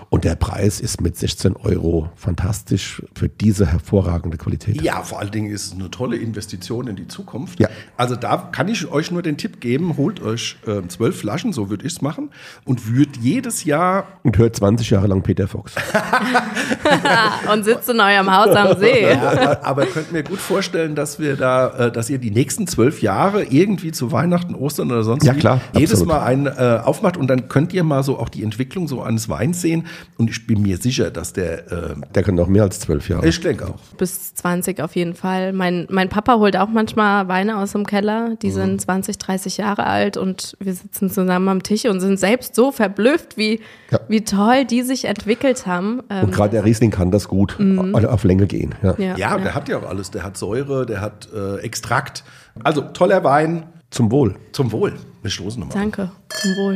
Und 0.10 0.24
der 0.24 0.36
Preis 0.36 0.80
ist 0.80 1.02
mit 1.02 1.18
16 1.18 1.58
Euro 1.58 2.10
fantastisch 2.16 3.02
für 3.14 3.28
diese 3.28 3.66
hervorragende 3.66 4.38
Qualität. 4.38 4.82
Ja, 4.82 5.02
vor 5.02 5.20
allen 5.20 5.32
Dingen 5.32 5.52
ist 5.52 5.68
es 5.68 5.74
eine 5.74 5.92
tolle 5.92 6.16
Investition 6.16 6.88
in 6.88 6.96
die 6.96 7.08
Zukunft. 7.08 7.60
Ja. 7.60 7.68
Also 7.98 8.16
da 8.16 8.38
kann 8.52 8.70
ich 8.70 8.90
euch 8.90 9.12
nur 9.12 9.22
den 9.22 9.38
Tipp 9.38 9.60
geben, 9.60 9.98
holt 9.98 10.22
euch 10.22 10.58
äh, 10.66 10.88
zwölf 10.88 11.20
Flaschen, 11.20 11.52
so 11.52 11.70
würde 11.70 11.86
ich 11.86 11.94
es 11.94 12.02
machen, 12.02 12.30
und 12.64 12.88
würdet 12.88 13.18
jedes 13.18 13.66
Jahr 13.66 14.08
Und 14.24 14.38
hört 14.38 14.56
20 14.56 14.90
Jahre 14.90 15.08
lang 15.08 15.24
Peter 15.24 15.48
Fox. 15.48 15.74
und 17.52 17.66
sitzt 17.66 17.90
in 17.90 18.00
eurem 18.00 18.34
Haus 18.34 18.56
am 18.56 18.78
See. 18.80 19.12
Ja, 19.12 19.62
aber 19.64 19.86
könnt 19.88 20.14
mir 20.14 20.24
gut 20.24 20.40
vorstellen, 20.40 20.96
dass 20.96 21.20
wir 21.20 21.36
da, 21.36 21.88
äh, 21.88 21.92
dass 21.92 22.10
ihr 22.10 22.18
die 22.18 22.32
nächsten 22.32 22.68
zwölf 22.68 23.02
Jahre 23.02 23.44
irgendwie 23.44 23.92
zu 23.92 24.12
Weihnachten, 24.12 24.56
Ostern 24.56 24.92
oder 24.92 25.04
sonst 25.04 25.26
Ja, 25.26 25.36
wie 25.36 25.40
klar, 25.40 25.62
jedes 25.74 26.02
absolut. 26.02 26.08
Mal 26.08 26.24
einen 26.24 26.48
äh, 26.48 26.80
aufmacht 26.84 27.18
und 27.18 27.28
dann 27.28 27.50
könnt 27.50 27.74
ihr 27.74 27.84
mal 27.84 28.04
so 28.04 28.18
auch 28.18 28.30
die 28.30 28.44
Entwicklung 28.44 28.88
so 28.88 29.02
eines 29.02 29.28
Weins 29.28 29.62
sehen. 29.62 29.86
Und 30.18 30.30
ich 30.30 30.48
bin 30.48 30.62
mir 30.62 30.78
sicher, 30.78 31.12
dass 31.12 31.34
der, 31.34 31.72
äh, 31.72 31.96
Der 32.16 32.24
kann 32.24 32.36
noch 32.36 32.48
mehr 32.48 32.64
als 32.64 32.80
12 32.80 33.10
Jahre. 33.10 33.28
ich 33.28 33.40
denke 33.40 33.68
auch. 33.68 33.80
Bis 33.98 34.34
20 34.36 34.82
auf 34.82 34.96
jeden 34.96 35.14
Fall. 35.14 35.54
Mein, 35.54 35.88
mein 35.90 36.10
Papa 36.10 36.36
holt 36.38 36.58
auch 36.58 36.70
manchmal 36.70 37.28
Weine 37.28 37.58
aus 37.58 37.72
dem 37.74 37.86
Keller. 37.86 38.30
Mhm. 38.30 38.40
Die 38.40 38.52
sind 38.52 38.82
20, 38.82 39.18
30 39.18 39.58
Jahre 39.58 39.86
alt 39.86 40.18
und 40.18 40.56
wir 40.60 40.74
sitzen 40.74 41.10
zusammen 41.10 41.48
am 41.50 41.64
Tisch 41.64 41.86
und 41.86 42.00
sind 42.00 42.20
selbst 42.20 42.56
so 42.56 42.72
verblüfft, 42.72 43.38
wie, 43.38 43.60
Ja. 43.92 44.00
wie 44.08 44.22
toll 44.24 44.66
die 44.66 44.82
sich 44.82 45.06
entwickelt 45.06 45.66
haben. 45.68 46.02
Ähm, 46.10 46.26
Und 46.26 46.32
gerade 46.34 46.52
der 46.52 46.66
Riesling 46.66 46.92
kann 46.92 47.12
das 47.12 47.28
gut 47.28 47.58
auf- 47.94 48.04
auf 48.06 48.24
Länge 48.24 48.48
gehen. 48.48 48.76
Ja. 48.84 48.96
ja, 48.98 49.18
Ja, 49.18 49.38
der 49.38 49.56
hat 49.56 49.70
ja 49.70 49.78
auch 49.78 49.88
alles. 49.90 50.12
Der 50.12 50.24
hat 50.24 50.38
Säure, 50.38 50.86
der 50.86 51.02
hat 51.02 51.28
äh, 51.34 51.58
Extrakt. 51.60 52.24
Also 52.64 52.82
toller 52.82 53.24
Wein. 53.24 53.64
Zum 53.90 54.12
Wohl. 54.12 54.36
Zum 54.52 54.72
Wohl. 54.74 54.94
Wir 55.22 55.32
stoßen 55.32 55.60
nochmal. 55.62 55.78
Danke. 55.78 56.12
Zum 56.42 56.52
Wohl. 56.58 56.76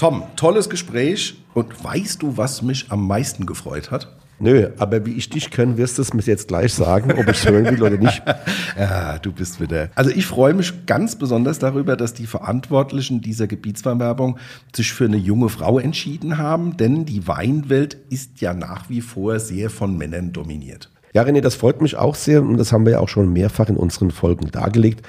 Tom, 0.00 0.22
tolles 0.34 0.70
Gespräch. 0.70 1.34
Und 1.52 1.84
weißt 1.84 2.22
du, 2.22 2.38
was 2.38 2.62
mich 2.62 2.86
am 2.88 3.06
meisten 3.06 3.44
gefreut 3.44 3.90
hat? 3.90 4.16
Nö, 4.38 4.70
aber 4.78 5.04
wie 5.04 5.12
ich 5.12 5.28
dich 5.28 5.50
kenne, 5.50 5.76
wirst 5.76 5.98
du 5.98 6.02
es 6.02 6.14
mir 6.14 6.22
jetzt 6.22 6.48
gleich 6.48 6.72
sagen, 6.72 7.12
ob 7.12 7.28
ich 7.28 7.46
hören 7.46 7.66
will 7.66 7.82
oder 7.82 7.98
nicht. 7.98 8.22
Ja, 8.78 9.18
du 9.18 9.30
bist 9.30 9.60
wieder. 9.60 9.90
Also 9.94 10.10
ich 10.10 10.24
freue 10.24 10.54
mich 10.54 10.86
ganz 10.86 11.16
besonders 11.16 11.58
darüber, 11.58 11.96
dass 11.96 12.14
die 12.14 12.24
Verantwortlichen 12.24 13.20
dieser 13.20 13.46
Gebietsverwerbung 13.46 14.38
sich 14.74 14.90
für 14.90 15.04
eine 15.04 15.18
junge 15.18 15.50
Frau 15.50 15.78
entschieden 15.78 16.38
haben, 16.38 16.78
denn 16.78 17.04
die 17.04 17.28
Weinwelt 17.28 17.98
ist 18.08 18.40
ja 18.40 18.54
nach 18.54 18.88
wie 18.88 19.02
vor 19.02 19.38
sehr 19.38 19.68
von 19.68 19.98
Männern 19.98 20.32
dominiert. 20.32 20.88
Ja, 21.12 21.24
René, 21.24 21.42
das 21.42 21.56
freut 21.56 21.82
mich 21.82 21.96
auch 21.96 22.14
sehr 22.14 22.42
und 22.42 22.56
das 22.56 22.72
haben 22.72 22.86
wir 22.86 22.92
ja 22.92 23.00
auch 23.00 23.10
schon 23.10 23.30
mehrfach 23.30 23.68
in 23.68 23.76
unseren 23.76 24.12
Folgen 24.12 24.50
dargelegt, 24.50 25.06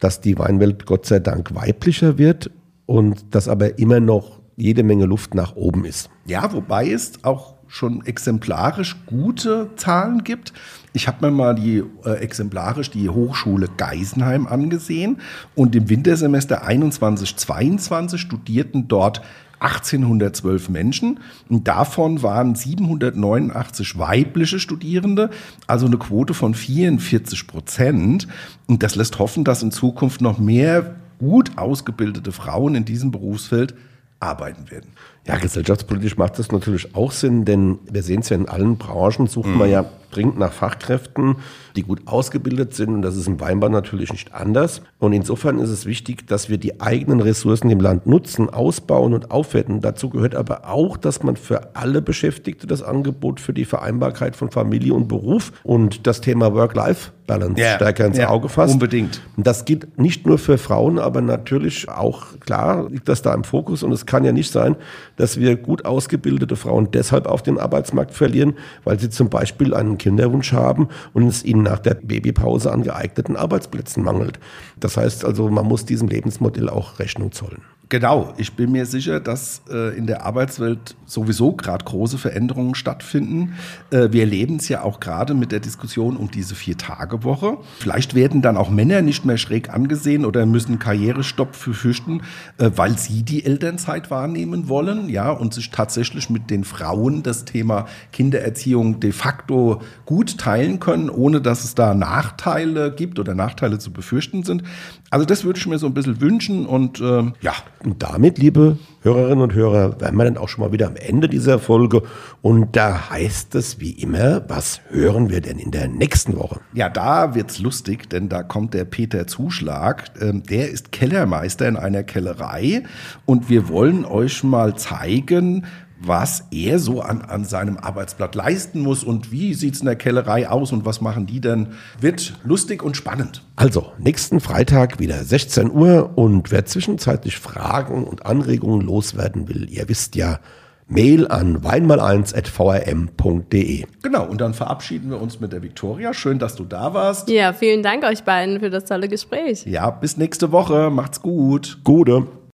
dass 0.00 0.20
die 0.20 0.36
Weinwelt 0.36 0.84
Gott 0.84 1.06
sei 1.06 1.20
Dank 1.20 1.54
weiblicher 1.54 2.18
wird 2.18 2.50
und 2.92 3.34
dass 3.34 3.48
aber 3.48 3.78
immer 3.78 4.00
noch 4.00 4.42
jede 4.54 4.82
Menge 4.82 5.06
Luft 5.06 5.34
nach 5.34 5.56
oben 5.56 5.86
ist. 5.86 6.10
Ja, 6.26 6.52
wobei 6.52 6.90
es 6.90 7.24
auch 7.24 7.54
schon 7.66 8.04
exemplarisch 8.04 8.96
gute 9.06 9.70
Zahlen 9.76 10.24
gibt. 10.24 10.52
Ich 10.92 11.08
habe 11.08 11.24
mir 11.24 11.32
mal 11.34 11.54
die 11.54 11.82
äh, 12.04 12.16
exemplarisch 12.18 12.90
die 12.90 13.08
Hochschule 13.08 13.68
Geisenheim 13.78 14.46
angesehen 14.46 15.22
und 15.54 15.74
im 15.74 15.88
Wintersemester 15.88 16.68
21/22 16.68 18.18
studierten 18.18 18.88
dort 18.88 19.22
1812 19.60 20.68
Menschen 20.68 21.20
und 21.48 21.68
davon 21.68 22.22
waren 22.22 22.54
789 22.54 23.98
weibliche 23.98 24.58
Studierende, 24.58 25.30
also 25.66 25.86
eine 25.86 25.96
Quote 25.96 26.34
von 26.34 26.52
44 26.52 27.46
Prozent. 27.46 28.28
Und 28.66 28.82
das 28.82 28.96
lässt 28.96 29.18
hoffen, 29.18 29.44
dass 29.44 29.62
in 29.62 29.70
Zukunft 29.70 30.20
noch 30.20 30.38
mehr 30.38 30.96
gut 31.22 31.56
ausgebildete 31.56 32.32
Frauen 32.32 32.74
in 32.74 32.84
diesem 32.84 33.12
Berufsfeld 33.12 33.74
arbeiten 34.18 34.70
werden. 34.70 34.90
Ja, 35.24 35.36
gesellschaftspolitisch 35.36 36.16
macht 36.16 36.38
das 36.38 36.50
natürlich 36.50 36.94
auch 36.96 37.12
Sinn, 37.12 37.44
denn 37.44 37.78
wir 37.90 38.02
sehen 38.02 38.20
es 38.20 38.28
ja 38.28 38.36
in 38.36 38.48
allen 38.48 38.76
Branchen, 38.76 39.28
sucht 39.28 39.48
mhm. 39.48 39.58
man 39.58 39.70
ja 39.70 39.84
dringend 40.14 40.38
nach 40.38 40.52
Fachkräften, 40.52 41.36
die 41.76 41.82
gut 41.82 42.02
ausgebildet 42.06 42.74
sind. 42.74 42.90
Und 42.90 43.02
das 43.02 43.16
ist 43.16 43.26
im 43.26 43.40
Weinbau 43.40 43.68
natürlich 43.68 44.12
nicht 44.12 44.34
anders. 44.34 44.82
Und 44.98 45.12
insofern 45.12 45.58
ist 45.58 45.70
es 45.70 45.86
wichtig, 45.86 46.26
dass 46.26 46.48
wir 46.48 46.58
die 46.58 46.80
eigenen 46.80 47.20
Ressourcen 47.20 47.70
im 47.70 47.80
Land 47.80 48.06
nutzen, 48.06 48.50
ausbauen 48.50 49.14
und 49.14 49.30
aufwerten. 49.30 49.80
Dazu 49.80 50.10
gehört 50.10 50.34
aber 50.34 50.68
auch, 50.68 50.96
dass 50.96 51.22
man 51.22 51.36
für 51.36 51.74
alle 51.74 52.02
Beschäftigte 52.02 52.66
das 52.66 52.82
Angebot 52.82 53.40
für 53.40 53.52
die 53.52 53.64
Vereinbarkeit 53.64 54.36
von 54.36 54.50
Familie 54.50 54.94
und 54.94 55.08
Beruf 55.08 55.52
und 55.64 56.06
das 56.06 56.20
Thema 56.20 56.54
Work-Life 56.54 57.12
Balance 57.26 57.60
ja, 57.60 57.76
stärker 57.76 58.06
ins 58.06 58.18
ja, 58.18 58.28
Auge 58.28 58.48
fasst. 58.48 58.74
Unbedingt. 58.74 59.20
Das 59.36 59.64
gilt 59.64 59.98
nicht 59.98 60.26
nur 60.26 60.38
für 60.38 60.58
Frauen, 60.58 60.98
aber 60.98 61.20
natürlich 61.20 61.88
auch, 61.88 62.38
klar, 62.40 62.88
liegt 62.90 63.08
das 63.08 63.22
da 63.22 63.32
im 63.34 63.44
Fokus. 63.44 63.82
Und 63.82 63.92
es 63.92 64.06
kann 64.06 64.24
ja 64.24 64.32
nicht 64.32 64.50
sein, 64.50 64.76
dass 65.16 65.38
wir 65.38 65.56
gut 65.56 65.84
ausgebildete 65.84 66.56
Frauen 66.56 66.90
deshalb 66.90 67.26
auf 67.26 67.42
den 67.42 67.58
Arbeitsmarkt 67.58 68.12
verlieren, 68.12 68.54
weil 68.84 68.98
sie 68.98 69.10
zum 69.10 69.28
Beispiel 69.30 69.74
einen 69.74 69.98
Kinderwunsch 70.02 70.52
haben 70.52 70.88
und 71.12 71.28
es 71.28 71.44
ihnen 71.44 71.62
nach 71.62 71.78
der 71.78 71.94
Babypause 71.94 72.72
an 72.72 72.82
geeigneten 72.82 73.36
Arbeitsplätzen 73.36 74.02
mangelt. 74.02 74.40
Das 74.80 74.96
heißt 74.96 75.24
also, 75.24 75.48
man 75.48 75.66
muss 75.66 75.84
diesem 75.84 76.08
Lebensmodell 76.08 76.68
auch 76.68 76.98
Rechnung 76.98 77.30
zollen. 77.30 77.62
Genau, 77.92 78.32
ich 78.38 78.54
bin 78.54 78.72
mir 78.72 78.86
sicher, 78.86 79.20
dass 79.20 79.60
äh, 79.70 79.94
in 79.98 80.06
der 80.06 80.24
Arbeitswelt 80.24 80.96
sowieso 81.04 81.52
gerade 81.52 81.84
große 81.84 82.16
Veränderungen 82.16 82.74
stattfinden. 82.74 83.52
Äh, 83.90 84.12
wir 84.12 84.22
erleben 84.22 84.56
es 84.56 84.70
ja 84.70 84.80
auch 84.82 84.98
gerade 84.98 85.34
mit 85.34 85.52
der 85.52 85.60
Diskussion 85.60 86.16
um 86.16 86.30
diese 86.30 86.54
Vier-Tage-Woche. 86.54 87.58
Vielleicht 87.80 88.14
werden 88.14 88.40
dann 88.40 88.56
auch 88.56 88.70
Männer 88.70 89.02
nicht 89.02 89.26
mehr 89.26 89.36
schräg 89.36 89.68
angesehen 89.68 90.24
oder 90.24 90.46
müssen 90.46 90.78
Karrierestopp 90.78 91.54
fürchten, 91.54 92.22
äh, 92.56 92.70
weil 92.74 92.96
sie 92.96 93.24
die 93.24 93.44
Elternzeit 93.44 94.10
wahrnehmen 94.10 94.70
wollen, 94.70 95.10
ja, 95.10 95.30
und 95.30 95.52
sich 95.52 95.70
tatsächlich 95.70 96.30
mit 96.30 96.48
den 96.48 96.64
Frauen 96.64 97.22
das 97.22 97.44
Thema 97.44 97.84
Kindererziehung 98.10 99.00
de 99.00 99.12
facto 99.12 99.82
gut 100.06 100.38
teilen 100.38 100.80
können, 100.80 101.10
ohne 101.10 101.42
dass 101.42 101.62
es 101.62 101.74
da 101.74 101.92
Nachteile 101.92 102.90
gibt 102.90 103.18
oder 103.18 103.34
Nachteile 103.34 103.78
zu 103.78 103.92
befürchten 103.92 104.44
sind. 104.44 104.62
Also 105.10 105.26
das 105.26 105.44
würde 105.44 105.58
ich 105.58 105.66
mir 105.66 105.78
so 105.78 105.88
ein 105.88 105.92
bisschen 105.92 106.22
wünschen 106.22 106.64
und 106.64 106.98
äh, 106.98 107.30
ja. 107.42 107.52
Und 107.84 108.02
damit, 108.02 108.38
liebe 108.38 108.78
Hörerinnen 109.02 109.42
und 109.42 109.54
Hörer, 109.54 110.00
wären 110.00 110.14
wir 110.16 110.24
dann 110.24 110.36
auch 110.36 110.48
schon 110.48 110.64
mal 110.64 110.72
wieder 110.72 110.86
am 110.86 110.94
Ende 110.94 111.28
dieser 111.28 111.58
Folge. 111.58 112.02
Und 112.40 112.76
da 112.76 113.10
heißt 113.10 113.54
es 113.56 113.80
wie 113.80 113.90
immer, 113.90 114.48
was 114.48 114.80
hören 114.90 115.30
wir 115.30 115.40
denn 115.40 115.58
in 115.58 115.72
der 115.72 115.88
nächsten 115.88 116.36
Woche? 116.36 116.60
Ja, 116.72 116.88
da 116.88 117.34
wird's 117.34 117.58
lustig, 117.58 118.08
denn 118.08 118.28
da 118.28 118.44
kommt 118.44 118.74
der 118.74 118.84
Peter 118.84 119.26
Zuschlag. 119.26 120.04
Ähm, 120.20 120.44
der 120.44 120.70
ist 120.70 120.92
Kellermeister 120.92 121.66
in 121.66 121.76
einer 121.76 122.04
Kellerei 122.04 122.84
und 123.26 123.50
wir 123.50 123.68
wollen 123.68 124.04
euch 124.04 124.44
mal 124.44 124.76
zeigen, 124.76 125.66
was 126.04 126.44
er 126.50 126.78
so 126.78 127.00
an, 127.00 127.22
an 127.22 127.44
seinem 127.44 127.76
Arbeitsblatt 127.76 128.34
leisten 128.34 128.80
muss 128.80 129.04
und 129.04 129.30
wie 129.30 129.54
sieht 129.54 129.74
es 129.74 129.80
in 129.80 129.86
der 129.86 129.96
Kellerei 129.96 130.48
aus 130.48 130.72
und 130.72 130.84
was 130.84 131.00
machen 131.00 131.26
die 131.26 131.40
denn, 131.40 131.68
wird 132.00 132.34
lustig 132.44 132.82
und 132.82 132.96
spannend. 132.96 133.42
Also, 133.56 133.92
nächsten 133.98 134.40
Freitag 134.40 134.98
wieder 134.98 135.22
16 135.22 135.70
Uhr 135.70 136.12
und 136.16 136.50
wer 136.50 136.64
zwischenzeitlich 136.64 137.38
Fragen 137.38 138.04
und 138.04 138.26
Anregungen 138.26 138.86
loswerden 138.86 139.48
will, 139.48 139.68
ihr 139.70 139.88
wisst 139.88 140.16
ja, 140.16 140.40
Mail 140.88 141.28
an 141.28 141.62
weinmal1.vrm.de. 141.62 143.84
Genau, 144.02 144.26
und 144.26 144.40
dann 144.40 144.52
verabschieden 144.52 145.10
wir 145.10 145.20
uns 145.20 145.40
mit 145.40 145.52
der 145.52 145.62
Viktoria. 145.62 146.12
Schön, 146.12 146.38
dass 146.38 146.54
du 146.54 146.64
da 146.64 146.92
warst. 146.92 147.30
Ja, 147.30 147.52
vielen 147.52 147.82
Dank 147.82 148.04
euch 148.04 148.24
beiden 148.24 148.60
für 148.60 148.70
das 148.70 148.84
tolle 148.84 149.08
Gespräch. 149.08 149.64
Ja, 149.64 149.90
bis 149.90 150.16
nächste 150.16 150.52
Woche. 150.52 150.90
Macht's 150.90 151.22
gut. 151.22 151.78
Gute. 151.84 152.26